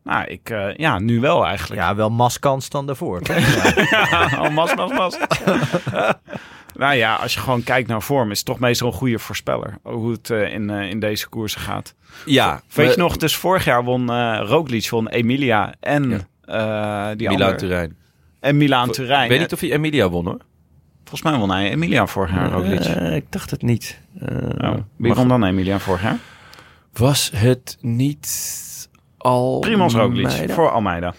Nou, 0.05 0.25
ik... 0.27 0.51
eh, 0.51 0.75
ja, 0.77 0.99
nu 0.99 1.21
wel 1.21 1.47
eigenlijk. 1.47 1.81
Ja, 1.81 1.95
wel 1.95 2.11
maskans 2.11 2.69
dan 2.69 2.87
daarvoor. 2.87 3.21
Ja. 3.23 3.35
Ja, 3.91 4.29
oh, 4.43 4.51
mas, 4.51 4.75
mas, 4.75 4.91
mas. 4.93 5.19
Nou 6.75 6.95
ja, 6.95 7.14
als 7.14 7.35
je 7.35 7.41
gewoon 7.41 7.62
kijkt 7.62 7.89
naar 7.89 8.03
vorm, 8.03 8.31
is 8.31 8.37
het 8.37 8.47
toch 8.47 8.59
meestal 8.59 8.87
een 8.87 8.93
goede 8.93 9.18
voorspeller. 9.18 9.79
Hoe 9.83 10.11
het 10.12 10.31
eh, 10.31 10.53
in, 10.53 10.71
eh, 10.71 10.91
in 10.91 11.01
deze 11.01 11.29
koersen 11.29 11.61
gaat. 11.61 11.95
Ja. 12.25 12.62
Weet 12.73 12.91
je 12.95 13.01
nog, 13.01 13.16
dus 13.16 13.37
vorig 13.37 13.64
jaar 13.64 13.85
won 13.85 14.11
eh 14.11 14.41
Roglic, 14.45 14.89
won 14.91 15.09
Emilia 15.09 15.75
en 15.81 16.27
Ja. 16.47 17.14
die 17.14 17.29
Milaan. 17.29 17.57
Turijn. 17.57 17.97
En 18.41 18.57
Milaan 18.57 18.91
Turijn. 18.91 19.23
Ik 19.25 19.31
weet 19.31 19.41
niet 19.41 19.53
of 19.53 19.61
hij 19.61 19.73
Emilia 19.73 20.09
won, 20.09 20.25
hoor. 20.25 20.39
Volgens 21.05 21.23
mij 21.31 21.41
won 21.41 21.51
hij 21.51 21.71
Emilia 21.71 22.07
vorig 22.07 22.31
jaar, 22.31 22.51
Roglic. 22.51 22.85
Ik 23.14 23.33
dacht 23.33 23.51
het 23.51 23.62
niet. 23.62 24.01
Oh, 24.59 24.75
wie 24.97 25.14
won 25.14 25.29
dan 25.29 25.45
Emilia 25.45 25.79
vorig 25.79 26.03
jaar? 26.03 26.18
Was 26.93 27.31
het 27.35 27.77
niet 27.81 28.89
al... 29.18 29.59
Primoz 29.59 29.95
Roglic 29.95 30.51
voor 30.51 30.71
Almeida. 30.71 31.14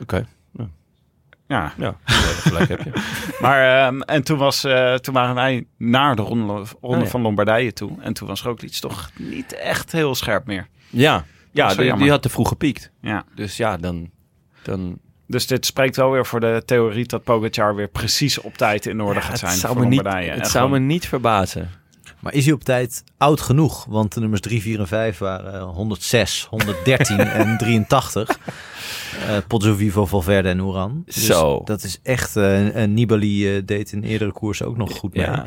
Oké. 0.00 0.26
Ja, 1.52 1.72
Ja, 1.76 1.96
gelijk 2.04 2.68
heb 2.68 2.82
je. 2.82 2.92
maar 3.44 3.86
ehm, 3.86 4.00
en 4.00 4.22
toen, 4.22 4.38
was, 4.38 4.64
eh, 4.64 4.94
toen 4.94 5.14
waren 5.14 5.34
wij 5.34 5.66
naar 5.78 6.16
de 6.16 6.22
ronde, 6.22 6.52
ronde 6.52 6.76
Oh, 6.80 6.98
ja. 6.98 7.06
van 7.06 7.20
Lombardije 7.20 7.72
toe. 7.72 7.90
En 8.00 8.12
toen 8.12 8.28
was 8.28 8.42
Roglic 8.42 8.72
toch 8.72 9.10
niet 9.18 9.54
echt 9.54 9.92
heel 9.92 10.14
scherp 10.14 10.46
meer. 10.46 10.68
Ja, 10.90 11.24
ja 11.50 11.74
die, 11.74 12.10
had 12.10 12.22
te 12.22 12.28
vroeg 12.28 12.48
gepiekt. 12.48 12.90
Ja. 13.00 13.24
Dus 13.34 13.56
ja, 13.56 13.76
dan... 13.76 14.10
dan 14.62 14.98
Dus 15.26 15.46
dit 15.46 15.66
spreekt 15.66 15.96
wel 15.96 16.10
weer 16.10 16.26
voor 16.26 16.40
de 16.40 16.62
theorie 16.66 17.06
dat 17.06 17.24
Pogacar 17.24 17.74
weer 17.74 17.88
precies 17.88 18.40
op 18.40 18.56
tijd 18.56 18.86
in 18.86 19.00
orde 19.00 19.20
Ja, 19.20 19.26
gaat 19.26 19.38
zijn 19.38 19.50
het 19.50 19.60
zou, 19.60 19.72
voor 19.72 19.82
me 19.82 19.88
niet, 19.88 20.02
Lombardije. 20.02 20.30
het 20.30 20.40
En 20.40 20.50
zou 20.50 20.70
me 20.70 20.78
niet 20.78 21.08
verbazen. 21.08 21.70
Maar 22.22 22.34
is 22.34 22.44
hij 22.44 22.54
op 22.54 22.64
tijd 22.64 23.04
oud 23.16 23.40
genoeg? 23.40 23.84
Want 23.84 24.14
de 24.14 24.20
nummers 24.20 24.40
3, 24.40 24.62
4 24.62 24.78
en 24.80 24.86
5 24.86 25.18
waren 25.18 25.54
eh, 25.54 25.74
106, 25.74 26.46
113 26.50 27.18
en 27.18 27.58
83. 27.58 28.38
Eh 29.28 29.36
Pozzo 29.48 29.74
Vivo, 29.74 30.06
Valverde 30.06 30.48
en 30.48 30.60
Oeran. 30.60 31.02
Dus 31.04 31.26
Zo. 31.26 31.62
Dat 31.64 31.82
is 31.82 31.98
echt... 32.02 32.36
eh 32.36 32.76
en 32.76 32.94
Nibali 32.94 33.56
eh, 33.56 33.62
deed 33.64 33.92
in 33.92 34.02
eerdere 34.02 34.32
koersen 34.32 34.66
ook 34.66 34.76
nog 34.76 34.92
goed 34.92 35.14
mee. 35.14 35.26
Ja. 35.26 35.46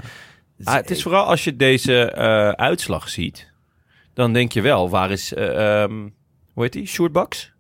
Het 0.58 0.68
Ah, 0.68 0.76
het 0.76 0.92
is 0.92 1.02
vooral 1.02 1.26
als 1.26 1.44
je 1.44 1.56
deze 1.56 2.16
uitslag 2.56 3.10
ziet, 3.10 3.52
dan 4.14 4.34
denk 4.34 4.52
je 4.52 4.62
wel, 4.62 4.90
waar 4.90 5.12
is, 5.12 5.34
ehm, 5.34 6.10
hoe 6.54 6.64
heet 6.64 6.74
die, 6.74 6.88
Sjoerd 6.88 7.54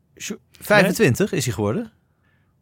25 0.59 1.32
is 1.32 1.45
hij 1.45 1.53
geworden. 1.53 1.91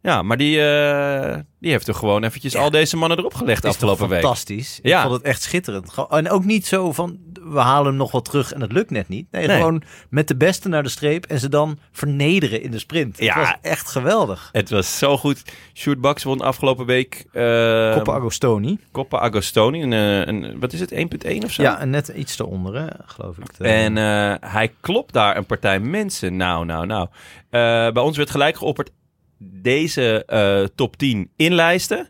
Ja, 0.03 0.21
maar 0.21 0.37
die, 0.37 0.61
eh, 0.61 1.37
die 1.59 1.71
heeft 1.71 1.87
er 1.87 1.93
gewoon 1.95 2.23
eventjes 2.23 2.55
al 2.55 2.69
deze 2.69 2.97
mannen 2.97 3.17
erop 3.17 3.33
gelegd 3.33 3.65
afgelopen 3.65 4.09
week. 4.09 4.19
fantastisch. 4.21 4.79
Ik 4.81 4.87
Ja. 4.89 5.01
vond 5.01 5.13
het 5.13 5.21
echt 5.23 5.41
schitterend. 5.41 5.93
En 6.09 6.29
ook 6.29 6.43
niet 6.45 6.65
zo 6.65 6.91
van, 6.91 7.17
we 7.43 7.59
halen 7.59 7.85
hem 7.87 7.95
nog 7.95 8.11
wat 8.11 8.25
terug 8.25 8.53
en 8.53 8.61
het 8.61 8.71
lukt 8.71 8.89
net 8.89 9.07
niet. 9.07 9.27
Nee, 9.31 9.47
Nee. 9.47 9.57
gewoon 9.57 9.83
met 10.09 10.27
de 10.27 10.35
beste 10.35 10.69
naar 10.69 10.83
de 10.83 10.89
streep 10.89 11.25
en 11.25 11.39
ze 11.39 11.49
dan 11.49 11.77
vernederen 11.91 12.61
in 12.61 12.71
de 12.71 12.79
sprint. 12.79 13.17
Ja. 13.17 13.33
Het 13.39 13.47
was 13.47 13.55
echt 13.61 13.89
geweldig. 13.89 14.49
Het 14.51 14.69
was 14.69 14.97
zo 14.97 15.17
goed. 15.17 15.43
Sjoerd 15.73 16.01
Baks 16.01 16.23
won 16.23 16.41
afgelopen 16.41 16.85
week 16.85 17.25
uh, 17.33 17.93
Coppa 17.93 18.13
Agostoni. 18.13 18.77
Coppa 18.91 19.19
Agostoni. 19.19 19.81
Een, 19.81 19.93
eh, 19.93 20.25
een, 20.27 20.59
wat 20.59 20.73
is 20.73 20.79
het, 20.79 20.91
1.1 20.91 21.43
of 21.43 21.51
zo? 21.51 21.61
Ja, 21.61 21.79
en 21.79 21.89
net 21.89 22.07
iets 22.07 22.39
eronder, 22.39 22.75
hè, 22.75 22.85
geloof 23.05 23.37
ik. 23.37 23.45
En 23.59 23.97
eh, 23.97 24.33
hij 24.51 24.71
klopt 24.79 25.13
daar 25.13 25.37
een 25.37 25.45
partij 25.45 25.79
mensen. 25.79 26.35
Nou, 26.35 26.65
nou, 26.65 26.85
nou. 26.85 27.07
Eh, 27.49 27.59
bij 27.91 28.03
ons 28.03 28.17
werd 28.17 28.29
gelijk 28.29 28.57
geopperd 28.57 28.89
deze 29.37 30.25
eh, 30.25 30.63
top 30.75 30.97
10 30.97 31.31
inlijsten. 31.35 32.09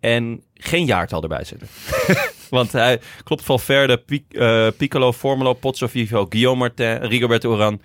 En 0.00 0.42
geen 0.54 0.84
jaartal 0.84 1.22
erbij 1.22 1.44
zetten. 1.44 1.68
Want 2.50 2.72
hij 2.72 3.00
klopt 3.24 3.44
Valverde, 3.44 3.98
Pic, 3.98 4.24
eh, 4.28 4.68
Piccolo, 4.76 5.12
Formolo, 5.12 5.52
Pozzo 5.52 5.86
Vivo, 5.86 6.26
Guillaume 6.28 6.58
Martin, 6.58 6.94
Rigoberto 6.94 7.52
Oran, 7.52 7.80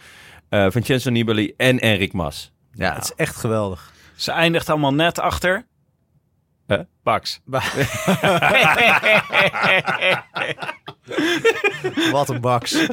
eh, 0.49 0.65
Vincenzo 0.69 1.09
Nibali 1.09 1.53
en 1.57 1.79
Enric 1.79 2.13
Mas. 2.13 2.51
ja, 2.73 2.93
het 2.93 3.03
is 3.03 3.13
echt 3.15 3.35
geweldig. 3.35 3.93
Ze 4.15 4.31
eindigt 4.31 4.69
allemaal 4.69 4.93
net 4.93 5.19
achter. 5.19 5.65
Huh? 6.67 6.79
Bax. 7.03 7.39
Wat 12.11 12.29
een 12.29 12.41
baks. 12.41 12.75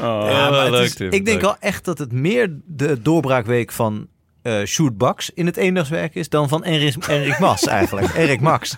Oh. 0.00 0.26
Ja, 0.28 0.50
maar 0.50 0.60
het 0.62 0.70
leuk, 0.70 0.84
is- 0.84 0.94
Tim, 0.94 1.12
ik 1.12 1.24
denk 1.24 1.40
wel 1.40 1.56
echt 1.60 1.84
dat 1.84 1.98
het 1.98 2.12
meer 2.12 2.56
de 2.64 3.02
doorbraakweek 3.02 3.72
van 3.72 4.08
eh 4.46 4.88
Baks 4.92 5.30
in 5.34 5.46
het 5.46 5.56
eendagswerk 5.56 6.14
is 6.14 6.28
dan 6.28 6.48
van 6.48 6.64
Enrik, 6.64 7.04
Enrik 7.06 7.38
Mas 7.38 7.66
eigenlijk. 7.78 8.14
Erik 8.14 8.40
Max. 8.40 8.76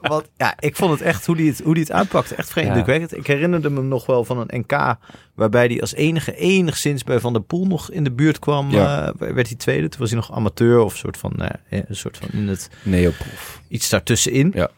Want 0.00 0.28
ja, 0.36 0.54
ik 0.58 0.76
vond 0.76 0.90
het 0.90 1.00
echt 1.00 1.26
hoe 1.26 1.36
die 1.36 1.50
het, 1.50 1.60
hoe 1.64 1.74
die 1.74 1.82
het 1.82 1.92
aanpakte 1.92 2.34
echt 2.34 2.50
vreemd 2.50 2.66
Ja. 2.68 2.74
indrukwekkend. 2.74 3.16
Ik 3.20 3.26
herinnerde 3.26 3.70
me 3.70 3.82
nog 3.82 4.06
wel 4.06 4.24
van 4.24 4.38
een 4.46 4.60
NK 4.60 4.96
waarbij 5.34 5.66
hij 5.66 5.80
als 5.80 5.94
enige 5.94 6.34
enigszins 6.36 7.04
bij 7.04 7.20
Van 7.20 7.32
der 7.32 7.42
Poel 7.42 7.66
nog 7.66 7.90
in 7.90 8.04
de 8.04 8.12
buurt 8.12 8.38
kwam. 8.38 8.70
Ja. 8.70 9.06
eh, 9.18 9.32
werd 9.32 9.46
hij 9.48 9.56
tweede. 9.56 9.88
Toen 9.88 10.00
was 10.00 10.10
hij 10.10 10.18
nog 10.18 10.32
amateur 10.32 10.78
of 10.80 10.96
soort 10.96 11.16
van, 11.16 11.32
eh, 11.36 11.80
een 11.88 11.96
soort 11.96 12.16
van 12.18 12.28
in 12.32 12.48
het 12.48 12.70
Neoproef. 12.82 13.60
iets 13.68 13.88
daartussenin. 13.88 14.52
Ja. 14.54 14.68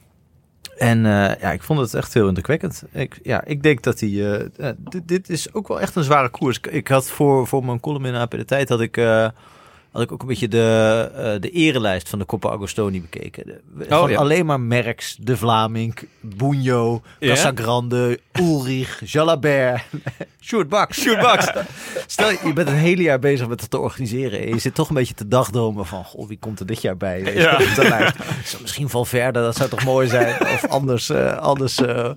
En 0.77 1.03
ja, 1.41 1.53
ik 1.53 1.63
vond 1.63 1.81
het 1.81 1.95
echt 1.95 2.15
heel 2.15 2.27
indrukwekkend. 2.29 2.83
Ik, 2.93 3.19
ja, 3.23 3.45
ik 3.45 3.63
denk 3.63 3.83
dat 3.83 4.01
hij... 4.01 4.11
dit, 4.79 5.09
dit 5.09 5.29
is 5.29 5.55
ook 5.55 5.69
wel 5.69 5.81
echt 5.81 5.97
een 5.97 6.03
zware 6.05 6.29
koers. 6.29 6.57
Ik, 6.57 6.67
ik 6.67 6.89
had 6.89 7.11
voor, 7.11 7.47
voor 7.47 7.65
mijn 7.65 7.81
column 7.81 8.05
in 8.05 8.15
AP 8.15 8.31
De 8.31 8.45
Tijd... 8.45 8.69
had 8.69 8.81
ik 8.81 8.97
had 9.95 10.03
ik 10.03 10.13
ook 10.13 10.21
een 10.23 10.27
beetje 10.29 10.49
de, 10.49 11.11
eh, 11.17 11.41
de 11.41 11.51
erelijst 11.51 12.09
van 12.09 12.19
de 12.19 12.27
Coppa 12.27 12.49
Agostoni 12.51 13.01
bekeken. 13.01 13.47
De- 13.47 13.61
ja. 13.89 13.97
alleen 14.15 14.47
maar 14.47 14.61
Merckx, 14.61 15.17
De 15.21 15.37
Vlaming, 15.37 15.95
Bunjo? 16.21 17.03
Casagrande, 17.21 18.19
Ulrich, 18.33 19.01
Jalabert, 19.05 19.83
Sjoerd 20.41 20.69
Baks. 20.69 21.01
Sjoerd 21.01 21.21
Baks. 21.21 21.51
Stel, 22.07 22.31
je 22.31 22.53
bent 22.55 22.69
een 22.69 22.75
hele 22.75 23.03
jaar 23.03 23.19
bezig 23.19 23.49
met 23.49 23.61
het 23.61 23.71
te 23.71 23.79
organiseren. 23.79 24.41
En 24.41 24.49
je 24.49 24.59
zit 24.59 24.75
toch 24.75 24.89
een 24.89 24.95
beetje 24.95 25.15
te 25.15 25.29
dagdromen 25.29 25.87
van... 25.87 26.05
Goh, 26.05 26.29
wie 26.29 26.39
komt 26.39 26.61
er 26.61 26.67
dit 26.67 26.83
jaar 26.83 26.97
bij? 26.97 27.23
Weet 27.25 27.35
Ja. 27.37 27.59
lijst. 27.77 28.17
Zo, 28.45 28.59
misschien 28.61 28.89
Valverde, 28.89 29.41
dat 29.41 29.57
zou 29.57 29.69
toch 29.69 29.85
mooi 29.85 30.09
zijn? 30.09 30.41
Of 30.41 30.67
anders, 30.69 31.11
eh, 31.11 31.37
anders 31.39 31.81
eh, 31.81 32.11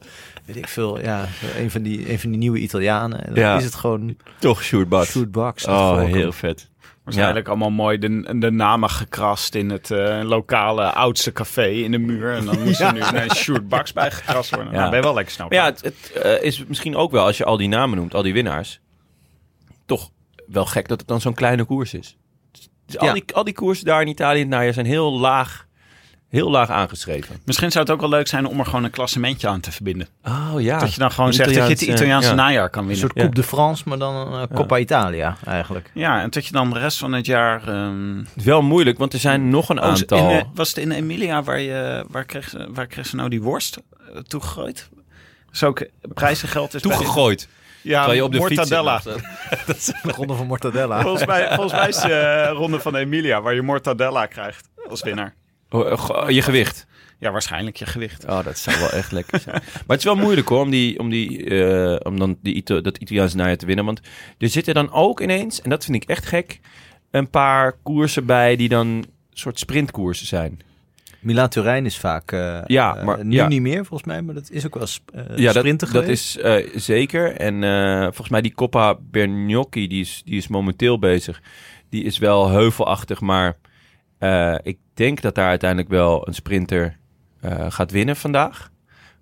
weet 0.46 0.56
ik 0.56 0.68
veel. 0.68 1.00
Ja, 1.02 1.26
een 1.58 1.72
van 1.72 1.82
die, 1.82 2.12
een 2.12 2.20
van 2.20 2.30
die 2.30 2.40
nieuwe 2.40 2.58
Italianen. 2.60 3.26
En 3.26 3.34
dan 3.34 3.44
Ja. 3.44 3.58
is 3.58 3.64
het 3.64 3.76
gewoon 3.76 4.18
Toch 4.40 4.64
Sjoerd 4.64 4.90
Baks. 4.90 5.10
Sjoerd 5.10 5.32
Baks. 5.32 5.66
Oh, 5.66 6.04
heel 6.04 6.32
vet. 6.32 6.70
Waarschijnlijk 7.08 7.47
allemaal 7.47 7.70
mooi 7.70 7.97
de, 7.97 8.38
de 8.39 8.51
namen 8.51 8.89
gekrast 8.89 9.55
in 9.55 9.70
het 9.70 9.91
eh, 9.91 10.20
lokale 10.24 10.91
oudste 10.91 11.32
café 11.32 11.68
in 11.68 11.91
de 11.91 11.97
muur. 11.97 12.34
En 12.34 12.45
dan 12.45 12.60
moest 12.64 12.80
er 12.80 12.93
nu 12.93 12.99
een 13.01 13.36
Sjoerd 13.36 13.68
Baks 13.70 13.93
bij 13.93 14.12
gekrast 14.12 14.49
worden. 14.55 14.74
Ja. 14.74 14.78
Nou, 14.78 14.89
ben 14.89 14.99
je 14.99 15.05
wel 15.05 15.14
lekker 15.14 15.34
snel. 15.34 15.53
Ja, 15.53 15.66
het, 15.66 15.82
het 15.82 16.12
eh, 16.12 16.43
is 16.43 16.66
misschien 16.66 16.95
ook 16.95 17.12
wel, 17.12 17.26
als 17.26 17.38
je 17.38 17.45
al 17.45 17.58
die 17.58 17.68
namen 17.68 17.97
noemt, 17.97 18.14
al 18.14 18.22
die 18.22 18.34
winnaars, 18.34 18.80
toch 19.86 20.10
wel 20.47 20.66
gek 20.66 20.88
dat 20.88 20.99
het 20.99 21.08
dan 21.08 21.22
zo'n 21.22 21.34
kleine 21.34 21.64
koers 21.64 21.93
is. 21.93 22.18
Dus 22.86 22.97
al, 22.97 23.08
Ja. 23.08 23.14
die, 23.14 23.24
al 23.34 23.43
die 23.43 23.53
koersen 23.53 23.86
daar 23.86 24.01
in 24.01 24.08
Italië 24.08 24.39
in 24.39 24.45
het 24.47 24.55
najaar 24.55 24.74
zijn 24.74 24.86
heel 24.86 25.20
laag, 25.20 25.66
heel 26.30 26.50
laag 26.50 26.70
aangeschreven. 26.70 27.36
Misschien 27.46 27.72
zou 27.72 27.84
het 27.84 27.94
ook 27.94 28.00
wel 28.00 28.10
leuk 28.10 28.28
zijn 28.28 28.46
om 28.46 28.60
er 28.60 28.66
gewoon 28.66 28.84
een 28.84 28.90
klassementje 28.90 29.48
aan 29.48 29.60
te 29.60 29.72
verbinden. 29.72 30.08
Oh 30.24 30.54
ja. 30.58 30.80
Dat 30.80 30.94
je 30.94 31.00
dan 31.00 31.12
gewoon 31.12 31.28
Een 31.28 31.34
zegt 31.34 31.48
dat 31.54 31.56
je 31.58 31.62
het 31.64 31.72
Italiaanse, 31.72 32.04
Italiaanse 32.04 32.30
ja. 32.30 32.36
najaar 32.36 32.70
kan 32.70 32.82
Een 32.82 32.88
winnen. 32.88 33.06
soort 33.08 33.20
Coupe 33.20 33.36
de 33.42 33.48
France, 33.48 33.84
maar 33.88 33.98
dan 33.98 34.16
een 34.16 34.50
eh, 34.50 34.56
Coppa 34.56 34.78
Italia 34.78 35.38
eigenlijk. 35.46 35.92
Ja, 35.94 36.22
en 36.22 36.30
dat 36.30 36.46
je 36.46 36.52
dan 36.52 36.70
de 36.70 36.80
rest 36.80 36.98
van 36.98 37.14
het 37.14 37.26
jaar... 37.26 37.68
ehm, 37.68 38.20
is 38.20 38.44
wel 38.44 38.62
moeilijk, 38.62 38.98
want 38.98 39.14
er 39.14 39.20
zijn 39.20 39.50
nog 39.50 39.70
een 39.70 39.80
oh, 39.80 39.86
aantal. 39.86 40.30
in, 40.30 40.46
was 40.54 40.68
het 40.70 40.78
in 40.78 40.92
Emilia 40.92 41.44
waar, 41.44 41.60
je, 41.60 42.06
waar, 42.10 42.26
kreeg, 42.26 42.50
ze- 42.50 42.68
waar 42.74 42.88
kreeg 42.88 43.06
ze 43.06 43.16
nou 43.16 43.30
die 43.30 43.42
worst 43.42 43.78
eh, 44.14 44.20
toegegooid? 44.22 44.90
Dus 45.50 45.64
ook 45.64 45.86
prijzengeld 46.14 46.74
is 46.74 46.82
toegegooid. 46.82 47.48
Ja, 47.82 48.12
je 48.12 48.24
op 48.24 48.32
de 48.32 48.38
mortadella. 48.38 49.00
fiets 49.00 49.86
zit. 49.86 50.04
De 50.04 50.12
ronde 50.12 50.34
van 50.34 50.48
Mortadella. 50.48 51.02
Volgens 51.02 51.26
mij, 51.26 51.48
volgens 51.56 51.74
mij 51.74 51.88
is 51.88 52.00
de 52.00 52.14
eh, 52.14 52.52
ronde 52.52 52.80
van 52.80 52.96
Emilia 52.96 53.42
waar 53.42 53.54
je 53.54 53.62
mortadella 53.62 54.26
krijgt 54.26 54.70
als 54.90 55.02
winnaar. 55.02 55.36
Oh, 55.70 55.91
eh, 55.91 56.30
Je 56.36 56.41
gewicht. 56.41 56.86
Ja, 57.20 57.32
waarschijnlijk 57.32 57.76
je 57.76 57.86
gewicht. 57.86 58.26
Oh, 58.26 58.43
dat 58.43 58.57
zou 58.57 58.80
wel 58.80 58.89
echt 58.89 59.11
lekker 59.11 59.39
zijn. 59.39 59.55
Maar 59.74 59.84
het 59.88 59.97
is 59.97 60.03
wel 60.03 60.15
moeilijk 60.15 60.47
hoor, 60.49 60.61
om, 60.61 60.70
die, 60.70 60.99
om, 60.99 61.09
die, 61.09 61.43
eh, 61.63 61.99
om 62.03 62.20
dan 62.20 62.38
die, 62.41 62.53
Ito- 62.53 62.82
dat 62.82 62.97
Italiaanse 62.97 63.36
najaar 63.36 63.57
te 63.57 63.65
winnen. 63.65 63.86
Want 63.86 64.01
er 64.38 64.49
zitten 64.49 64.74
dan 64.74 64.91
ook 64.91 65.22
ineens, 65.22 65.61
en 65.61 65.70
dat 65.70 65.86
vind 65.86 66.03
ik 66.03 66.09
echt 66.09 66.26
gek, 66.26 66.59
een 67.11 67.30
paar 67.30 67.74
koersen 67.84 68.26
bij 68.26 68.55
die 68.55 68.70
dan 68.70 69.05
soort 69.34 69.59
sprintkoersen 69.59 70.28
zijn. 70.28 70.59
Milaan 71.20 71.49
Turijn 71.49 71.86
is 71.86 71.97
vaak... 71.97 72.32
eh, 72.32 72.59
Ja, 72.65 73.03
maar- 73.03 73.26
nu 73.26 73.36
ja. 73.36 73.47
niet 73.47 73.61
meer 73.61 73.86
volgens 73.86 74.03
mij, 74.09 74.22
maar 74.22 74.34
dat 74.36 74.49
is 74.51 74.65
ook 74.65 74.76
wel 74.76 74.88
sp 74.95 75.03
eh, 75.13 75.24
ja, 75.38 75.45
dat, 75.53 75.55
sprinter 75.55 75.91
dat 75.91 76.07
is 76.07 76.38
eh, 76.38 76.70
zeker. 76.76 77.32
En 77.36 77.63
eh, 77.63 78.01
volgens 78.01 78.30
mij 78.30 78.41
die 78.41 78.53
Coppa 78.53 78.97
Bernocchi, 79.11 79.88
die 79.88 80.01
is, 80.01 80.22
die 80.26 80.38
is 80.38 80.47
momenteel 80.47 80.99
bezig. 80.99 81.41
Die 81.89 82.03
is 82.03 82.18
wel 82.18 82.49
heuvelachtig, 82.49 83.22
maar 83.22 83.55
eh, 84.18 84.55
ik 84.63 84.78
denk 84.93 85.22
dat 85.22 85.36
daar 85.36 85.47
uiteindelijk 85.49 85.89
wel 85.89 86.28
een 86.28 86.34
sprinter 86.34 86.97
eh, 87.41 87.65
gaat 87.72 87.91
winnen 87.91 88.15
vandaag. 88.15 88.70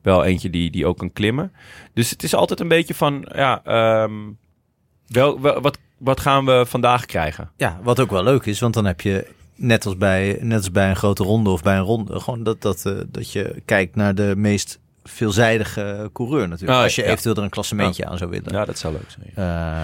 Wel 0.02 0.24
eentje 0.24 0.50
die, 0.50 0.72
die 0.72 0.86
ook 0.86 0.98
kan 0.98 1.14
klimmen. 1.14 1.52
Dus 1.94 2.10
het 2.10 2.24
is 2.24 2.34
altijd 2.36 2.60
een 2.60 2.68
beetje 2.68 2.94
van, 2.96 3.26
ja, 3.36 3.62
ehm, 3.64 4.14
wel, 5.08 5.42
wel- 5.42 5.62
wat, 5.62 5.78
wat 5.98 6.20
gaan 6.20 6.46
we 6.46 6.64
vandaag 6.68 7.06
krijgen? 7.06 7.52
Ja, 7.58 7.80
wat 7.84 8.00
ook 8.00 8.10
wel 8.12 8.24
leuk 8.24 8.46
is, 8.46 8.60
want 8.60 8.74
dan 8.74 8.86
heb 8.86 9.02
je 9.02 9.28
net 9.56 9.86
als 9.86 9.98
bij, 9.98 10.38
net 10.42 10.58
als 10.58 10.72
bij 10.72 10.90
een 10.90 10.96
grote 10.96 11.24
ronde 11.24 11.50
of 11.50 11.62
bij 11.64 11.76
een 11.78 11.84
ronde, 11.84 12.20
gewoon 12.20 12.44
dat, 12.44 12.62
dat, 12.62 12.86
eh, 12.86 12.94
dat 13.08 13.32
je 13.32 13.62
kijkt 13.66 13.96
naar 13.96 14.16
de 14.16 14.34
meest 14.38 14.80
veelzijdige 15.04 16.10
coureur 16.14 16.48
natuurlijk. 16.48 16.78
Ah, 16.78 16.84
als 16.84 16.96
je 16.96 17.02
ja. 17.02 17.08
eventueel 17.08 17.36
er 17.36 17.44
een 17.44 17.50
klassementje 17.50 18.06
aan 18.06 18.18
zou 18.18 18.30
willen 18.30 18.54
Ja, 18.54 18.66
dat 18.66 18.78
zou 18.78 18.94
leuk 18.94 19.10
zijn. 19.10 19.32
eh, 19.50 19.84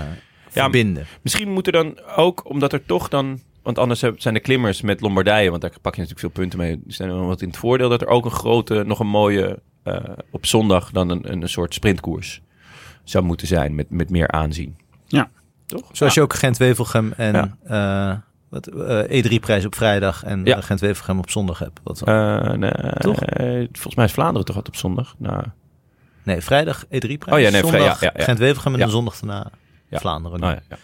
verbinden. 0.50 1.06
Misschien 1.22 1.52
moet 1.52 1.66
er 1.68 1.74
dan 1.74 2.00
ook, 2.16 2.50
omdat 2.50 2.74
er 2.74 2.86
toch 2.86 3.08
dan... 3.10 3.40
Want 3.64 3.78
anders 3.78 4.00
zijn 4.18 4.34
de 4.34 4.40
klimmers 4.40 4.82
met 4.82 5.02
Lombardije, 5.02 5.50
want 5.50 5.62
daar 5.62 5.72
pak 5.82 5.96
je 5.96 6.02
natuurlijk 6.02 6.20
veel 6.20 6.42
punten 6.44 6.60
mee. 6.60 6.82
Die 6.84 6.94
zijn 6.94 7.10
er 7.10 7.16
wel 7.16 7.26
wat 7.26 7.42
in 7.42 7.48
het 7.48 7.58
voordeel 7.58 7.90
dat 7.90 8.02
er 8.02 8.08
ook 8.08 8.26
een 8.26 8.32
grote, 8.32 8.84
nog 8.84 9.00
een 9.00 9.08
mooie, 9.08 9.60
eh, 9.84 9.96
op 10.32 10.46
zondag 10.46 10.92
dan 10.92 11.10
een, 11.10 11.32
een 11.32 11.50
soort 11.50 11.74
sprintkoers 11.74 12.42
zou 13.04 13.24
moeten 13.24 13.48
zijn 13.48 13.76
met, 13.76 13.90
met 13.90 14.10
meer 14.10 14.28
aanzien. 14.28 14.78
Ja. 15.08 15.30
Toch? 15.66 15.90
Zoals 15.92 16.14
je 16.14 16.22
ook 16.22 16.34
Gent-Wevelgem 16.34 17.14
en 17.18 17.34
Ja. 17.34 18.12
eh, 18.12 18.18
wat, 18.50 18.68
eh, 18.68 19.24
E3-prijs 19.24 19.66
op 19.66 19.76
vrijdag 19.76 20.24
en 20.24 20.46
Ja. 20.46 20.62
Gent-Wevelgem 20.62 21.18
op 21.20 21.30
zondag 21.30 21.60
hebt. 21.60 21.80
Wat, 21.84 22.02
Eh, 22.02 22.52
nee, 22.52 22.72
Toch? 23.00 23.20
volgens 23.72 23.96
mij 23.96 24.06
is 24.06 24.12
Vlaanderen 24.12 24.46
toch 24.46 24.56
altijd 24.56 24.76
op 24.76 24.82
zondag? 24.82 25.16
Nou, 25.18 25.44
nee, 26.24 26.42
vrijdag 26.42 26.86
E3-prijs. 26.86 27.36
Oh 27.38 27.40
ja, 27.40 27.50
nee, 27.50 27.62
vrij- 27.64 27.80
zondag 27.80 28.00
ja, 28.02 28.08
ja, 28.14 28.18
ja. 28.18 28.24
Gent-Wevelgem 28.24 28.72
en 28.74 28.78
Ja. 28.80 28.84
dan 28.86 28.94
zondag 28.94 29.20
daarna 29.20 29.50
Ja. 29.90 30.00
Vlaanderen. 30.00 30.40
nou 30.40 30.54
ja, 30.70 30.78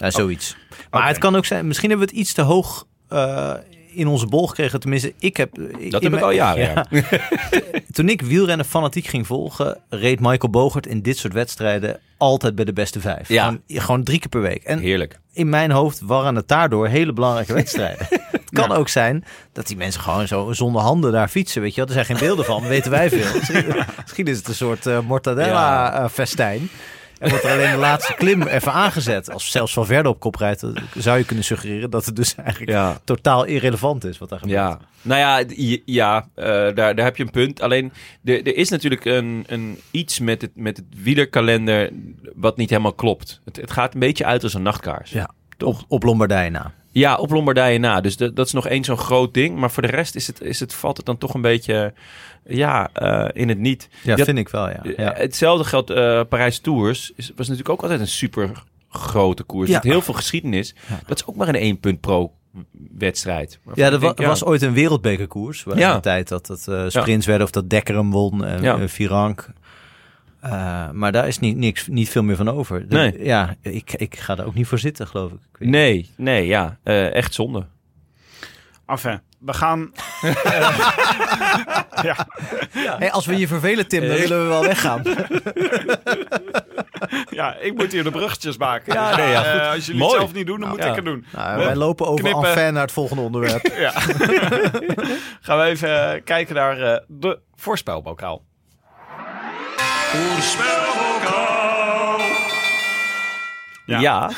ja. 0.00 0.06
Ja, 0.06 0.10
zoiets. 0.10 0.56
Maar 0.90 1.06
het 1.06 1.18
kan 1.18 1.36
ook 1.36 1.44
zijn, 1.44 1.66
misschien 1.66 1.88
hebben 1.88 2.08
we 2.08 2.12
het 2.12 2.22
iets 2.22 2.32
te 2.32 2.42
hoog 2.42 2.86
eh, 3.08 3.54
in 3.92 4.06
onze 4.06 4.26
bol 4.26 4.46
gekregen. 4.46 4.80
Tenminste, 4.80 5.12
ik 5.18 5.36
heb... 5.36 5.54
Dat 5.90 6.02
in 6.02 6.10
heb 6.10 6.14
ik 6.14 6.20
al 6.20 6.30
jaren. 6.30 6.86
Ja. 6.90 7.02
Toen 7.92 8.08
ik 8.08 8.22
wielrennen 8.22 8.66
fanatiek 8.66 9.06
ging 9.06 9.26
volgen, 9.26 9.78
reed 9.88 10.20
Michael 10.20 10.50
Bogert 10.50 10.86
in 10.86 11.02
dit 11.02 11.18
soort 11.18 11.32
wedstrijden 11.32 12.00
altijd 12.16 12.54
bij 12.54 12.64
de 12.64 12.72
beste 12.72 13.00
vijf. 13.00 13.28
Ja. 13.28 13.44
Gewoon, 13.44 13.60
gewoon 13.66 14.04
drie 14.04 14.18
keer 14.18 14.28
per 14.28 14.40
week. 14.40 14.62
En 14.62 14.78
Heerlijk. 14.78 15.18
in 15.32 15.48
mijn 15.48 15.70
hoofd 15.70 16.00
waren 16.00 16.34
het 16.34 16.48
daardoor 16.48 16.88
hele 16.88 17.12
belangrijke 17.12 17.52
wedstrijden. 17.52 18.06
het 18.30 18.50
kan 18.50 18.72
ook 18.72 18.88
zijn 18.88 19.24
dat 19.52 19.66
die 19.66 19.76
mensen 19.76 20.00
gewoon 20.00 20.28
zo 20.28 20.52
zonder 20.52 20.82
handen 20.82 21.12
daar 21.12 21.28
fietsen. 21.28 21.62
Weet 21.62 21.74
je 21.74 21.80
wel? 21.80 21.86
Er 21.86 22.04
zijn 22.04 22.04
geen 22.04 22.26
beelden 22.26 22.44
van, 22.44 22.62
weten 22.62 22.90
wij 22.90 23.08
veel. 23.10 23.34
Misschien, 23.38 23.84
misschien 24.02 24.26
is 24.26 24.36
het 24.36 24.48
een 24.48 24.54
soort 24.54 24.86
eh, 24.86 25.00
mortadella-festijn. 25.00 26.70
En 27.20 27.30
wordt 27.30 27.44
er 27.44 27.50
alleen 27.50 27.70
de 27.70 27.76
laatste 27.76 28.14
klim 28.14 28.42
even 28.42 28.72
aangezet. 28.72 29.30
Als 29.30 29.50
zelfs 29.50 29.72
van 29.72 29.86
verder 29.86 30.12
op 30.12 30.20
kop 30.20 30.34
rijdt, 30.34 30.64
zou 30.96 31.18
je 31.18 31.24
kunnen 31.24 31.44
suggereren 31.44 31.90
dat 31.90 32.06
het 32.06 32.16
dus 32.16 32.34
eigenlijk 32.34 32.70
Ja. 32.70 32.98
totaal 33.04 33.44
irrelevant 33.44 34.04
is 34.04 34.18
wat 34.18 34.28
daar 34.28 34.38
gebeurt. 34.38 34.58
Ja, 34.58 34.78
nou 35.02 35.20
ja, 35.20 35.44
ja 35.84 36.26
eh, 36.34 36.44
daar, 36.46 36.74
daar 36.74 37.04
heb 37.04 37.16
je 37.16 37.22
een 37.22 37.30
punt. 37.30 37.60
Alleen, 37.60 37.92
er, 38.24 38.34
er 38.46 38.56
is 38.56 38.68
natuurlijk 38.68 39.04
een, 39.04 39.44
een 39.46 39.78
iets 39.90 40.18
met 40.18 40.42
het, 40.42 40.50
met 40.54 40.76
het 40.76 40.86
wielerkalender 41.02 41.90
wat 42.34 42.56
niet 42.56 42.70
helemaal 42.70 42.92
klopt. 42.92 43.40
Het, 43.44 43.56
het 43.56 43.70
gaat 43.70 43.94
een 43.94 44.00
beetje 44.00 44.24
uit 44.24 44.42
als 44.42 44.54
een 44.54 44.62
nachtkaars. 44.62 45.10
Ja, 45.10 45.30
op, 45.58 45.84
op 45.88 46.02
Lombardije 46.02 46.50
na. 46.50 46.72
Ja, 46.92 47.16
op 47.16 47.30
Lombardije 47.30 47.78
na. 47.78 48.00
Dus 48.00 48.16
de- 48.16 48.32
dat 48.32 48.46
is 48.46 48.52
nog 48.52 48.66
één 48.66 48.84
zo'n 48.84 48.96
groot 48.98 49.34
ding. 49.34 49.56
Maar 49.56 49.70
voor 49.70 49.82
de 49.82 49.88
rest 49.88 50.14
is 50.14 50.26
het, 50.26 50.40
is 50.40 50.60
het, 50.60 50.74
valt 50.74 50.96
het 50.96 51.06
dan 51.06 51.18
toch 51.18 51.34
een 51.34 51.40
beetje 51.40 51.92
ja, 52.46 52.90
eh, 52.92 53.28
in 53.32 53.48
het 53.48 53.58
niet. 53.58 53.88
Ja, 54.02 54.16
Dat- 54.16 54.24
vind 54.26 54.38
ik 54.38 54.48
wel, 54.48 54.68
ja. 54.68 54.82
Eh, 54.82 54.96
ja. 54.96 55.12
Hetzelfde 55.16 55.64
geldt 55.64 55.90
eh 55.90 56.20
Parijs 56.28 56.58
Tours. 56.58 57.12
Is, 57.16 57.26
was 57.36 57.48
natuurlijk 57.48 57.68
ook 57.68 57.82
altijd 57.82 58.00
een 58.00 58.06
super 58.08 58.62
grote 58.88 59.42
koers. 59.42 59.68
Ja. 59.68 59.74
Met 59.74 59.82
heel 59.92 60.02
veel 60.02 60.14
geschiedenis. 60.14 60.74
Ja. 60.88 61.00
Dat 61.06 61.16
is 61.18 61.26
ook 61.26 61.36
maar 61.36 61.48
een 61.48 61.54
één 61.54 61.80
punt 61.80 62.00
pro 62.00 62.32
wedstrijd. 62.98 63.58
Ja, 63.74 63.84
er 63.86 63.90
wa- 63.92 63.98
denk, 63.98 64.18
ja, 64.18 64.26
was 64.26 64.44
ooit 64.44 64.62
een 64.62 64.72
wereldbekerkoers. 64.72 65.62
Waar 65.62 65.78
Ja. 65.78 65.94
een 65.94 66.00
tijd 66.00 66.28
dat 66.28 66.46
het 66.46 66.68
eh, 66.68 66.84
sprints 66.88 67.26
werden 67.26 67.46
of 67.46 67.52
dat 67.52 67.70
Dekker 67.70 67.94
hem 67.96 68.10
won 68.10 68.44
en 68.44 68.62
Ja. 68.62 68.88
Virank. 68.88 69.48
Eh, 70.40 70.90
maar 70.90 71.12
daar 71.12 71.26
is 71.26 71.38
niet, 71.38 71.56
niks, 71.56 71.86
niet 71.88 72.08
veel 72.10 72.22
meer 72.22 72.36
van 72.36 72.50
over. 72.50 72.88
De- 72.88 72.96
Nee. 72.96 73.24
Ja, 73.24 73.54
ik, 73.62 73.92
ik 73.92 74.16
ga 74.16 74.36
er 74.36 74.46
ook 74.46 74.54
niet 74.54 74.66
voor 74.66 74.78
zitten, 74.78 75.06
geloof 75.06 75.30
ik. 75.32 75.38
ik 75.52 75.56
weet 75.58 75.68
Nee, 75.68 76.10
nee, 76.16 76.46
ja. 76.46 76.78
eh, 76.82 77.14
echt 77.14 77.34
zonde. 77.34 77.66
Enfin, 78.86 79.20
we 79.38 79.52
gaan... 79.54 79.92
ja, 82.02 82.26
Hey, 82.98 83.12
als 83.12 83.26
we 83.26 83.36
je 83.38 83.48
vervelen, 83.48 83.88
Tim, 83.88 84.00
dan 84.00 84.16
willen 84.16 84.42
we 84.42 84.48
wel 84.48 84.62
weggaan. 84.62 85.02
ja, 87.40 87.54
ik 87.56 87.74
moet 87.76 87.92
hier 87.92 88.04
de 88.04 88.10
bruggetjes 88.10 88.56
maken. 88.56 88.92
Ja, 88.94 89.16
nee, 89.16 89.30
ja, 89.30 89.44
eh, 89.44 89.52
goed. 89.52 89.74
als 89.74 89.86
jullie 89.86 90.00
Mooi. 90.00 90.12
het 90.12 90.20
zelf 90.20 90.34
niet 90.34 90.46
doen, 90.46 90.60
dan 90.60 90.68
moet 90.68 90.78
Ja. 90.82 90.88
ik 90.88 90.94
het 90.96 91.04
doen. 91.04 91.24
Nou, 91.32 91.58
wij 91.64 91.76
lopen 91.76 92.06
over 92.06 92.24
Knippen. 92.24 92.48
en 92.48 92.54
fan 92.56 92.72
naar 92.72 92.82
het 92.82 92.92
volgende 92.92 93.22
onderwerp. 93.22 93.66
Ja. 93.78 93.90
Gaan 95.40 95.58
we 95.58 95.64
even 95.64 96.14
eh, 96.14 96.20
kijken 96.24 96.54
naar 96.54 96.80
eh, 96.80 96.98
de 97.08 97.38
voorspelbokaal. 97.54 98.42
Ja. 103.86 104.00
Ja. 104.00 104.30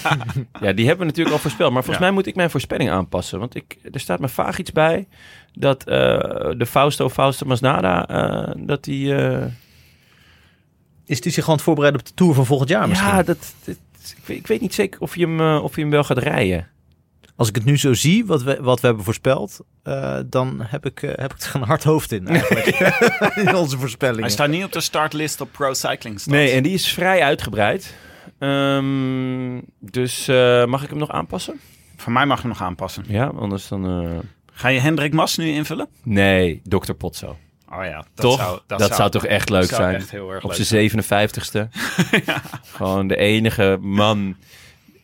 Ja. 0.60 0.72
die 0.72 0.86
hebben 0.86 0.98
we 0.98 1.04
natuurlijk 1.04 1.36
al 1.36 1.38
voorspeld. 1.42 1.72
Maar 1.72 1.82
volgens 1.84 1.98
Ja. 2.04 2.10
mij 2.10 2.10
moet 2.14 2.26
ik 2.26 2.34
mijn 2.34 2.50
voorspelling 2.50 2.90
aanpassen. 2.90 3.38
Want 3.38 3.54
ik, 3.54 3.76
er 3.92 4.00
staat 4.00 4.20
me 4.20 4.28
vaag 4.28 4.58
iets 4.58 4.72
bij 4.72 5.08
dat 5.52 5.84
eh, 5.84 5.94
de 6.56 6.66
Fausto 6.66 7.08
Fausto 7.08 7.46
Masnada, 7.46 8.06
eh, 8.08 8.52
dat 8.56 8.84
die... 8.84 9.14
eh, 9.16 9.44
Is 11.06 11.20
die 11.20 11.32
zich 11.32 11.44
gewoon 11.44 11.60
voorbereiden 11.60 12.00
op 12.00 12.06
de 12.06 12.14
Tour 12.14 12.34
van 12.34 12.46
volgend 12.46 12.68
jaar 12.68 12.88
misschien? 12.88 13.08
ja, 13.10 13.22
dat, 13.22 13.54
dat- 13.64 13.76
ik, 14.16 14.26
weet, 14.26 14.38
ik 14.38 14.46
weet 14.46 14.60
niet 14.60 14.74
zeker 14.74 15.00
of 15.00 15.16
je 15.16 15.26
hem, 15.26 15.56
of 15.58 15.74
je 15.74 15.80
hem 15.80 15.90
wel 15.90 16.04
gaat 16.04 16.18
rijden. 16.18 16.68
Als 17.36 17.48
ik 17.48 17.54
het 17.54 17.64
nu 17.64 17.78
zo 17.78 17.94
zie, 17.94 18.26
wat 18.26 18.42
we, 18.42 18.58
wat 18.60 18.80
we 18.80 18.86
hebben 18.86 19.04
voorspeld, 19.04 19.60
eh, 19.82 20.18
dan 20.26 20.60
heb 20.62 20.86
ik, 20.86 21.02
eh, 21.02 21.10
heb 21.14 21.32
ik 21.34 21.40
er 21.42 21.54
een 21.54 21.62
hard 21.62 21.84
hoofd 21.84 22.12
in 22.12 22.28
eigenlijk. 22.28 22.66
in 23.48 23.54
onze 23.54 23.78
voorspellingen. 23.78 24.22
Hij 24.22 24.30
staat 24.30 24.48
niet 24.48 24.64
op 24.64 24.72
de 24.72 24.80
startlist 24.80 25.40
op 25.40 25.48
Pro 25.52 25.72
Cycling 25.74 26.20
Stats. 26.20 26.36
Nee, 26.36 26.50
en 26.50 26.62
die 26.62 26.72
is 26.72 26.88
vrij 26.92 27.22
uitgebreid. 27.22 27.94
Ehm, 28.38 29.60
dus 29.80 30.28
eh, 30.28 30.64
mag 30.64 30.82
ik 30.82 30.88
hem 30.90 30.98
nog 30.98 31.10
aanpassen? 31.10 31.60
Van 31.96 32.12
mij 32.12 32.26
mag 32.26 32.42
je 32.42 32.48
nog 32.48 32.62
aanpassen. 32.62 33.04
Ja, 33.08 33.26
anders 33.26 33.68
dan... 33.68 34.02
eh, 34.04 34.18
Ga 34.52 34.68
je 34.68 34.80
Hendrik 34.80 35.12
Mas 35.12 35.36
nu 35.36 35.48
invullen? 35.48 35.88
Nee, 36.02 36.60
Dr. 36.64 36.92
Potso. 36.92 37.36
Oh 37.72 37.84
ja, 37.84 37.96
dat 37.96 38.06
toch? 38.14 38.40
Zou, 38.40 38.60
dat, 38.66 38.94
zou, 38.94 39.10
toch 39.10 39.26
echt 39.26 39.48
leuk 39.50 39.64
zou 39.64 39.82
zijn? 39.82 39.94
echt 39.94 40.10
heel 40.10 40.30
erg 40.30 40.44
Op 40.44 40.52
zijn 40.52 40.90
57ste. 40.90 41.68
Gewoon 42.76 43.08
de 43.08 43.16
enige 43.16 43.78
man 43.80 44.36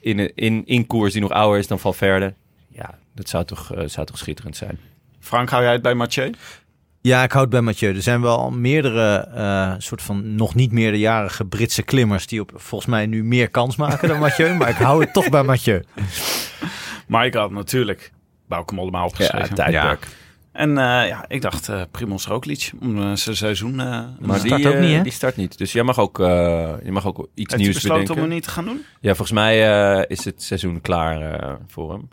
in, 0.03 0.35
in, 0.35 0.63
in 0.67 0.87
koers 0.87 1.13
die 1.13 1.23
nog 1.23 1.31
ouder 1.31 1.59
is 1.59 1.67
dan 1.67 1.79
Valverde. 1.79 2.35
Ja, 2.69 2.99
dat 3.15 3.29
zou 3.29 3.45
toch, 3.45 3.75
eh, 3.75 3.89
zou 3.89 4.07
toch 4.07 4.19
schitterend 4.19 4.57
zijn. 4.57 4.79
Frank, 5.21 5.51
hou 5.51 5.63
jij 5.63 5.73
het 5.73 5.83
bij 5.83 5.95
Mathieu? 5.95 6.31
Ja, 7.01 7.23
ik 7.23 7.33
houd 7.33 7.49
bij 7.51 7.61
Mathieu. 7.61 7.95
Er 7.95 8.03
zijn 8.03 8.21
wel 8.21 8.39
al 8.39 8.51
meerdere 8.51 9.29
eh, 9.35 9.75
soort 9.79 10.03
van 10.03 10.35
nog 10.35 10.55
niet 10.55 10.73
meerderjarige 10.73 11.45
Britse 11.45 11.83
klimmers 11.83 12.27
die 12.27 12.41
op 12.41 12.53
volgens 12.55 12.91
mij 12.91 13.07
nu 13.07 13.25
meer 13.25 13.49
kans 13.49 13.77
maken 13.77 14.09
dan 14.09 14.19
Mathieu. 14.19 14.55
maar 14.57 14.69
ik 14.69 14.77
hou 14.77 15.01
het 15.01 15.13
toch 15.13 15.29
bij 15.31 15.43
Mathieu. 15.43 15.83
Maar 17.07 17.27
ik 17.27 17.35
had 17.35 17.51
natuurlijk 17.51 18.13
Bauke 18.49 18.75
Mollema 18.75 19.05
opgeschreven. 19.05 19.55
tijdperk. 19.55 20.09
En 20.53 20.69
eh, 20.79 21.09
ja, 21.09 21.25
ik 21.29 21.43
dacht 21.43 21.69
uh, 21.69 21.83
Primoz 21.91 22.27
Roglic 22.27 22.73
om 22.81 22.99
eh, 22.99 23.13
zijn 23.15 23.37
seizoen... 23.37 23.81
eh 23.81 23.87
Maar 24.21 24.39
start 24.39 24.57
die, 24.57 24.69
ook 24.69 24.75
eh, 24.75 24.81
niet, 24.81 24.97
hè? 24.97 25.03
die 25.03 25.13
start 25.13 25.37
niet. 25.37 25.59
Dus 25.59 25.73
jij 25.73 25.83
mag 25.83 25.99
ook, 25.99 26.21
eh, 26.21 26.27
je 26.85 26.93
mag 26.93 27.07
ook 27.07 27.19
iets 27.19 27.29
heeft 27.35 27.51
hij 27.51 27.59
nieuws 27.61 27.75
besloten 27.75 28.01
bedenken. 28.01 28.15
om 28.15 28.21
hem 28.21 28.31
niet 28.31 28.43
te 28.43 28.51
gaan 28.51 28.65
doen? 28.65 28.85
Ja, 29.01 29.09
volgens 29.15 29.33
mij 29.33 29.71
eh, 29.99 30.05
is 30.09 30.25
het 30.25 30.43
seizoen 30.43 30.81
klaar 30.81 31.21
eh, 31.41 31.53
voor 31.67 31.93
hem. 31.93 32.09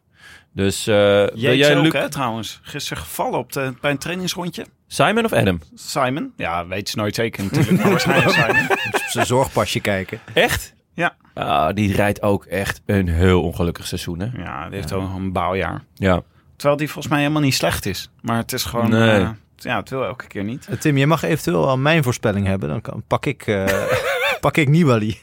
Dus 0.54 0.88
eh 0.88 0.96
wil 0.96 1.30
Jij, 1.34 1.58
jij 1.58 1.78
ook, 1.78 1.84
Luc... 1.84 1.94
hè, 1.94 2.10
trouwens. 2.10 2.60
Gisteren 2.64 3.04
gevallen 3.04 3.40
op 3.40 3.52
de, 3.54 3.74
bij 3.82 3.92
een 3.92 3.98
trainingsrondje. 3.98 4.66
Simon 4.88 5.26
of 5.26 5.34
Adam? 5.34 5.62
Simon. 5.76 6.34
Ja, 6.38 6.68
weet 6.68 6.90
ze 6.90 6.98
nooit 6.98 7.16
zeker 7.16 7.44
natuurlijk. 7.44 7.78
Maar 7.82 7.90
waarschijnlijk 7.90 8.30
Simon. 8.40 8.62
Op 8.72 9.02
zijn 9.08 9.26
zorgpasje 9.26 9.80
kijken. 9.80 10.20
Echt? 10.34 10.74
Ja. 10.94 11.16
Ah, 11.34 11.74
die 11.76 11.96
rijdt 11.96 12.22
ook 12.22 12.46
echt 12.46 12.82
een 12.86 13.08
heel 13.08 13.44
ongelukkig 13.44 13.88
seizoen, 13.88 14.20
hè? 14.20 14.42
Ja, 14.44 14.66
die 14.70 14.76
heeft 14.76 14.94
ook 14.94 15.14
een 15.16 15.32
bouwjaar. 15.32 15.84
Ja. 15.94 16.22
Terwijl 16.60 16.78
die 16.80 16.88
volgens 16.90 17.08
mij 17.14 17.20
helemaal 17.22 17.42
niet 17.42 17.54
slecht 17.54 17.86
is. 17.86 18.10
Maar 18.22 18.38
het 18.38 18.54
is 18.54 18.64
gewoon... 18.64 18.90
Nee. 18.90 19.20
eh, 19.22 19.30
ja, 19.56 19.78
het 19.80 19.90
wil 19.90 20.04
elke 20.04 20.28
keer 20.28 20.44
niet. 20.44 20.68
Tim, 20.80 20.98
je 20.98 21.08
mag 21.08 21.24
eventueel 21.24 21.68
al 21.68 21.78
mijn 21.78 22.04
voorspelling 22.04 22.46
hebben. 22.48 22.70
Dan 22.70 22.82
kan, 22.82 23.04
pak 23.08 23.26
ik, 23.26 23.48
eh 23.48 23.66
pak 24.42 24.58
ik 24.58 24.70
Nibali. 24.70 25.20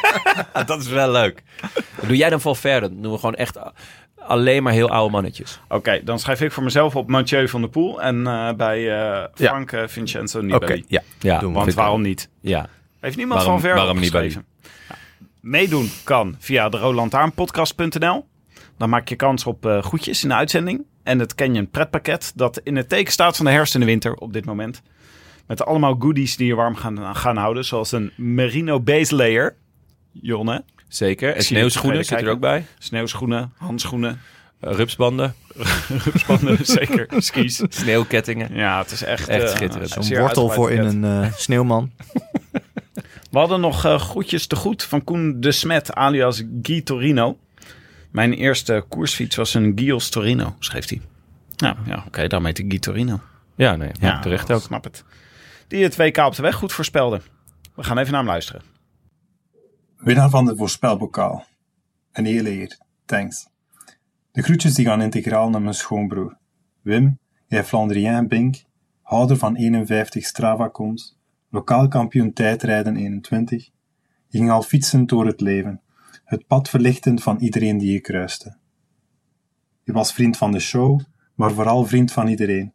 Dat 0.66 0.80
is 0.80 0.88
wel 0.88 1.10
leuk. 1.10 1.42
Doe 2.06 2.16
jij 2.16 2.30
dan 2.30 2.40
Valverde? 2.40 2.88
Dan 2.88 3.02
doen 3.02 3.12
we 3.12 3.18
gewoon 3.18 3.34
echt 3.34 3.58
alleen 4.18 4.62
maar 4.62 4.72
heel 4.72 4.88
oude 4.90 5.12
mannetjes. 5.12 5.60
Oké, 5.68 6.00
dan 6.04 6.18
schrijf 6.18 6.40
ik 6.40 6.52
voor 6.52 6.62
mezelf 6.62 6.96
op 6.96 7.08
Mathieu 7.08 7.48
van 7.48 7.60
der 7.60 7.70
Poel. 7.70 8.02
En 8.02 8.26
eh, 8.26 8.52
bij 8.52 9.00
eh, 9.00 9.24
Frank 9.34 9.72
Vincenzo 9.86 10.38
Oké, 10.38 10.46
Nibali. 10.46 10.84
ja. 10.88 11.02
Ja, 11.18 11.38
Doen 11.38 11.52
we. 11.52 11.58
Want 11.58 11.74
waarom 11.74 12.02
niet? 12.02 12.28
Ja. 12.40 12.66
Heeft 13.00 13.16
niemand 13.16 13.40
Waarom- 13.40 13.60
van 13.60 13.68
ver 13.70 13.78
waarom 13.78 13.98
Nibali? 14.00 14.28
Ja. 14.30 14.42
Meedoen 15.40 15.90
kan 16.04 16.36
via 16.38 16.68
de 16.68 16.78
roodlantaarnpodcast.nl. 16.78 18.26
Dan 18.76 18.88
maak 18.90 19.08
je 19.08 19.16
kans 19.16 19.44
op 19.46 19.66
eh 19.66 19.82
goedjes 19.82 20.22
in 20.22 20.28
de 20.28 20.34
uitzending. 20.34 20.84
En 21.02 21.18
het 21.18 21.34
Canyon 21.34 21.70
pretpakket 21.70 22.32
dat 22.34 22.60
in 22.64 22.76
het 22.76 22.88
teken 22.88 23.12
staat 23.12 23.36
van 23.36 23.44
de 23.44 23.50
herfst 23.50 23.74
en 23.74 23.80
de 23.80 23.86
winter 23.86 24.14
op 24.14 24.32
dit 24.32 24.44
moment. 24.44 24.82
Met 25.46 25.64
allemaal 25.64 25.96
goodies 25.98 26.36
die 26.36 26.46
je 26.46 26.54
warm 26.54 26.74
gaan, 26.74 27.16
gaan 27.16 27.36
houden. 27.36 27.64
Zoals 27.64 27.92
een 27.92 28.12
merino 28.16 28.80
base 28.80 29.14
layer. 29.14 29.56
Jonne. 30.12 30.64
Zeker. 30.88 31.34
En 31.34 31.42
sneeuwschoenen 31.42 31.98
je 31.98 32.04
zit 32.04 32.20
er 32.20 32.28
ook 32.28 32.40
bij. 32.40 32.66
Sneeuwschoenen, 32.78 33.52
handschoenen, 33.56 34.20
Uh, 34.64 34.72
rupsbanden, 34.74 35.34
rupsbanden, 36.04 36.66
zeker, 36.78 37.06
skis. 37.16 37.62
sneeuwkettingen. 37.68 38.54
Ja, 38.54 38.78
het 38.78 38.90
is 38.90 39.02
echt, 39.02 39.28
Echt 39.28 39.42
eh, 39.42 39.48
schitterend. 39.48 40.10
een 40.10 40.18
wortel 40.18 40.48
voor 40.48 40.70
in 40.70 40.84
een 40.84 41.04
eh, 41.24 41.32
sneeuwman. 41.44 41.90
We 43.30 43.38
hadden 43.38 43.60
nog 43.60 43.84
eh 43.84 43.98
groetjes 44.00 44.46
te 44.46 44.56
goed 44.56 44.82
van 44.82 45.04
Koen 45.04 45.40
de 45.40 45.52
Smet, 45.52 45.94
alias 45.94 46.42
Guy 46.62 46.80
Torino. 46.80 47.38
Mijn 48.12 48.32
eerste 48.32 48.84
koersfiets 48.88 49.36
was 49.36 49.54
een 49.54 49.72
Gios 49.74 50.10
Torino, 50.10 50.56
schreef 50.58 50.88
hij. 50.88 51.00
Nou 51.56 51.76
ja, 51.86 52.04
oké, 52.06 52.26
daarmee 52.26 52.48
heet 52.48 52.58
hij 52.58 52.66
Guy 52.68 52.78
Torino. 52.78 53.20
Ja, 53.54 53.76
nee, 53.76 53.90
ja, 54.00 54.20
terecht 54.20 54.52
ook. 54.52 54.60
Snap 54.60 54.84
het. 54.84 55.04
Die 55.68 55.82
het 55.82 55.96
WK 55.96 56.16
op 56.16 56.34
de 56.34 56.42
weg 56.42 56.54
goed 56.54 56.72
voorspelde. 56.72 57.20
We 57.74 57.82
gaan 57.82 57.98
even 57.98 58.10
naar 58.10 58.20
hem 58.20 58.30
luisteren. 58.30 58.62
Winnaar 59.96 60.30
van 60.30 60.44
de 60.44 60.56
voorspelbokaal. 60.56 61.46
Een 62.12 62.24
hele 62.24 62.50
eer. 62.50 62.78
Thanks. 63.04 63.48
De 64.32 64.42
groetjes 64.42 64.74
die 64.74 64.86
gaan 64.86 65.02
integraal 65.02 65.50
naar 65.50 65.62
mijn 65.62 65.74
schoonbroer. 65.74 66.36
Wim, 66.80 67.18
jij 67.46 67.64
Flandrien 67.64 68.28
Bink, 68.28 68.62
houder 69.02 69.36
van 69.36 69.56
51 69.56 70.26
Strava 70.26 70.68
komt, 70.68 71.18
lokaal 71.50 71.88
kampioen 71.88 72.32
tijdrijden 72.32 72.96
21. 72.96 73.64
Je 74.28 74.38
ging 74.38 74.50
al 74.50 74.62
fietsend 74.62 75.08
door 75.08 75.26
het 75.26 75.40
leven, 75.40 75.80
het 76.24 76.46
pad 76.46 76.68
verlichtend 76.68 77.22
van 77.22 77.36
iedereen 77.38 77.78
die 77.78 77.92
je 77.92 78.00
kruiste. 78.00 78.56
Je 79.84 79.92
was 79.92 80.12
vriend 80.12 80.36
van 80.36 80.52
de 80.52 80.58
show, 80.58 81.00
maar 81.34 81.52
vooral 81.52 81.84
vriend 81.84 82.12
van 82.12 82.26
iedereen. 82.28 82.72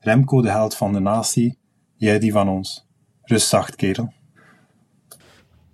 Remco 0.00 0.42
de 0.42 0.50
held 0.50 0.76
van 0.76 0.92
de 0.92 1.00
natie, 1.00 1.58
jij 1.96 2.18
die 2.18 2.32
van 2.32 2.48
ons. 2.48 2.86
Rust 3.22 3.48
zacht, 3.48 3.76
kerel. 3.76 4.12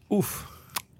Oef. 0.09 0.53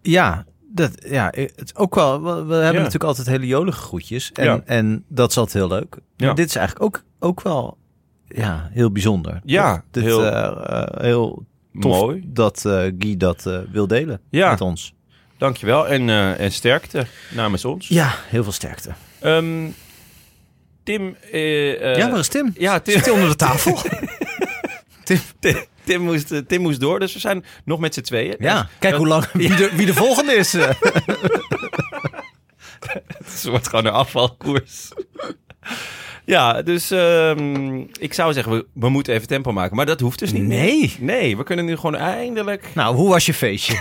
Ja, 0.03 0.45
dat, 0.73 1.05
ja, 1.09 1.27
het 1.35 1.63
is 1.65 1.75
ook 1.75 1.95
wel. 1.95 2.23
We, 2.23 2.31
we 2.33 2.55
hebben 2.55 2.61
Ja. 2.73 2.73
natuurlijk 2.73 3.05
altijd 3.05 3.27
hele 3.27 3.47
jolige 3.47 3.81
groetjes. 3.81 4.33
En, 4.33 4.45
Ja. 4.45 4.61
en 4.65 5.05
dat 5.09 5.31
is 5.31 5.37
altijd 5.37 5.57
heel 5.57 5.79
leuk. 5.79 5.99
Ja. 6.17 6.27
Maar 6.27 6.35
dit 6.35 6.49
is 6.49 6.57
eigenlijk 6.57 6.87
ook, 6.87 7.05
ook 7.19 7.43
wel 7.43 7.79
ja, 8.27 8.69
heel 8.73 8.93
bijzonder. 8.93 9.41
Ja, 9.45 9.85
dit, 9.91 10.03
heel- 10.03 10.25
eh, 10.27 10.81
eh, 10.83 11.01
heel 11.03 11.47
tof 11.81 12.01
Mooi. 12.01 12.25
dat 12.33 12.65
eh, 12.65 12.93
Guy 12.99 13.17
dat 13.17 13.47
eh, 13.47 13.59
wil 13.73 13.87
delen 13.87 14.21
Ja. 14.31 14.51
met 14.51 14.61
ons. 14.61 14.94
Dankjewel. 15.39 15.89
En, 15.89 16.09
eh 16.09 16.41
en 16.41 16.53
sterkte 16.53 17.07
namens 17.31 17.65
ons. 17.65 17.89
Ja, 17.89 18.15
heel 18.29 18.43
veel 18.43 18.53
sterkte. 18.53 18.95
Ehm, 19.21 19.67
Tim... 20.85 21.17
eh, 21.33 21.97
ja, 21.97 22.11
waar 22.11 22.19
is 22.19 22.29
Tim? 22.29 22.55
Ja, 22.59 22.81
Tim, 22.81 22.95
Zit 22.95 23.05
hij 23.05 23.15
onder 23.15 23.29
de 23.29 23.37
tafel? 23.37 23.79
Tim, 25.05 25.21
Tim, 25.85 26.01
moest, 26.01 26.49
Tim 26.49 26.61
moest 26.63 26.81
door, 26.81 27.01
dus 27.01 27.13
we 27.13 27.19
zijn 27.19 27.45
nog 27.65 27.79
met 27.79 27.95
z'n 27.95 28.01
tweeën. 28.01 28.37
ja, 28.39 28.69
kijk 28.79 28.95
hoe 28.95 29.07
lang, 29.07 29.25
wie 29.33 29.55
de, 29.55 29.71
wie 29.77 29.87
de 29.87 29.95
volgende 29.95 30.33
is. 30.35 30.53
Het 33.25 33.45
wordt 33.45 33.69
gewoon 33.69 33.85
een 33.87 33.93
afvalkoers. 33.93 34.89
ja, 36.25 36.63
dus 36.63 36.91
ehm, 36.91 37.77
ik 37.99 38.15
zou 38.15 38.33
zeggen, 38.33 38.53
we, 38.53 38.67
we 38.73 38.89
moeten 38.89 39.15
even 39.15 39.29
tempo 39.29 39.53
maken. 39.53 39.77
Maar 39.77 39.87
dat 39.87 40.01
hoeft 40.01 40.19
dus 40.19 40.33
niet. 40.33 40.43
Nee. 40.43 40.97
Nee, 40.99 41.37
we 41.37 41.43
kunnen 41.43 41.65
nu 41.65 41.77
gewoon 41.77 41.97
eindelijk... 41.97 42.69
nou, 42.75 42.97
hoe 42.97 43.09
was 43.09 43.27
je 43.27 43.35
feestje? 43.35 43.75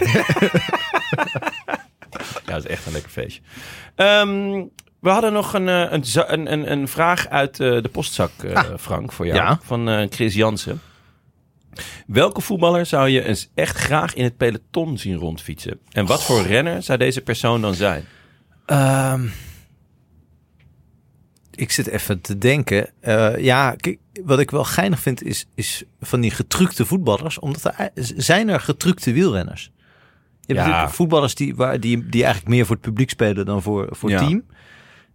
Ja, 2.45 2.53
dat 2.53 2.64
is 2.64 2.70
echt 2.70 2.86
een 2.86 2.91
lekker 2.91 3.11
feestje. 3.11 3.41
Ehm, 3.95 4.64
we 5.03 5.09
hadden 5.09 5.34
nog 5.34 5.53
een, 5.53 5.70
eh, 5.70 5.99
een, 6.28 6.51
een, 6.51 6.72
een, 6.72 6.88
vraag 6.88 7.28
uit 7.28 7.59
eh, 7.59 7.82
de 7.82 7.89
postzak, 7.91 8.32
eh, 8.43 8.64
Frank, 8.80 9.11
voor 9.11 9.26
jou. 9.26 9.38
Ja. 9.38 9.59
Van 9.64 10.07
Chris 10.09 10.34
Jansen. 10.34 10.82
Welke 12.07 12.41
voetballer 12.41 12.86
zou 12.86 13.09
je 13.09 13.24
eens 13.24 13.49
echt 13.53 13.78
graag 13.78 14.14
in 14.14 14.24
het 14.24 14.38
peloton 14.38 14.97
zien 14.97 15.16
rondfietsen? 15.16 15.80
En 15.91 16.05
wat 16.05 16.24
voor 16.24 16.41
renner 16.41 16.84
zou 16.84 16.97
deze 16.97 17.22
persoon 17.22 17.61
dan 17.61 17.74
zijn? 17.74 18.05
Ehm, 18.66 19.28
ik 21.51 21.72
zit 21.72 21.88
even 21.88 22.22
te 22.22 22.38
denken. 22.38 22.89
Ja, 23.38 23.76
kijk, 23.76 23.97
wat 24.24 24.39
ik 24.39 24.51
wel 24.51 24.64
geinig 24.64 24.99
vind 24.99 25.24
is, 25.24 25.45
is 25.55 25.84
van 26.01 26.22
die 26.22 26.32
getrukte 26.32 26.86
voetballers. 26.86 27.39
Omdat 27.39 27.74
er, 27.78 27.91
zijn 28.16 28.49
er 28.49 28.59
getrukte 28.59 29.11
wielrenners. 29.11 29.72
Je 30.45 30.53
hebt 30.55 30.67
Ja. 30.67 30.89
voetballers 30.89 31.35
die, 31.35 31.55
waar, 31.55 31.79
die, 31.79 32.09
die 32.09 32.23
eigenlijk 32.23 32.53
meer 32.55 32.65
voor 32.65 32.75
het 32.75 32.85
publiek 32.85 33.09
spelen 33.09 33.45
dan 33.45 33.61
voor, 33.61 33.87
voor 33.91 34.09
het 34.11 34.19
Ja. 34.19 34.25
team. 34.27 34.43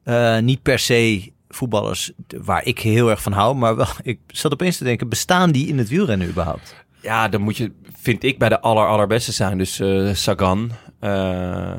Eh, 0.03 0.39
niet 0.39 0.63
per 0.63 0.79
se 0.79 1.33
voetballers 1.49 2.13
waar 2.43 2.65
ik 2.67 2.79
heel 2.79 3.11
erg 3.11 3.23
van 3.23 3.33
hou. 3.33 3.57
Maar 3.57 3.77
wel, 3.77 3.87
ik 4.03 4.19
zat 4.27 4.53
opeens 4.53 4.77
te 4.77 4.85
denken, 4.85 5.09
bestaan 5.09 5.51
die 5.51 5.67
in 5.67 5.79
het 5.79 5.89
wielrennen 5.89 6.29
überhaupt? 6.29 6.75
Ja, 7.03 7.29
dan 7.29 7.41
moet 7.41 7.57
je, 7.57 7.73
vind 8.01 8.25
ik, 8.25 8.39
bij 8.39 8.49
de 8.49 8.61
aller, 8.61 8.87
allerbeste 8.87 9.33
zijn. 9.33 9.59
Dus 9.59 9.81
eh, 9.81 10.15
Sagan, 10.15 10.71
eh, 11.01 11.11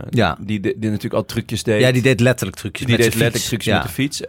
Ja. 0.09 0.37
die, 0.39 0.59
die, 0.59 0.79
die 0.79 0.89
natuurlijk 0.89 1.13
al 1.13 1.25
trucjes 1.25 1.63
deed. 1.63 1.81
Ja, 1.81 1.91
die 1.91 2.01
deed 2.01 2.19
letterlijk 2.19 2.57
trucjes 2.57 2.85
die 2.87 2.95
met 2.97 3.05
deed 3.05 3.15
letterlijk 3.21 3.35
fiets. 3.35 3.47
trucjes 3.47 3.73
Ja. 3.73 3.79
met 3.79 3.87
de 3.87 3.93
fiets. 3.93 4.21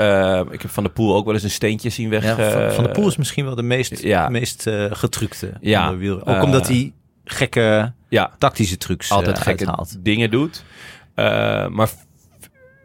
Ik 0.54 0.62
heb 0.62 0.70
Van 0.70 0.84
de 0.84 0.90
Poel 0.90 1.14
ook 1.14 1.24
wel 1.24 1.34
eens 1.34 1.42
een 1.42 1.50
steentje 1.50 1.90
zien 1.90 2.08
weg. 2.08 2.24
Ja, 2.24 2.34
van, 2.50 2.72
van 2.72 2.84
de 2.84 2.90
Poel 2.90 3.06
is 3.08 3.16
misschien 3.16 3.44
wel 3.44 3.54
de 3.54 3.62
meest, 3.62 4.02
ja. 4.02 4.28
meest 4.28 4.66
getrukte. 4.90 5.52
Ja, 5.60 5.94
Ook 6.24 6.42
omdat 6.42 6.68
hij 6.68 6.92
gekke 7.24 7.92
Ja, 8.10 8.30
tactische 8.38 8.76
trucs 8.76 9.10
altijd 9.10 9.36
eh, 9.36 9.42
gekke 9.42 9.66
uithaalt. 9.66 10.04
dingen 10.04 10.30
doet. 10.30 10.64
Eh, 11.14 11.68
maar 11.68 11.90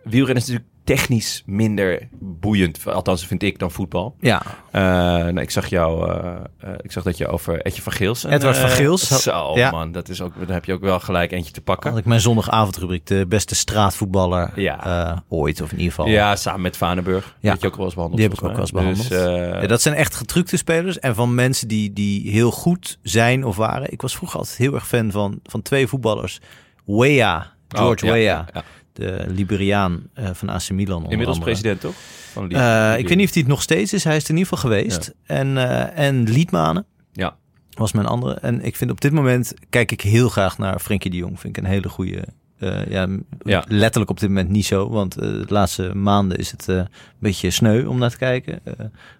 wielrennen 0.04 0.44
is 0.44 0.50
natuurlijk 0.50 0.75
technisch 0.86 1.44
minder 1.46 2.08
boeiend. 2.20 2.88
Althans, 2.88 3.28
vind 3.28 3.44
ik 3.44 3.60
dan 3.60 3.72
voetbal. 3.72 4.16
Ja, 4.20 4.42
Eh, 4.72 4.82
nou, 4.82 5.40
ik 5.40 5.52
zag 5.52 5.68
jou, 5.68 6.10
eh, 6.12 6.34
eh, 6.60 6.70
ik 6.82 6.92
zag 6.92 7.04
dat 7.04 7.18
je 7.18 7.28
over 7.28 7.62
Etje 7.62 7.82
van 7.82 7.92
Geelsen. 7.94 8.32
Edward 8.32 8.58
van 8.58 8.70
Geels 8.70 9.22
Zo, 9.24 9.52
ja. 9.56 9.72
man, 9.72 9.92
dat 9.92 10.10
is 10.10 10.22
ook, 10.22 10.34
dan 10.40 10.50
heb 10.54 10.66
je 10.66 10.74
ook 10.74 10.82
wel 10.82 11.00
gelijk 11.00 11.32
eentje 11.32 11.52
te 11.52 11.62
pakken. 11.62 11.90
had 11.90 12.00
ik 12.00 12.06
mijn 12.06 12.22
zondagavondrubriek, 12.22 13.06
de 13.06 13.26
beste 13.28 13.56
straatvoetballer 13.56 14.52
Ja. 14.56 15.24
ooit, 15.30 15.62
of 15.62 15.72
in 15.72 15.78
ieder 15.78 15.94
geval. 15.94 16.10
Ja, 16.12 16.36
samen 16.36 16.62
met 16.62 16.78
Vanenburg. 16.78 17.36
Ja. 17.40 17.52
Dat 17.52 17.62
je 17.62 17.68
ook 17.68 17.76
wel 17.76 17.86
eens 17.86 17.94
behandeld. 17.94 18.22
Die 18.22 18.30
heb 18.30 18.40
ik 18.40 18.46
ook 18.46 18.52
wel 18.52 18.62
eens 18.62 18.72
behandeld. 18.72 19.10
Dus, 19.10 19.62
Ja, 19.62 19.68
dat 19.68 19.82
zijn 19.82 19.96
echt 19.96 20.16
getrukte 20.16 20.58
spelers. 20.58 21.00
En 21.00 21.16
van 21.16 21.36
mensen 21.36 21.68
die, 21.68 21.94
die 21.94 22.32
heel 22.32 22.52
goed 22.52 22.98
zijn 23.02 23.46
of 23.46 23.56
waren. 23.56 23.92
Ik 23.92 24.02
was 24.02 24.16
vroeger 24.16 24.40
altijd 24.40 24.58
heel 24.58 24.74
erg 24.74 24.88
fan 24.88 25.12
van, 25.12 25.40
van 25.44 25.62
twee 25.62 25.88
voetballers. 25.88 26.40
Wea, 26.86 27.52
George 27.68 28.06
oh, 28.06 28.18
ja, 28.18 28.46
Wea. 28.54 28.64
De 28.96 29.26
Liberiaan 29.28 30.04
eh, 30.14 30.30
van 30.34 30.50
AC 30.50 30.70
Milan. 30.70 30.96
onder 30.96 31.12
Inmiddels 31.12 31.38
andere. 31.38 31.52
president, 31.56 31.82
toch? 31.82 31.96
Van 32.32 32.50
Eh, 32.52 32.98
ik 32.98 33.08
weet 33.08 33.18
niet 33.18 33.28
of 33.28 33.34
hij 33.34 33.42
het 33.42 33.52
nog 33.52 33.62
steeds 33.62 33.94
is. 33.94 34.04
Hij 34.04 34.16
is 34.16 34.24
er 34.24 34.30
in 34.30 34.38
ieder 34.38 34.54
geval 34.58 34.70
geweest. 34.72 35.14
En, 35.26 35.58
eh 35.58 36.06
en 36.08 36.24
Liedmanen 36.24 36.86
Ja. 37.12 37.36
was 37.74 37.92
mijn 37.92 38.06
andere. 38.06 38.34
En 38.34 38.62
ik 38.66 38.76
vind 38.76 38.92
op 38.92 39.02
dit 39.02 39.12
moment 39.12 39.54
kijk 39.70 39.92
ik 39.92 40.02
heel 40.02 40.30
graag 40.30 40.58
naar 40.58 40.80
Frenkie 40.80 41.12
de 41.12 41.18
Jong. 41.18 41.40
Vind 41.40 41.58
ik 41.58 41.64
een 41.64 41.70
hele 41.70 41.90
goede. 41.90 42.24
Eh, 42.60 42.86
ja, 42.90 43.64
letterlijk 43.68 44.12
op 44.12 44.20
dit 44.20 44.30
moment 44.30 44.50
niet 44.50 44.66
zo. 44.66 44.90
Want 44.90 45.18
eh, 45.18 45.22
de 45.28 45.46
laatste 45.48 45.96
maanden 45.96 46.38
is 46.38 46.52
het 46.52 46.70
eh, 46.70 46.76
een 46.76 46.88
beetje 47.20 47.50
sneu 47.52 47.86
om 47.86 47.98
naar 47.98 48.10
te 48.10 48.18
kijken. 48.18 48.60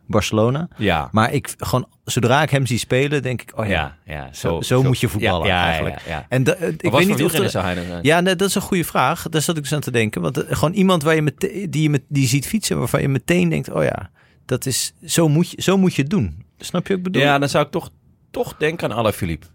Barcelona. 0.08 0.68
Ja. 0.78 1.10
Maar 1.12 1.34
ik 1.34 1.54
gewoon, 1.58 1.88
zodra 2.04 2.42
ik 2.42 2.50
hem 2.50 2.66
zie 2.66 2.78
spelen, 2.78 3.22
denk 3.22 3.42
ik, 3.42 3.52
oh 3.58 3.66
ja. 3.66 3.98
ja, 4.06 4.14
ja. 4.14 4.34
Zo- 4.34 4.62
zo 4.62 4.84
moet 4.84 5.00
je 5.00 5.08
voetballen 5.10 5.48
ja, 5.48 5.64
eigenlijk. 5.66 6.00
Ja, 6.00 6.12
ja. 6.12 6.26
En 6.30 6.44
da- 6.44 6.56
ik 6.78 6.92
weet 6.92 7.08
niet 7.08 7.24
of 7.24 7.34
er, 7.34 7.50
zou 7.50 7.66
hij 7.66 7.76
dan 7.76 7.86
zijn? 7.86 8.04
ja, 8.04 8.20
nee, 8.22 8.36
dat 8.36 8.48
is 8.48 8.56
een 8.56 8.62
goede 8.62 8.84
vraag. 8.84 9.30
Daar 9.30 9.42
zat 9.42 9.58
ik 9.58 9.64
dus 9.64 9.74
aan 9.74 9.80
te 9.80 9.92
denken. 9.92 10.22
Want 10.22 10.44
gewoon 10.48 10.74
iemand 10.74 11.04
waar 11.04 11.16
je 11.16 11.22
met, 11.22 11.40
die 11.70 11.82
je 11.82 11.90
met, 11.90 12.02
die 12.08 12.28
ziet 12.28 12.48
fietsen, 12.48 12.78
waarvan 12.78 13.02
je 13.02 13.08
meteen 13.10 13.50
denkt: 13.50 13.72
oh 13.72 13.84
ja, 13.84 14.10
dat 14.46 14.66
is 14.66 14.94
zo 15.06 15.28
moet 15.30 15.50
je, 15.52 15.62
zo 15.62 15.78
moet 15.78 15.94
je 15.96 16.02
het 16.02 16.12
doen. 16.12 16.44
Snap 16.58 16.82
je 16.88 16.90
wat 16.90 16.98
ik 16.98 17.04
bedoel? 17.04 17.22
Ja, 17.22 17.40
dan 17.40 17.50
zou 17.50 17.66
ik 17.66 17.72
toch, 17.72 17.90
toch 18.32 18.58
denken 18.58 18.92
aan 18.92 18.98
Alaphilippe. 18.98 19.48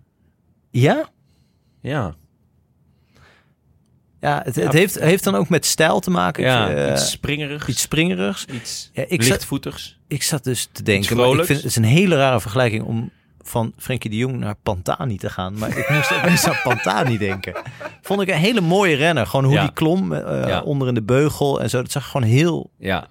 ja? 0.71 1.09
Ja. 1.81 2.15
Ja, 4.21 4.41
het, 4.45 4.55
het 4.57 4.73
heeft, 4.73 4.99
heeft 5.01 5.25
dan 5.25 5.35
ook 5.35 5.49
met 5.49 5.67
stijl 5.67 6.01
te 6.01 6.11
maken. 6.11 6.45
Ja, 6.45 6.71
Eh, 6.71 6.93
iets 6.93 7.11
springerigs. 7.11 7.67
iets 7.67 7.81
springerigs. 7.81 8.45
Iets 8.53 8.91
Ja, 8.93 9.05
ik 9.09 9.23
zat-. 9.23 9.47
Ik 10.09 10.23
zat 10.23 10.45
dus 10.45 10.69
te 10.73 10.83
denken, 10.83 11.17
maar 11.17 11.29
ik 11.29 11.35
vind 11.45 11.49
het 11.49 11.65
is 11.67 11.77
een 11.77 11.85
hele 11.85 12.17
rare 12.17 12.41
vergelijking 12.41 12.85
om 12.85 13.11
van 13.43 13.73
Frenkie 13.77 14.11
de 14.11 14.17
Jong 14.17 14.39
naar 14.39 14.55
Pantani 14.63 15.17
te 15.17 15.31
gaan. 15.31 15.59
Maar 15.59 15.77
ik 15.79 15.89
moest 15.89 16.13
opeens 16.19 16.45
aan 16.49 16.61
Pantani 16.63 17.19
denken. 17.19 17.55
Vond 18.03 18.21
ik 18.21 18.29
een 18.29 18.35
hele 18.35 18.61
mooie 18.61 18.97
renner. 18.97 19.27
Gewoon 19.27 19.45
hoe 19.45 19.55
Ja. 19.55 19.61
die 19.63 19.73
klom 19.73 20.13
eh, 20.13 20.49
Ja. 20.49 20.61
onder 20.61 20.89
in 20.89 20.95
de 20.95 21.03
beugel 21.03 21.61
en 21.61 21.71
zo. 21.71 21.83
Dat 21.83 21.91
zag 21.91 22.11
gewoon 22.11 22.27
heel 22.29 22.71
Ja. 22.79 23.07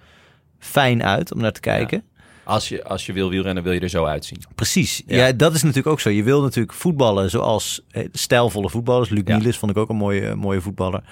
fijn 0.58 1.02
uit 1.04 1.32
om 1.32 1.40
naar 1.40 1.52
te 1.52 1.60
kijken. 1.60 2.02
Als 2.50 2.68
je, 2.68 2.84
als 2.84 3.06
je 3.06 3.12
wil 3.12 3.30
wielrennen, 3.30 3.62
wil 3.62 3.72
je 3.72 3.80
er 3.80 3.88
zo 3.88 4.04
uitzien. 4.04 4.38
Precies. 4.54 5.02
Ja. 5.06 5.26
Ja. 5.26 5.32
dat 5.32 5.54
is 5.54 5.60
natuurlijk 5.62 5.88
ook 5.88 6.00
zo. 6.00 6.10
Je 6.10 6.22
wil 6.22 6.42
natuurlijk 6.42 6.74
voetballen 6.74 7.30
zoals 7.30 7.80
eh, 7.90 8.08
stijlvolle 8.12 8.70
voetballers. 8.70 9.08
Luc 9.08 9.22
Ja. 9.24 9.36
Niels 9.36 9.58
vond 9.58 9.70
ik 9.70 9.76
ook 9.76 9.88
een 9.88 9.96
mooie, 9.96 10.34
mooie 10.34 10.60
voetballer. 10.60 11.02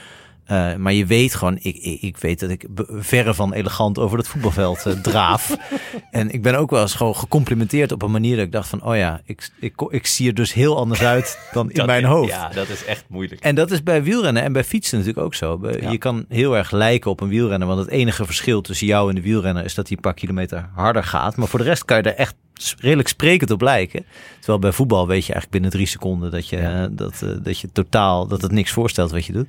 Eh, 0.49 0.75
maar 0.75 0.93
je 0.93 1.07
weet 1.07 1.35
gewoon, 1.35 1.57
ik, 1.61 1.77
ik, 1.77 2.03
ik 2.03 2.17
weet 2.17 2.41
dat 2.41 2.51
ik 2.51 2.67
verre 2.89 3.35
van 3.35 3.53
elegant 3.53 3.99
over 3.99 4.19
het 4.19 4.29
voetbalveld 4.29 4.87
eh, 4.87 4.93
draaf. 4.93 5.57
en 6.11 6.31
ik 6.31 6.43
ben 6.43 6.55
ook 6.55 6.71
wel 6.71 6.81
eens 6.81 6.95
gewoon 6.95 7.17
gecomplimenteerd 7.17 7.93
op 7.93 8.03
een 8.03 8.11
manier 8.11 8.37
dat 8.37 8.45
ik 8.45 8.53
dacht 8.53 8.69
van, 8.69 8.85
oh 8.85 8.97
ja, 8.97 9.21
ik, 9.25 9.51
ik, 9.61 9.81
ik 9.89 10.07
zie 10.07 10.29
er 10.29 10.35
dus 10.35 10.53
heel 10.53 10.77
anders 10.77 11.03
uit 11.03 11.39
dan 11.53 11.71
in 11.71 11.87
mijn 11.87 12.05
hoofd. 12.05 12.31
Ja, 12.31 12.49
dat 12.49 12.69
is 12.69 12.85
echt 12.85 13.05
moeilijk. 13.09 13.41
En 13.41 13.55
dat 13.55 13.71
is 13.71 13.83
bij 13.83 14.03
wielrennen 14.03 14.43
en 14.43 14.53
bij 14.53 14.65
fietsen 14.65 14.99
natuurlijk 14.99 15.27
ook 15.27 15.35
zo. 15.35 15.61
Ja. 15.81 15.91
Je 15.91 15.99
kan 15.99 16.25
heel 16.29 16.57
erg 16.57 16.71
lijken 16.71 17.11
op 17.11 17.21
een 17.21 17.29
wielrenner. 17.29 17.69
Want 17.69 17.81
het 17.81 17.91
enige 17.91 18.25
verschil 18.25 18.61
tussen 18.61 18.87
jou 18.87 19.09
en 19.09 19.15
de 19.15 19.23
wielrenner 19.23 19.65
is 19.65 19.75
dat 19.75 19.87
hij 19.89 19.97
een 19.97 20.03
paar 20.03 20.15
kilometer 20.15 20.69
harder 20.75 21.05
gaat. 21.05 21.37
Maar 21.37 21.49
voor 21.49 21.59
de 21.59 21.65
rest 21.65 21.85
kan 21.85 21.97
je 21.97 22.03
er 22.03 22.15
echt 22.15 22.35
redelijk 22.79 23.09
sprekend 23.09 23.51
op 23.51 23.61
lijken. 23.61 24.05
Terwijl 24.37 24.59
bij 24.59 24.73
voetbal 24.73 25.07
weet 25.07 25.27
je 25.27 25.33
eigenlijk 25.33 25.51
binnen 25.51 25.71
drie 25.71 25.87
seconden 25.87 26.31
dat 26.31 26.49
je, 26.49 26.57
eh, 26.57 26.85
dat, 26.91 27.25
dat 27.43 27.59
je 27.59 27.73
totaal 27.73 28.27
dat 28.27 28.43
het 28.43 28.53
niks 28.53 28.71
voorstelt 28.71 29.11
wat 29.11 29.27
je 29.27 29.33
doet. 29.33 29.49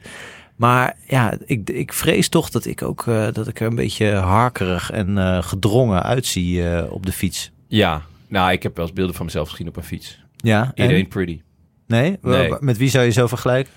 Maar 0.60 0.96
ja, 1.08 1.38
ik, 1.46 1.70
ik 1.70 1.94
vrees 1.94 2.30
toch 2.30 2.50
dat 2.50 2.66
ik 2.66 2.82
ook 2.82 3.08
eh, 3.08 3.28
dat 3.32 3.48
ik 3.48 3.60
er 3.60 3.68
een 3.68 3.76
beetje 3.76 4.14
harkerig 4.14 4.92
en 4.92 5.18
eh, 5.18 5.44
gedrongen 5.44 6.04
uitzie 6.04 6.70
eh, 6.70 6.92
op 6.92 7.06
de 7.06 7.12
fiets. 7.12 7.52
Ja, 7.68 8.02
nou, 8.28 8.52
ik 8.52 8.64
heb 8.64 8.76
wel 8.76 8.86
eens 8.86 8.94
beelden 8.94 9.16
van 9.16 9.26
mezelf 9.26 9.50
gezien 9.50 9.68
op 9.68 9.76
een 9.76 9.84
fiets. 9.84 10.20
Ja, 10.36 10.72
It 10.74 10.86
en? 10.86 10.90
ain't 10.90 11.10
pretty. 11.10 11.42
Nee? 11.88 12.18
Nee. 12.22 12.54
Met 12.60 12.78
wie 12.78 12.90
zou 12.90 13.06
je 13.06 13.12
zo 13.12 13.28
vergelijken? 13.28 13.74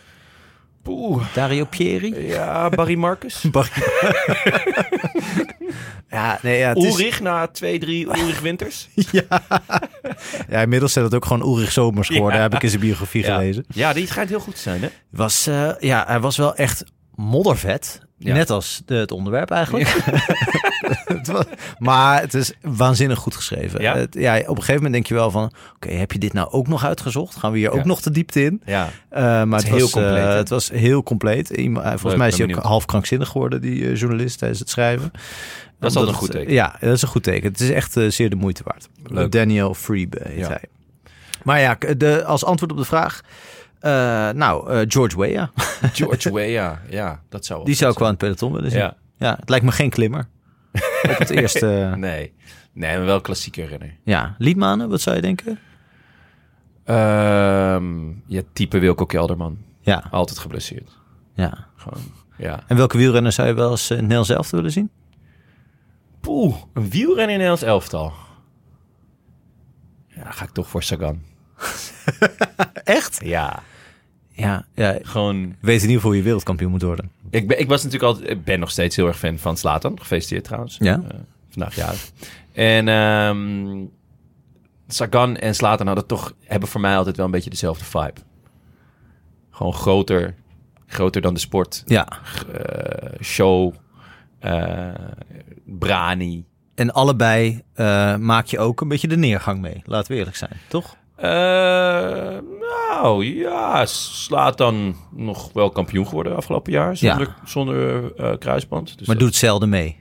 Poeh. 0.83 1.23
Dario 1.35 1.65
Pieri? 1.65 2.27
Ja, 2.27 2.69
Barry 2.69 2.95
Marcus. 2.95 3.45
Ja, 6.11 6.39
nee, 6.43 6.59
ja, 6.59 6.69
het 6.69 6.77
is- 6.79 6.85
Ulrich 6.85 7.21
na 7.21 7.47
2, 7.47 7.79
3 7.79 8.07
Ulrich 8.07 8.41
Winters. 8.41 8.89
Ja, 10.49 10.61
inmiddels 10.61 10.93
zijn 10.93 11.05
het 11.05 11.15
ook 11.15 11.25
gewoon 11.25 11.49
Ulrich 11.49 11.73
Zomers 11.73 12.09
geworden. 12.09 12.37
Ja. 12.37 12.43
Heb 12.43 12.55
ik 12.55 12.63
in 12.63 12.69
zijn 12.69 12.81
biografie 12.81 13.25
Ja. 13.25 13.35
gelezen. 13.35 13.65
ja, 13.75 13.93
die 13.93 14.07
schijnt 14.07 14.29
heel 14.29 14.41
goed 14.41 14.55
te 14.55 14.61
zijn, 14.61 14.83
hè? 14.83 14.89
Was, 15.11 15.47
eh, 15.47 15.71
ja, 15.79 16.05
hij 16.07 16.21
was 16.21 16.37
wel 16.37 16.55
echt 16.55 16.85
moddervet. 17.15 18.01
Ja. 18.19 18.35
Net 18.35 18.51
als 18.51 18.83
de, 18.87 18.95
het 18.95 19.11
onderwerp 19.13 19.51
eigenlijk. 19.51 19.89
maar 21.79 22.21
het 22.21 22.35
is 22.35 22.53
waanzinnig 22.61 23.19
goed 23.19 23.35
geschreven. 23.35 23.81
Ja? 23.83 23.97
Het- 23.97 24.15
ja, 24.15 24.37
op 24.39 24.49
een 24.49 24.55
gegeven 24.57 24.75
moment 24.75 24.93
denk 24.93 25.07
je 25.07 25.15
wel 25.15 25.31
van... 25.31 25.53
Oké, 25.75 25.89
heb 25.91 26.13
je 26.13 26.19
dit 26.19 26.33
nou 26.33 26.51
ook 26.51 26.69
nog 26.69 26.85
uitgezocht? 26.85 27.37
Gaan 27.37 27.53
we 27.53 27.59
hier 27.59 27.73
Ja. 27.73 27.79
ook 27.79 27.85
nog 27.85 28.01
de 28.01 28.11
diepte 28.11 28.45
in? 28.45 28.63
Ja. 28.65 28.89
Eh, 29.09 29.23
maar 29.43 29.59
het, 29.61 29.69
was, 29.69 29.79
heel 29.79 29.89
compleet, 29.91 30.25
eh, 30.25 30.35
het 30.35 30.49
was 30.49 30.71
heel 30.71 31.03
compleet. 31.03 31.51
Iemand- 31.51 31.85
volgens 31.85 32.03
Leuk, 32.05 32.17
mij 32.17 32.29
is 32.29 32.39
hij 32.39 32.55
ook 32.57 32.63
half 32.63 32.85
krankzinnig 32.85 33.29
geworden, 33.29 33.61
die 33.61 33.85
eh, 33.89 33.97
journalist, 33.97 34.39
tijdens 34.39 34.61
het 34.61 34.71
schrijven. 34.71 35.11
Dat 35.79 35.91
is 35.91 35.97
altijd 35.97 36.15
een 36.15 36.21
goed 36.21 36.31
teken. 36.31 36.53
Ja, 36.53 36.77
dat 36.81 36.93
is 36.93 37.03
een 37.03 37.09
goed 37.09 37.23
teken. 37.23 37.51
Het 37.51 37.61
is 37.61 37.71
echt 37.71 37.97
zeer 38.09 38.31
de 38.31 38.37
moeite 38.37 38.63
waard. 38.65 38.89
Leuk. 39.03 39.33
Daniel 39.33 39.75
Freebe 39.75 40.21
heet 40.29 40.49
hij. 40.49 40.65
Maar 41.43 41.61
ja, 41.61 41.77
de, 41.97 42.25
als 42.25 42.45
antwoord 42.45 42.73
op 42.73 42.79
de 42.79 42.85
vraag... 42.85 43.21
nou, 44.35 44.85
George 44.89 45.19
Weah. 45.21 45.49
George 45.93 46.33
Weah, 46.35 46.73
ja, 46.89 47.21
dat 47.29 47.45
zou 47.45 47.59
wel 47.59 47.67
Die 47.67 47.77
zou 47.77 47.93
ik 47.93 47.99
wel 47.99 48.07
aan 48.09 48.15
het 48.15 48.23
peloton 48.23 48.53
willen 48.53 48.71
zien. 48.71 48.81
Ja. 48.81 48.97
Ja. 49.19 49.37
het 49.41 49.49
lijkt 49.49 49.65
me 49.65 49.73
geen 49.73 49.91
klimmer. 49.91 50.27
Op 51.03 51.19
het 51.19 51.31
eerste... 51.31 51.93
Nee. 51.97 52.33
Nee, 52.73 52.97
maar 52.97 53.07
wel 53.07 53.21
klassieke 53.21 53.65
renner. 53.65 53.97
Ja, 54.05 54.35
Liedmanen, 54.39 54.89
wat 54.89 55.01
zou 55.01 55.17
je 55.17 55.23
denken? 55.23 55.59
Ehm 56.85 58.09
ja, 58.27 58.43
type 58.53 58.79
Wilco 58.79 59.07
Kelderman. 59.07 59.59
Ja, 59.81 60.05
Altijd 60.11 60.39
geblesseerd. 60.39 60.91
ja. 61.35 61.67
Gewoon, 61.77 62.03
ja. 62.37 62.61
En 62.67 62.77
welke 62.77 62.97
wielrenner 62.99 63.33
zou 63.33 63.49
je 63.49 63.55
wel 63.55 63.71
eens 63.71 63.91
uh, 63.91 64.01
Nel 64.01 64.25
zelf 64.25 64.51
willen 64.51 64.71
zien? 64.73 64.91
Poeh, 66.21 66.57
een 66.73 66.91
wielrenner 66.91 67.23
in 67.23 67.27
Nederlands 67.31 67.63
elftal. 67.63 68.13
Ja, 70.07 70.31
ga 70.31 70.45
ik 70.45 70.51
toch 70.51 70.69
voor 70.69 70.83
Sagan. 70.83 71.23
Echt? 72.85 73.21
Ja. 73.25 73.63
Ja, 74.33 74.67
ja. 74.75 74.99
Gewoon... 75.03 75.57
Weet 75.61 75.77
in 75.77 75.83
ieder 75.83 75.95
geval 75.95 76.09
hoe 76.11 76.17
je 76.17 76.23
wereldkampioen 76.23 76.71
moet 76.71 76.83
worden. 76.83 77.11
Ik 77.31 77.49
ben, 77.49 77.61
ik 77.61 77.69
was 77.69 77.83
natuurlijk 77.83 78.13
altijd... 78.13 78.31
Ik 78.31 78.45
ben 78.45 78.61
nog 78.61 78.71
steeds 78.71 78.97
heel 78.97 79.07
erg 79.07 79.19
fan 79.19 79.39
van 79.39 79.57
Slatan. 79.57 79.99
Gefeliciteerd 79.99 80.45
trouwens. 80.45 80.77
Ja. 80.79 81.03
Eh, 81.09 81.19
vandaag 81.49 81.75
jarig. 81.75 82.11
En 82.53 82.89
ehm 82.89 83.85
Sagan 84.89 85.37
en 85.37 85.55
Slatan 85.55 85.87
hadden 85.87 86.07
toch... 86.07 86.35
Hebben 86.45 86.69
voor 86.69 86.81
mij 86.81 86.97
altijd 86.97 87.17
wel 87.17 87.27
een 87.27 87.33
beetje 87.33 87.51
dezelfde 87.51 87.85
vibe. 87.85 88.21
Gewoon 89.51 89.75
groter. 89.75 90.35
Groter 90.87 91.21
dan 91.21 91.35
de 91.35 91.41
sport. 91.41 91.83
Ja. 91.87 92.09
eh, 92.53 93.21
show. 93.21 93.75
eh 94.39 94.95
brani. 95.65 96.45
En 96.75 96.93
allebei 96.93 97.63
uh, 97.77 98.17
maak 98.17 98.47
je 98.47 98.59
ook 98.59 98.81
een 98.81 98.89
beetje 98.89 99.09
de 99.09 99.17
neergang 99.17 99.61
mee. 99.61 99.83
Laten 99.85 100.13
we 100.13 100.19
eerlijk 100.19 100.37
zijn, 100.37 100.61
toch? 100.69 100.97
Uh, 101.23 101.29
nou 102.61 103.25
ja, 103.25 103.87
slaat 103.87 104.59
dan 104.59 104.97
nog 105.11 105.53
wel 105.53 105.71
kampioen 105.71 106.07
geworden 106.07 106.37
afgelopen 106.37 106.73
jaar. 106.73 106.97
Zonder, 106.97 107.27
ja. 107.27 107.49
zonder 107.49 108.03
uh, 108.21 108.33
kruisband. 108.39 108.99
Dus 108.99 109.07
maar 109.07 109.17
dat... 109.17 109.25
doet 109.25 109.35
zelden 109.35 109.69
mee. 109.69 110.01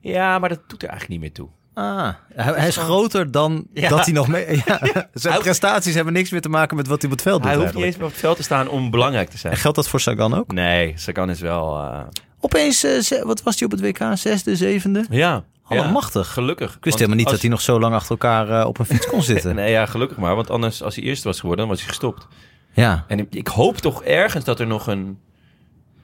Ja, 0.00 0.38
maar 0.38 0.48
dat 0.48 0.60
doet 0.66 0.82
er 0.82 0.88
eigenlijk 0.88 1.20
niet 1.20 1.20
meer 1.20 1.32
toe. 1.32 1.48
Ah, 1.74 2.08
hij, 2.34 2.52
hij 2.54 2.68
is 2.68 2.76
groter 2.76 3.30
dan 3.30 3.66
ja. 3.72 3.88
dat 3.88 4.04
hij 4.04 4.14
nog 4.14 4.28
mee... 4.28 4.46
Ja. 4.66 5.08
Zijn 5.12 5.38
prestaties 5.38 5.94
hebben 5.94 6.12
niks 6.12 6.30
meer 6.30 6.40
te 6.40 6.48
maken 6.48 6.76
met 6.76 6.86
wat 6.86 7.02
hij 7.02 7.10
op 7.10 7.16
het 7.16 7.26
veld 7.26 7.42
doet. 7.42 7.50
Hij 7.50 7.60
hoeft 7.60 7.74
eigenlijk. 7.74 7.74
niet 7.74 7.84
eens 7.84 7.96
meer 7.96 8.06
op 8.06 8.12
het 8.12 8.20
veld 8.20 8.36
te 8.36 8.42
staan 8.42 8.68
om 8.68 8.90
belangrijk 8.90 9.28
te 9.28 9.38
zijn. 9.38 9.52
En 9.52 9.58
geldt 9.58 9.76
dat 9.76 9.88
voor 9.88 10.00
Sagan 10.00 10.34
ook? 10.34 10.52
Nee, 10.52 10.92
Sagan 10.96 11.30
is 11.30 11.40
wel... 11.40 11.76
Uh... 11.76 12.00
Opeens, 12.40 12.86
wat 13.22 13.42
was 13.42 13.58
hij 13.58 13.68
op 13.68 13.70
het 13.70 13.80
WK? 13.80 14.04
Zesde, 14.14 14.56
zevende? 14.56 15.04
Ja. 15.10 15.44
Allemachtig. 15.68 16.26
Ja, 16.26 16.32
gelukkig. 16.32 16.76
Ik 16.76 16.84
wist 16.84 16.96
helemaal 16.96 17.16
niet 17.16 17.24
als... 17.24 17.34
dat 17.34 17.42
hij 17.42 17.50
nog 17.50 17.60
zo 17.60 17.80
lang 17.80 17.94
achter 17.94 18.10
elkaar 18.10 18.50
uh, 18.50 18.66
op 18.66 18.78
een 18.78 18.84
fiets 18.84 19.06
kon 19.06 19.22
zitten. 19.32 19.54
nee, 19.54 19.70
ja, 19.70 19.86
gelukkig 19.86 20.16
maar. 20.16 20.34
Want 20.34 20.50
anders, 20.50 20.82
als 20.82 20.94
hij 20.94 21.04
eerste 21.04 21.28
was 21.28 21.40
geworden, 21.40 21.66
dan 21.66 21.74
was 21.74 21.84
hij 21.84 21.88
gestopt. 21.92 22.26
Ja. 22.72 23.04
En 23.08 23.18
ik, 23.18 23.34
ik 23.34 23.46
hoop 23.46 23.76
toch 23.76 24.04
ergens 24.04 24.44
dat 24.44 24.60
er 24.60 24.66
nog 24.66 24.86
een, 24.86 25.18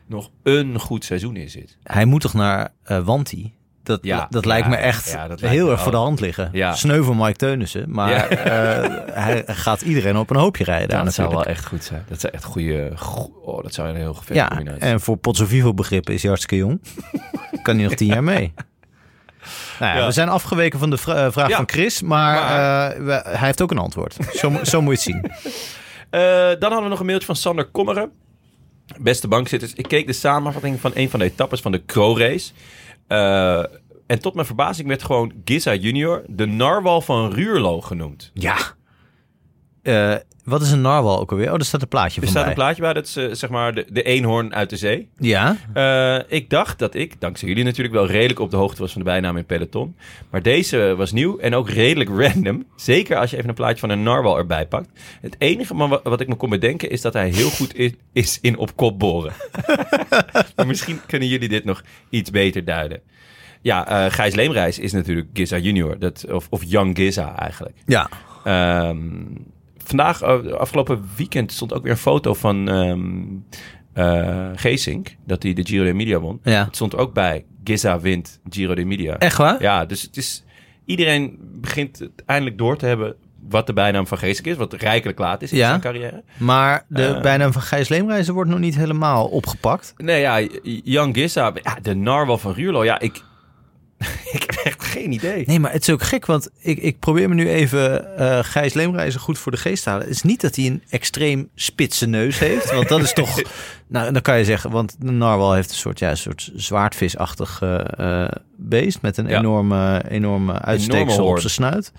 nog 0.07 0.31
een 0.43 0.81
goed 0.81 1.05
seizoen 1.05 1.37
in 1.37 1.51
zit. 1.51 1.79
Hij 1.83 2.05
moet 2.05 2.21
toch 2.21 2.35
naar 2.35 2.73
uh, 2.87 2.99
Wanti? 3.05 3.53
Dat, 3.83 3.99
ja, 4.03 4.27
dat 4.31 4.45
lijkt 4.45 4.69
me 4.69 4.77
echt 4.77 5.15
lijkt 5.15 5.41
heel 5.41 5.67
me 5.67 5.73
erg 5.73 5.81
voor 5.83 5.93
de 5.93 5.99
hand 5.99 6.21
liggen. 6.21 6.49
Ja. 6.53 6.75
Sneu 6.75 7.03
voor 7.03 7.17
Mike 7.17 7.37
Teunissen. 7.37 7.91
Maar 7.91 8.33
uh, 8.33 8.47
hij 9.13 9.43
gaat 9.47 9.83
iedereen 9.83 10.17
op 10.17 10.31
een 10.31 10.37
hoopje 10.37 10.65
rijden. 10.65 10.89
Ja, 10.89 10.97
dat 10.97 11.05
natuurlijk. 11.05 11.33
zou 11.33 11.45
wel 11.45 11.55
echt 11.55 11.67
goed 11.67 11.85
zijn. 11.85 12.05
Dat 12.09 12.21
zou 12.21 12.33
echt 12.33 12.45
goede... 12.45 12.93
Oh, 13.45 13.63
dat 13.63 13.75
zou 13.75 13.89
een 13.89 13.97
heel 13.97 14.15
gevecht 14.15 14.39
ja, 14.39 14.63
En 14.79 15.01
voor 15.01 15.17
Pozzo 15.17 15.47
Vivo 15.47 15.75
begrippen 15.75 16.15
is 16.15 16.21
hij 16.21 16.31
hartstikke 16.31 16.65
jong. 16.65 16.81
kan 17.63 17.75
hij 17.75 17.85
nog 17.85 17.95
tien 17.95 18.07
jaar 18.07 18.25
mee. 18.25 18.55
Nou 19.81 19.99
ja, 19.99 20.07
we 20.07 20.13
zijn 20.13 20.29
afgeweken 20.29 20.79
van 20.79 20.91
de 20.91 20.97
vra 20.97 21.33
vraag 21.33 21.51
van 21.51 21.69
Chris. 21.69 22.03
Maar, 22.03 22.35
maar... 22.35 22.97
Uh, 22.97 23.05
we, 23.07 23.13
hij 23.13 23.47
heeft 23.47 23.63
ook 23.63 23.71
een 23.71 23.79
antwoord. 23.79 24.17
Zo, 24.33 24.53
zo 24.63 24.83
moet 24.83 25.03
je 25.03 25.13
het 25.13 25.23
zien. 25.23 25.53
Uh, 26.11 26.21
dan 26.61 26.71
hadden 26.71 26.83
we 26.83 26.89
nog 26.89 27.01
een 27.01 27.07
mailtje 27.07 27.27
van 27.27 27.37
Sander 27.37 27.65
Kommeren. 27.65 28.11
Beste 28.99 29.29
bankzitters, 29.29 29.73
ik 29.73 29.89
keek 29.89 30.07
de 30.07 30.13
samenvatting 30.13 30.81
van 30.81 30.91
een 30.95 31.11
van 31.11 31.19
de 31.19 31.25
etappes 31.25 31.61
van 31.61 31.73
de 31.73 31.85
Crow-race. 31.85 32.53
Uh, 33.09 33.65
en 34.07 34.21
tot 34.21 34.35
mijn 34.35 34.47
verbazing 34.47 34.89
werd 34.89 35.03
gewoon 35.03 35.33
Giza 35.45 35.75
Junior 35.75 36.23
de 36.27 36.47
narwal 36.47 37.01
van 37.01 37.33
Ruurlo 37.33 37.81
genoemd. 37.81 38.31
Ja. 38.35 38.57
Uh, 39.85 40.15
Wat 40.45 40.63
is 40.63 40.71
een 40.71 40.81
narwal 40.81 41.21
ook 41.21 41.31
alweer? 41.31 41.47
Oh, 41.51 41.53
daar 41.57 41.65
staat 41.65 41.83
een 41.83 41.89
plaatje 41.89 42.21
Er 42.21 42.27
van 42.27 42.29
staat 42.31 42.43
bij. 42.43 42.51
een 42.53 42.59
plaatje 42.59 42.83
bij, 42.83 42.93
dat 42.93 43.07
is 43.07 43.17
eh, 43.17 43.27
zeg 43.33 43.51
maar 43.51 43.75
de, 43.75 43.87
de 43.89 44.03
eenhoorn 44.03 44.55
uit 44.55 44.71
de 44.71 44.77
zee. 44.77 45.09
Ja, 45.19 45.57
Eh, 45.75 46.19
ik 46.39 46.51
dacht 46.51 46.79
dat 46.79 46.95
ik, 46.95 47.21
dankzij 47.21 47.49
jullie 47.49 47.65
natuurlijk, 47.65 47.95
wel 47.95 48.07
redelijk 48.07 48.39
op 48.41 48.51
de 48.51 48.57
hoogte 48.57 48.81
was 48.81 48.93
van 48.93 49.01
de 49.03 49.07
bijnaam 49.09 49.37
in 49.37 49.45
Peloton. 49.45 49.97
Maar 50.31 50.43
deze 50.43 50.95
was 50.97 51.13
nieuw 51.13 51.39
en 51.39 51.55
ook 51.55 51.69
redelijk 51.71 52.11
random. 52.11 52.65
Zeker 52.77 53.17
als 53.17 53.31
je 53.31 53.37
even 53.37 53.49
een 53.49 53.55
plaatje 53.55 53.79
van 53.79 53.91
een 53.91 54.03
narwal 54.03 54.39
erbij 54.39 54.67
pakt. 54.67 54.89
Het 55.21 55.37
enige 55.39 55.75
maar 55.75 55.89
wa- 55.89 56.01
wat 56.03 56.21
ik 56.21 56.29
me 56.29 56.35
kon 56.35 56.51
bedenken 56.51 56.91
is 56.91 57.01
dat 57.01 57.13
hij 57.13 57.29
heel 57.29 57.51
goed 57.51 57.77
is, 57.77 57.93
is 58.13 58.39
in 58.41 58.57
op 58.59 58.77
kop 58.77 58.99
boren. 58.99 59.33
maar 60.57 60.67
misschien 60.67 61.01
kunnen 61.07 61.29
jullie 61.29 61.49
dit 61.49 61.65
nog 61.65 61.83
iets 62.11 62.31
beter 62.31 62.65
duiden. 62.65 63.01
Ja, 63.63 64.09
Gijs 64.11 64.35
Leemreis 64.35 64.79
is 64.79 64.93
natuurlijk 64.93 65.29
Giza 65.33 65.59
junior. 65.59 65.99
Dat, 65.99 66.25
of, 66.31 66.47
of 66.51 66.63
Young 66.67 66.97
Giza 66.97 67.39
eigenlijk. 67.39 67.77
ja. 67.87 68.09
Ehm, 68.45 68.99
vandaag, 69.85 70.23
eh, 70.23 70.47
afgelopen 70.53 71.05
weekend, 71.17 71.53
stond 71.53 71.75
ook 71.75 71.83
weer 71.83 71.93
een 71.93 71.99
foto 71.99 72.35
van 72.35 72.69
eh, 73.95 74.51
Geesink. 74.55 75.17
Dat 75.27 75.43
hij 75.43 75.53
de 75.53 75.67
Giro 75.67 75.85
d'Emilia 75.85 76.19
won. 76.19 76.41
Ja. 76.43 76.65
Het 76.65 76.75
stond 76.75 76.97
ook 76.97 77.13
bij. 77.15 77.45
Giza 77.65 78.01
wint 78.01 78.41
Giro 78.49 78.75
d'Emilia. 78.75 79.19
Echt 79.19 79.37
waar? 79.37 79.63
Ja, 79.63 79.85
dus 79.85 80.03
het 80.03 80.17
is... 80.17 80.45
Iedereen 80.85 81.39
begint 81.61 81.99
het 81.99 82.11
eindelijk 82.27 82.59
door 82.59 82.77
te 82.77 82.87
hebben 82.87 83.15
wat 83.49 83.67
de 83.67 83.73
bijnaam 83.73 84.07
van 84.07 84.19
Geesink 84.19 84.47
is. 84.47 84.57
Wat 84.57 84.73
rijkelijk 84.73 85.19
laat 85.19 85.43
is 85.43 85.53
in 85.53 85.59
Ja. 85.59 85.69
zijn 85.69 85.81
carrière. 85.81 86.23
Maar 86.39 86.85
de 86.89 87.07
Eh. 87.07 87.21
bijnaam 87.23 87.53
van 87.53 87.63
Gijs 87.63 87.89
Leemreizen 87.89 88.35
wordt 88.35 88.51
nog 88.51 88.59
niet 88.59 88.77
helemaal 88.77 89.27
opgepakt. 89.27 89.95
Nee, 89.97 90.21
ja, 90.21 90.49
Jan 90.63 91.15
Giza. 91.15 91.53
Ja, 91.63 91.79
de 91.83 91.95
narwal 91.95 92.39
van 92.39 92.53
Ruurlo. 92.53 92.85
Ja, 92.85 93.01
ik... 93.01 93.23
ik 94.33 94.43
heb 94.47 94.55
echt 94.65 94.85
geen 94.85 95.13
idee. 95.13 95.43
Nee, 95.47 95.61
maar 95.61 95.73
het 95.73 95.83
is 95.83 95.91
ook 95.95 96.03
gek, 96.03 96.27
want 96.27 96.51
ik, 96.59 96.79
ik 96.79 96.99
probeer 96.99 97.29
me 97.29 97.35
nu 97.35 97.49
even 97.49 98.17
eh 98.19 98.39
Gijs 98.43 98.75
Leemreizen 98.75 99.21
goed 99.21 99.39
voor 99.39 99.53
de 99.53 99.59
geest 99.59 99.83
te 99.83 99.89
halen. 99.89 100.07
Het 100.07 100.15
is 100.15 100.23
niet 100.23 100.41
dat 100.41 100.57
hij 100.57 100.67
een 100.67 100.83
extreem 100.89 101.49
spitse 101.55 102.07
neus 102.07 102.39
heeft, 102.39 102.73
want 102.73 102.89
dat 102.89 103.01
is 103.01 103.13
toch... 103.13 103.43
nou, 103.89 104.13
dan 104.13 104.23
kan 104.23 104.39
je 104.39 104.45
zeggen, 104.45 104.71
want 104.71 104.97
de 104.99 105.11
narwal 105.11 105.53
heeft 105.53 105.71
een 105.71 105.77
soort, 105.77 105.99
ja, 105.99 106.11
een 106.11 106.17
soort 106.17 106.51
zwaardvisachtig 106.55 107.63
eh, 107.63 108.23
eh, 108.23 108.31
beest 108.57 109.03
met 109.03 109.17
een 109.17 109.29
Ja. 109.29 109.39
enorme, 109.39 110.03
enorme 110.09 110.61
uitsteeksel 110.61 111.27
op 111.27 111.39
zijn 111.39 111.53
snuit. 111.53 111.93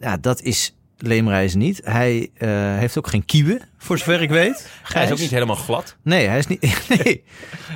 Ja, 0.00 0.16
dat 0.20 0.42
is 0.42 0.75
Leemreizen 0.98 1.58
niet. 1.58 1.80
Hij 1.84 2.30
eh, 2.34 2.48
heeft 2.76 2.98
ook 2.98 3.06
geen 3.06 3.24
kieuwen, 3.24 3.60
voor 3.78 3.98
zover 3.98 4.22
ik 4.22 4.30
weet. 4.30 4.68
Hij 4.82 5.04
is 5.04 5.10
ook 5.10 5.18
niet 5.18 5.30
helemaal 5.30 5.56
glad. 5.56 5.96
Nee, 6.02 6.26
hij 6.26 6.38
is 6.38 6.46
niet. 6.46 6.60
Nee. 7.04 7.24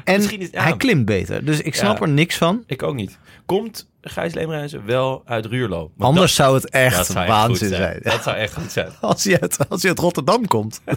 En 0.04 0.22
hij 0.50 0.76
klimt 0.76 1.04
beter. 1.04 1.44
Dus 1.44 1.60
ik 1.60 1.74
snap 1.74 1.96
Ja. 1.98 2.02
er 2.02 2.08
niks 2.08 2.36
van. 2.36 2.62
Ik 2.66 2.82
ook 2.82 2.94
niet. 2.94 3.18
Komt 3.46 3.88
Gijs 4.02 4.34
Leemreizen 4.34 4.86
wel 4.86 5.22
uit 5.24 5.46
Ruurlo? 5.46 5.78
Want 5.78 6.14
Anders 6.14 6.34
zou 6.34 6.54
het 6.54 6.70
echt 6.70 7.06
zou 7.06 7.26
waanzin 7.26 7.68
zijn. 7.68 7.98
Dat 8.02 8.22
zou 8.22 8.36
echt 8.36 8.54
goed 8.54 8.72
zijn. 8.72 8.90
Als 9.00 9.24
hij 9.24 9.40
uit, 9.40 9.68
als 9.68 9.80
hij 9.80 9.90
uit 9.90 9.98
Rotterdam 10.00 10.46
komt. 10.46 10.80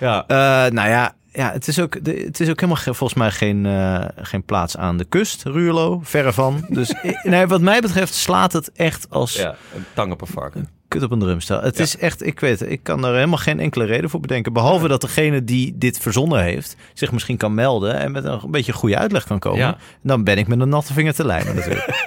Ja. 0.00 0.24
Eh, 0.26 0.72
nou 0.72 0.88
ja, 0.88 1.14
ja 1.36 1.52
het, 1.52 1.68
is 1.68 1.80
ook, 1.80 1.94
het 1.94 2.40
is 2.40 2.48
ook 2.48 2.60
helemaal 2.60 2.82
ge- 2.82 2.94
volgens 2.94 3.18
mij 3.18 3.30
geen, 3.30 3.66
eh, 3.66 4.04
geen 4.16 4.44
plaats 4.44 4.76
aan 4.76 4.96
de 4.96 5.04
kust, 5.04 5.42
Ruurlo. 5.44 6.00
Verre 6.02 6.32
van. 6.32 6.64
Dus 6.68 6.94
nee, 7.22 7.46
wat 7.46 7.60
mij 7.60 7.80
betreft 7.80 8.14
slaat 8.14 8.52
het 8.52 8.72
echt 8.72 9.06
als 9.10 9.34
Ja, 9.34 9.54
een 9.74 9.84
tang 9.94 10.12
op 10.12 10.20
een 10.20 10.26
varken. 10.26 10.68
kut 10.88 11.02
op 11.02 11.10
een 11.10 11.18
drumstel. 11.18 11.60
Het 11.62 11.76
Ja. 11.76 11.82
is 11.82 11.98
echt, 11.98 12.26
ik 12.26 12.40
weet 12.40 12.60
het, 12.60 12.70
ik 12.70 12.82
kan 12.82 13.04
er 13.04 13.14
helemaal 13.14 13.38
geen 13.38 13.60
enkele 13.60 13.84
reden 13.84 14.10
voor 14.10 14.20
bedenken. 14.20 14.52
Behalve 14.52 14.88
dat 14.88 15.00
degene 15.00 15.44
die 15.44 15.78
dit 15.78 15.98
verzonnen 15.98 16.42
heeft 16.42 16.76
zich 16.94 17.12
misschien 17.12 17.36
kan 17.36 17.54
melden 17.54 17.94
en 17.98 18.12
met 18.12 18.24
een, 18.24 18.40
een 18.42 18.50
beetje 18.50 18.72
goede 18.72 18.98
uitleg 18.98 19.24
kan 19.26 19.38
komen. 19.38 19.58
Ja. 19.58 19.76
Dan 20.02 20.24
ben 20.24 20.38
ik 20.38 20.46
met 20.46 20.60
een 20.60 20.68
natte 20.68 20.92
vinger 20.92 21.14
te 21.14 21.24
lijmen 21.26 21.54
natuurlijk. 21.54 21.88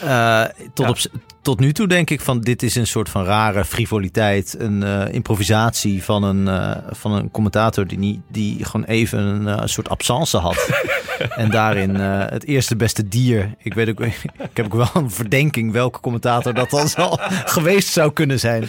Eh, 0.00 0.44
tot, 0.74 0.86
Ja. 0.86 0.90
op, 0.90 1.22
tot 1.44 1.60
nu 1.60 1.72
toe 1.72 1.86
denk 1.86 2.10
ik 2.10 2.20
van 2.20 2.40
dit 2.40 2.62
is 2.62 2.74
een 2.74 2.86
soort 2.86 3.08
van 3.08 3.24
rare 3.24 3.64
frivoliteit, 3.64 4.54
een 4.58 4.82
eh, 4.82 5.14
improvisatie 5.14 6.02
van 6.02 6.22
een, 6.22 6.48
eh, 6.48 6.76
van 6.90 7.12
een 7.12 7.30
commentator 7.30 7.86
die, 7.86 7.98
niet, 7.98 8.20
die 8.28 8.64
gewoon 8.64 8.86
even 8.86 9.18
een 9.18 9.48
eh, 9.48 9.62
soort 9.64 9.88
absence 9.88 10.36
had. 10.38 10.68
en 11.36 11.50
daarin 11.50 11.96
eh, 11.96 12.18
het 12.28 12.44
eerste 12.44 12.76
beste 12.76 13.08
dier. 13.08 13.54
Ik 13.58 13.74
weet 13.74 13.88
ook, 13.88 14.00
ik 14.50 14.50
heb 14.56 14.64
ook 14.66 14.74
wel 14.74 15.02
een 15.02 15.10
verdenking 15.10 15.72
welke 15.72 16.00
commentator 16.00 16.54
dat 16.54 16.70
dan 16.70 16.88
zal 16.88 17.18
geweest 17.56 17.88
zou 17.88 18.12
kunnen 18.12 18.40
zijn. 18.40 18.68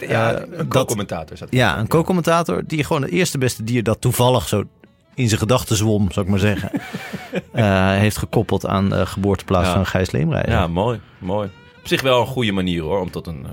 Ja, 0.00 0.42
een 0.52 0.68
co-commentator 0.68 1.36
zat 1.36 1.48
Ja, 1.50 1.78
een 1.78 1.88
co-commentator 1.88 2.62
die 2.66 2.84
gewoon 2.84 3.02
het 3.02 3.10
eerste 3.10 3.38
beste 3.38 3.64
dier 3.64 3.82
dat 3.82 4.00
toevallig 4.00 4.48
zo 4.48 4.64
in 5.14 5.28
zijn 5.28 5.40
gedachten 5.40 5.76
zwom, 5.76 6.12
zou 6.12 6.24
ik 6.26 6.30
maar 6.30 6.40
zeggen, 6.40 6.70
eh, 7.52 7.90
heeft 7.90 8.16
gekoppeld 8.16 8.66
aan 8.66 8.88
de 8.88 9.06
geboorteplaats 9.06 9.66
Ja. 9.66 9.72
van 9.74 9.86
Gijs 9.86 10.10
Leemrijden. 10.10 10.52
Ja, 10.52 10.66
mooi, 10.66 11.00
mooi. 11.18 11.48
Op 11.88 11.94
zich 11.94 12.02
wel 12.02 12.20
een 12.20 12.26
goede 12.26 12.52
manier 12.52 12.82
hoor, 12.82 13.00
om 13.00 13.10
tot 13.10 13.26
een, 13.26 13.46
eh, 13.46 13.52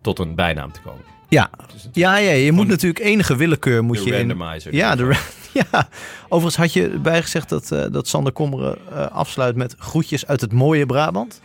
tot 0.00 0.18
een 0.18 0.34
bijnaam 0.34 0.72
te 0.72 0.80
komen. 0.80 1.04
Ja, 1.28 1.50
Dus 1.72 1.88
ja, 1.92 2.16
ja 2.16 2.30
je 2.32 2.52
moet 2.52 2.68
natuurlijk 2.68 3.04
enige 3.04 3.36
willekeur 3.36 3.84
moet 3.84 4.04
je 4.04 4.10
in. 4.10 4.28
Ja, 4.70 4.96
de, 4.96 5.20
ja, 5.70 5.88
overigens 6.24 6.56
had 6.56 6.72
je 6.72 6.88
bijgezegd 6.88 7.48
dat, 7.48 7.70
eh, 7.70 7.84
dat 7.90 8.08
Sander 8.08 8.32
Kommeren 8.32 8.78
eh, 8.90 9.06
afsluit 9.06 9.56
met 9.56 9.74
groetjes 9.78 10.26
uit 10.26 10.40
het 10.40 10.52
mooie 10.52 10.86
Brabant. 10.86 11.40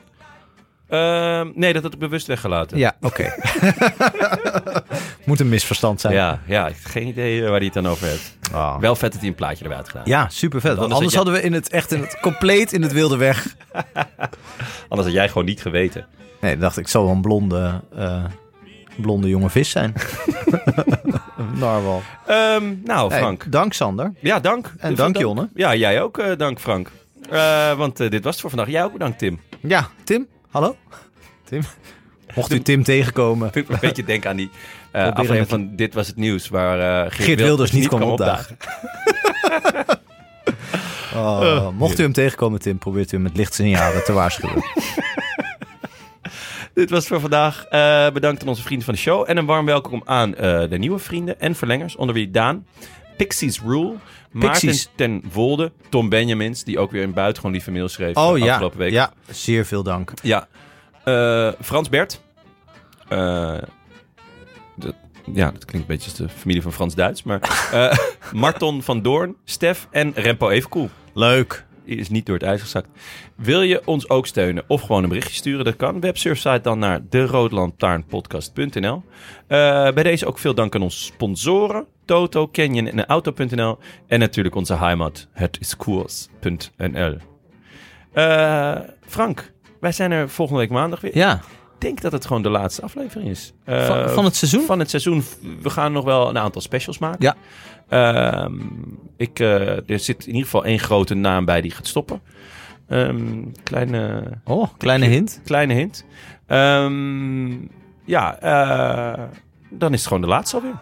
Ehm, 0.89 1.51
nee, 1.53 1.73
dat 1.73 1.83
had 1.83 1.93
ik 1.93 1.99
bewust 1.99 2.27
weggelaten. 2.27 2.77
Ja, 2.77 2.95
oké. 3.01 3.33
moet 5.25 5.39
een 5.39 5.49
misverstand 5.49 6.01
zijn. 6.01 6.13
ja, 6.13 6.39
ja, 6.47 6.67
ik 6.67 6.75
heb 6.75 6.91
geen 6.91 7.07
idee 7.07 7.37
eh, 7.41 7.47
waar 7.49 7.55
hij 7.57 7.65
het 7.65 7.73
dan 7.73 7.87
over 7.87 8.07
heeft. 8.07 8.37
Ah. 8.51 8.79
Wel 8.79 8.95
vet 8.95 9.11
dat 9.11 9.19
hij 9.19 9.29
een 9.29 9.35
plaatje 9.35 9.63
erbij 9.63 9.77
had 9.77 9.89
gedaan. 9.89 10.03
Ja, 10.05 10.29
super 10.29 10.61
vet. 10.61 10.77
Want 10.77 10.93
Anders 10.93 11.15
hadden 11.15 11.33
we 11.33 11.41
in 11.41 11.53
het 11.53 11.69
echt 11.69 11.91
in 11.91 12.01
het 12.01 12.17
compleet 12.27 12.73
in 12.73 12.81
het 12.81 12.91
wilde 12.91 13.17
weg. 13.17 13.55
Anders 14.89 15.07
had 15.07 15.11
jij 15.17 15.27
gewoon 15.27 15.45
niet 15.45 15.61
geweten. 15.61 16.05
Nee, 16.41 16.53
ik 16.53 16.59
dacht 16.59 16.77
ik 16.77 16.87
zal 16.87 17.03
wel 17.03 17.13
een 17.13 17.21
blonde, 17.21 17.81
eh, 17.95 18.23
blonde 18.97 19.29
jonge 19.29 19.49
vis 19.49 19.69
zijn. 19.69 19.93
Narwal. 21.53 22.01
Ehm, 22.27 22.73
nou, 22.83 23.09
Hey, 23.09 23.19
Frank. 23.19 23.51
dank 23.51 23.73
Sander. 23.73 24.13
Ja, 24.19 24.39
dank. 24.39 24.73
En 24.77 24.95
dank, 24.95 25.17
Jonne. 25.17 25.49
Ja, 25.53 25.75
jij 25.75 26.01
ook, 26.01 26.17
eh, 26.17 26.37
dank 26.37 26.59
Frank. 26.59 26.91
Eh, 27.29 27.73
want 27.73 27.97
dit 27.97 28.23
was 28.23 28.31
het 28.31 28.41
voor 28.41 28.49
vandaag. 28.49 28.69
Jij 28.69 28.83
ook 28.83 28.93
bedankt, 28.93 29.19
Tim. 29.19 29.39
Ja, 29.61 29.87
Tim. 30.03 30.27
Hallo. 30.49 30.75
Tim. 31.43 31.61
Mocht 32.35 32.51
u 32.53 32.61
Tim 32.61 32.83
tegenkomen. 32.83 33.49
Ik 33.53 33.69
een 33.69 33.77
beetje 33.81 34.03
denken 34.03 34.29
aan 34.29 34.35
die 34.35 34.49
Proberen 34.91 35.13
aflevering 35.13 35.47
van 35.47 35.75
Dit 35.75 35.93
Was 35.93 36.07
Het 36.07 36.15
Nieuws, 36.15 36.49
waar 36.49 36.79
eh 36.79 37.01
Geert, 37.01 37.13
Geert 37.13 37.39
Wilders 37.41 37.71
niet 37.71 37.87
kwam 37.87 38.01
opdagen. 38.01 38.57
Oh, 41.15 41.69
mocht 41.69 41.99
u 41.99 42.03
hem 42.03 42.13
tegenkomen, 42.13 42.59
Tim, 42.59 42.77
probeert 42.77 43.11
u 43.11 43.13
hem 43.15 43.21
met 43.21 43.37
lichtsignalen 43.37 44.03
te 44.03 44.13
waarschuwen. 44.13 44.63
Dit 46.73 46.89
was 46.89 46.99
het 46.99 47.07
voor 47.07 47.19
vandaag. 47.19 47.65
Eh, 47.65 48.09
bedankt 48.09 48.41
aan 48.41 48.47
onze 48.47 48.61
vrienden 48.61 48.85
van 48.85 48.93
de 48.93 48.99
show. 48.99 49.23
En 49.27 49.37
een 49.37 49.45
warm 49.45 49.65
welkom 49.65 50.01
aan 50.05 50.31
de 50.69 50.75
nieuwe 50.77 50.99
vrienden 50.99 51.39
en 51.39 51.55
verlengers, 51.55 51.95
onder 51.95 52.15
wie 52.15 52.31
Daan, 52.31 52.65
Pixies 53.17 53.61
Rule, 53.61 53.95
Maarten 54.31 54.67
Pixies. 54.67 54.89
ten 54.95 55.23
Wolde, 55.33 55.71
Tom 55.89 56.09
Benjamins, 56.09 56.63
die 56.63 56.79
ook 56.79 56.91
weer 56.91 57.03
een 57.03 57.13
buitengewoon 57.13 57.51
lieve 57.51 57.71
mail 57.71 57.87
schreef 57.87 58.15
Oh 58.15 58.37
ja, 58.37 58.51
afgelopen 58.51 58.77
week. 58.79 58.91
ja, 58.91 59.11
zeer 59.29 59.65
veel 59.65 59.83
dank. 59.83 60.11
Ja. 60.23 60.47
Eh, 61.03 61.51
Frans 61.61 61.89
Bert. 61.89 62.21
Eh, 63.07 63.57
dat, 64.75 64.95
ja, 65.33 65.51
dat 65.51 65.65
klinkt 65.65 65.89
een 65.89 65.95
beetje 65.95 66.09
als 66.09 66.19
de 66.19 66.29
familie 66.29 66.61
van 66.61 66.73
Frans 66.73 66.95
Duits. 66.95 67.23
Maar 67.23 67.69
eh, 67.71 67.97
Marton 68.41 68.83
van 68.83 69.01
Doorn, 69.01 69.35
Stef 69.45 69.87
en 69.91 70.11
Rempo 70.15 70.49
Evenkoel. 70.49 70.89
Leuk. 71.13 71.65
Is 71.87 72.09
niet 72.09 72.25
door 72.25 72.35
het 72.35 72.43
ijs 72.43 72.61
gezakt. 72.61 72.87
Wil 73.35 73.61
je 73.61 73.81
ons 73.85 74.09
ook 74.09 74.27
steunen 74.27 74.63
of 74.67 74.81
gewoon 74.81 75.03
een 75.03 75.09
berichtje 75.09 75.35
sturen? 75.35 75.65
Dat 75.65 75.75
kan. 75.75 75.99
Websurfsite 75.99 76.61
dan 76.61 76.79
naar 76.79 77.01
deroodlantaarnpodcast.nl. 77.09 79.03
Eh 79.47 79.91
bij 79.91 80.03
deze 80.03 80.25
ook 80.25 80.39
veel 80.39 80.53
dank 80.53 80.75
aan 80.75 80.81
onze 80.81 81.03
sponsoren. 81.03 81.85
Toto, 82.05 82.49
Canyon 82.51 82.87
en 82.87 83.05
Auto.nl. 83.05 83.77
En 84.07 84.19
natuurlijk 84.19 84.55
onze 84.55 84.75
heimat, 84.75 85.27
het 85.31 85.57
is 85.59 85.75
koers.nl. 85.75 87.17
Eh, 88.13 88.75
Frank, 89.05 89.51
wij 89.79 89.91
zijn 89.91 90.11
er 90.11 90.29
volgende 90.29 90.61
week 90.61 90.69
maandag 90.69 91.01
weer. 91.01 91.17
Ja, 91.17 91.41
denk 91.77 92.01
dat 92.01 92.11
het 92.11 92.25
gewoon 92.25 92.41
de 92.41 92.49
laatste 92.49 92.81
aflevering 92.81 93.29
is. 93.29 93.53
Eh, 93.63 93.85
van, 93.85 94.09
van 94.09 94.25
het 94.25 94.35
seizoen? 94.35 94.65
van 94.65 94.79
het 94.79 94.89
seizoen. 94.89 95.23
We 95.61 95.69
gaan 95.69 95.91
nog 95.91 96.03
wel 96.05 96.29
een 96.29 96.37
aantal 96.37 96.61
specials 96.61 96.97
maken. 96.97 97.19
Ja. 97.19 97.35
Ehm, 97.89 98.53
ik, 99.17 99.39
eh, 99.39 99.89
er 99.89 99.99
zit 99.99 100.21
in 100.21 100.27
ieder 100.27 100.43
geval 100.43 100.65
één 100.65 100.79
grote 100.79 101.13
naam 101.13 101.45
bij 101.45 101.61
die 101.61 101.71
gaat 101.71 101.87
stoppen. 101.87 102.21
Ehm, 102.87 103.43
kleine, 103.63 104.23
Oh, 104.43 104.67
kleine 104.77 105.05
hint. 105.05 105.41
kleine 105.45 105.73
hint. 105.73 106.05
Ehm, 106.47 107.51
ja, 108.05 108.39
eh, 108.39 109.23
dan 109.69 109.93
is 109.93 109.99
het 109.99 110.07
gewoon 110.07 110.21
de 110.21 110.27
laatste 110.27 110.55
alweer. 110.55 110.75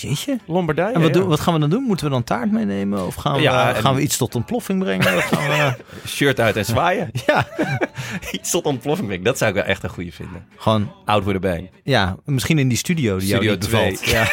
Jeetje. 0.00 0.38
Lombardije. 0.46 0.92
En 0.94 1.00
wat, 1.00 1.12
doen, 1.12 1.26
wat 1.28 1.40
gaan 1.40 1.54
we 1.54 1.60
dan 1.60 1.70
doen? 1.70 1.82
Moeten 1.82 2.06
we 2.06 2.12
dan 2.12 2.24
taart 2.24 2.50
meenemen? 2.50 3.06
Of 3.06 3.14
gaan 3.14 3.40
we, 3.40 3.48
gaan 3.74 3.94
we 3.94 4.00
iets 4.00 4.16
tot 4.16 4.34
ontploffing 4.34 4.78
brengen? 4.82 5.04
Gaan 5.22 5.48
we, 5.48 5.74
Shirt 6.08 6.40
uit 6.40 6.56
en 6.56 6.64
zwaaien. 6.64 7.10
ja, 7.26 7.46
Iets 8.32 8.50
tot 8.50 8.64
ontploffing. 8.64 9.06
brengen. 9.08 9.24
Dat 9.24 9.38
zou 9.38 9.50
ik 9.50 9.56
wel 9.56 9.64
echt 9.66 9.82
een 9.82 9.90
goede 9.90 10.12
vinden. 10.12 10.44
gewoon, 10.56 10.92
Oud 11.04 11.24
with 11.24 11.34
a 11.34 11.38
bang. 11.38 11.70
ja, 11.82 12.16
misschien 12.24 12.58
in 12.58 12.68
die 12.68 12.76
studio 12.78 13.18
die 13.18 13.28
Studio 13.28 13.44
jou 13.44 13.58
bevalt. 13.58 14.04
Ja. 14.04 14.26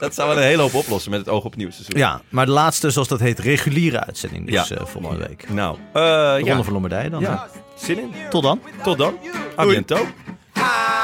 Dat 0.00 0.14
zou 0.14 0.28
wel 0.28 0.36
een 0.36 0.42
hele 0.42 0.62
hoop 0.62 0.74
oplossen 0.74 1.10
met 1.10 1.20
het 1.20 1.28
oog 1.28 1.44
op 1.44 1.54
seizoen. 1.58 1.84
ja, 1.98 2.20
maar 2.28 2.46
de 2.46 2.52
laatste, 2.52 2.90
zoals 2.90 3.08
dat 3.08 3.20
heet, 3.20 3.38
reguliere 3.38 4.04
uitzending. 4.04 4.46
Dus 4.50 4.68
Ja. 4.68 4.76
eh, 4.76 4.86
volgende 4.86 5.26
week. 5.28 5.48
Nou, 5.50 5.76
eh 5.92 5.92
De 5.92 6.00
ja. 6.44 6.48
Ronde 6.48 6.64
van 6.64 6.72
Lombardije 6.72 7.10
dan. 7.10 7.20
ja. 7.20 7.46
Zin 7.76 7.98
in. 7.98 8.12
Tot 8.30 8.42
dan. 8.42 8.60
Tot 8.82 8.98
dan. 8.98 9.14
A. 10.58 11.03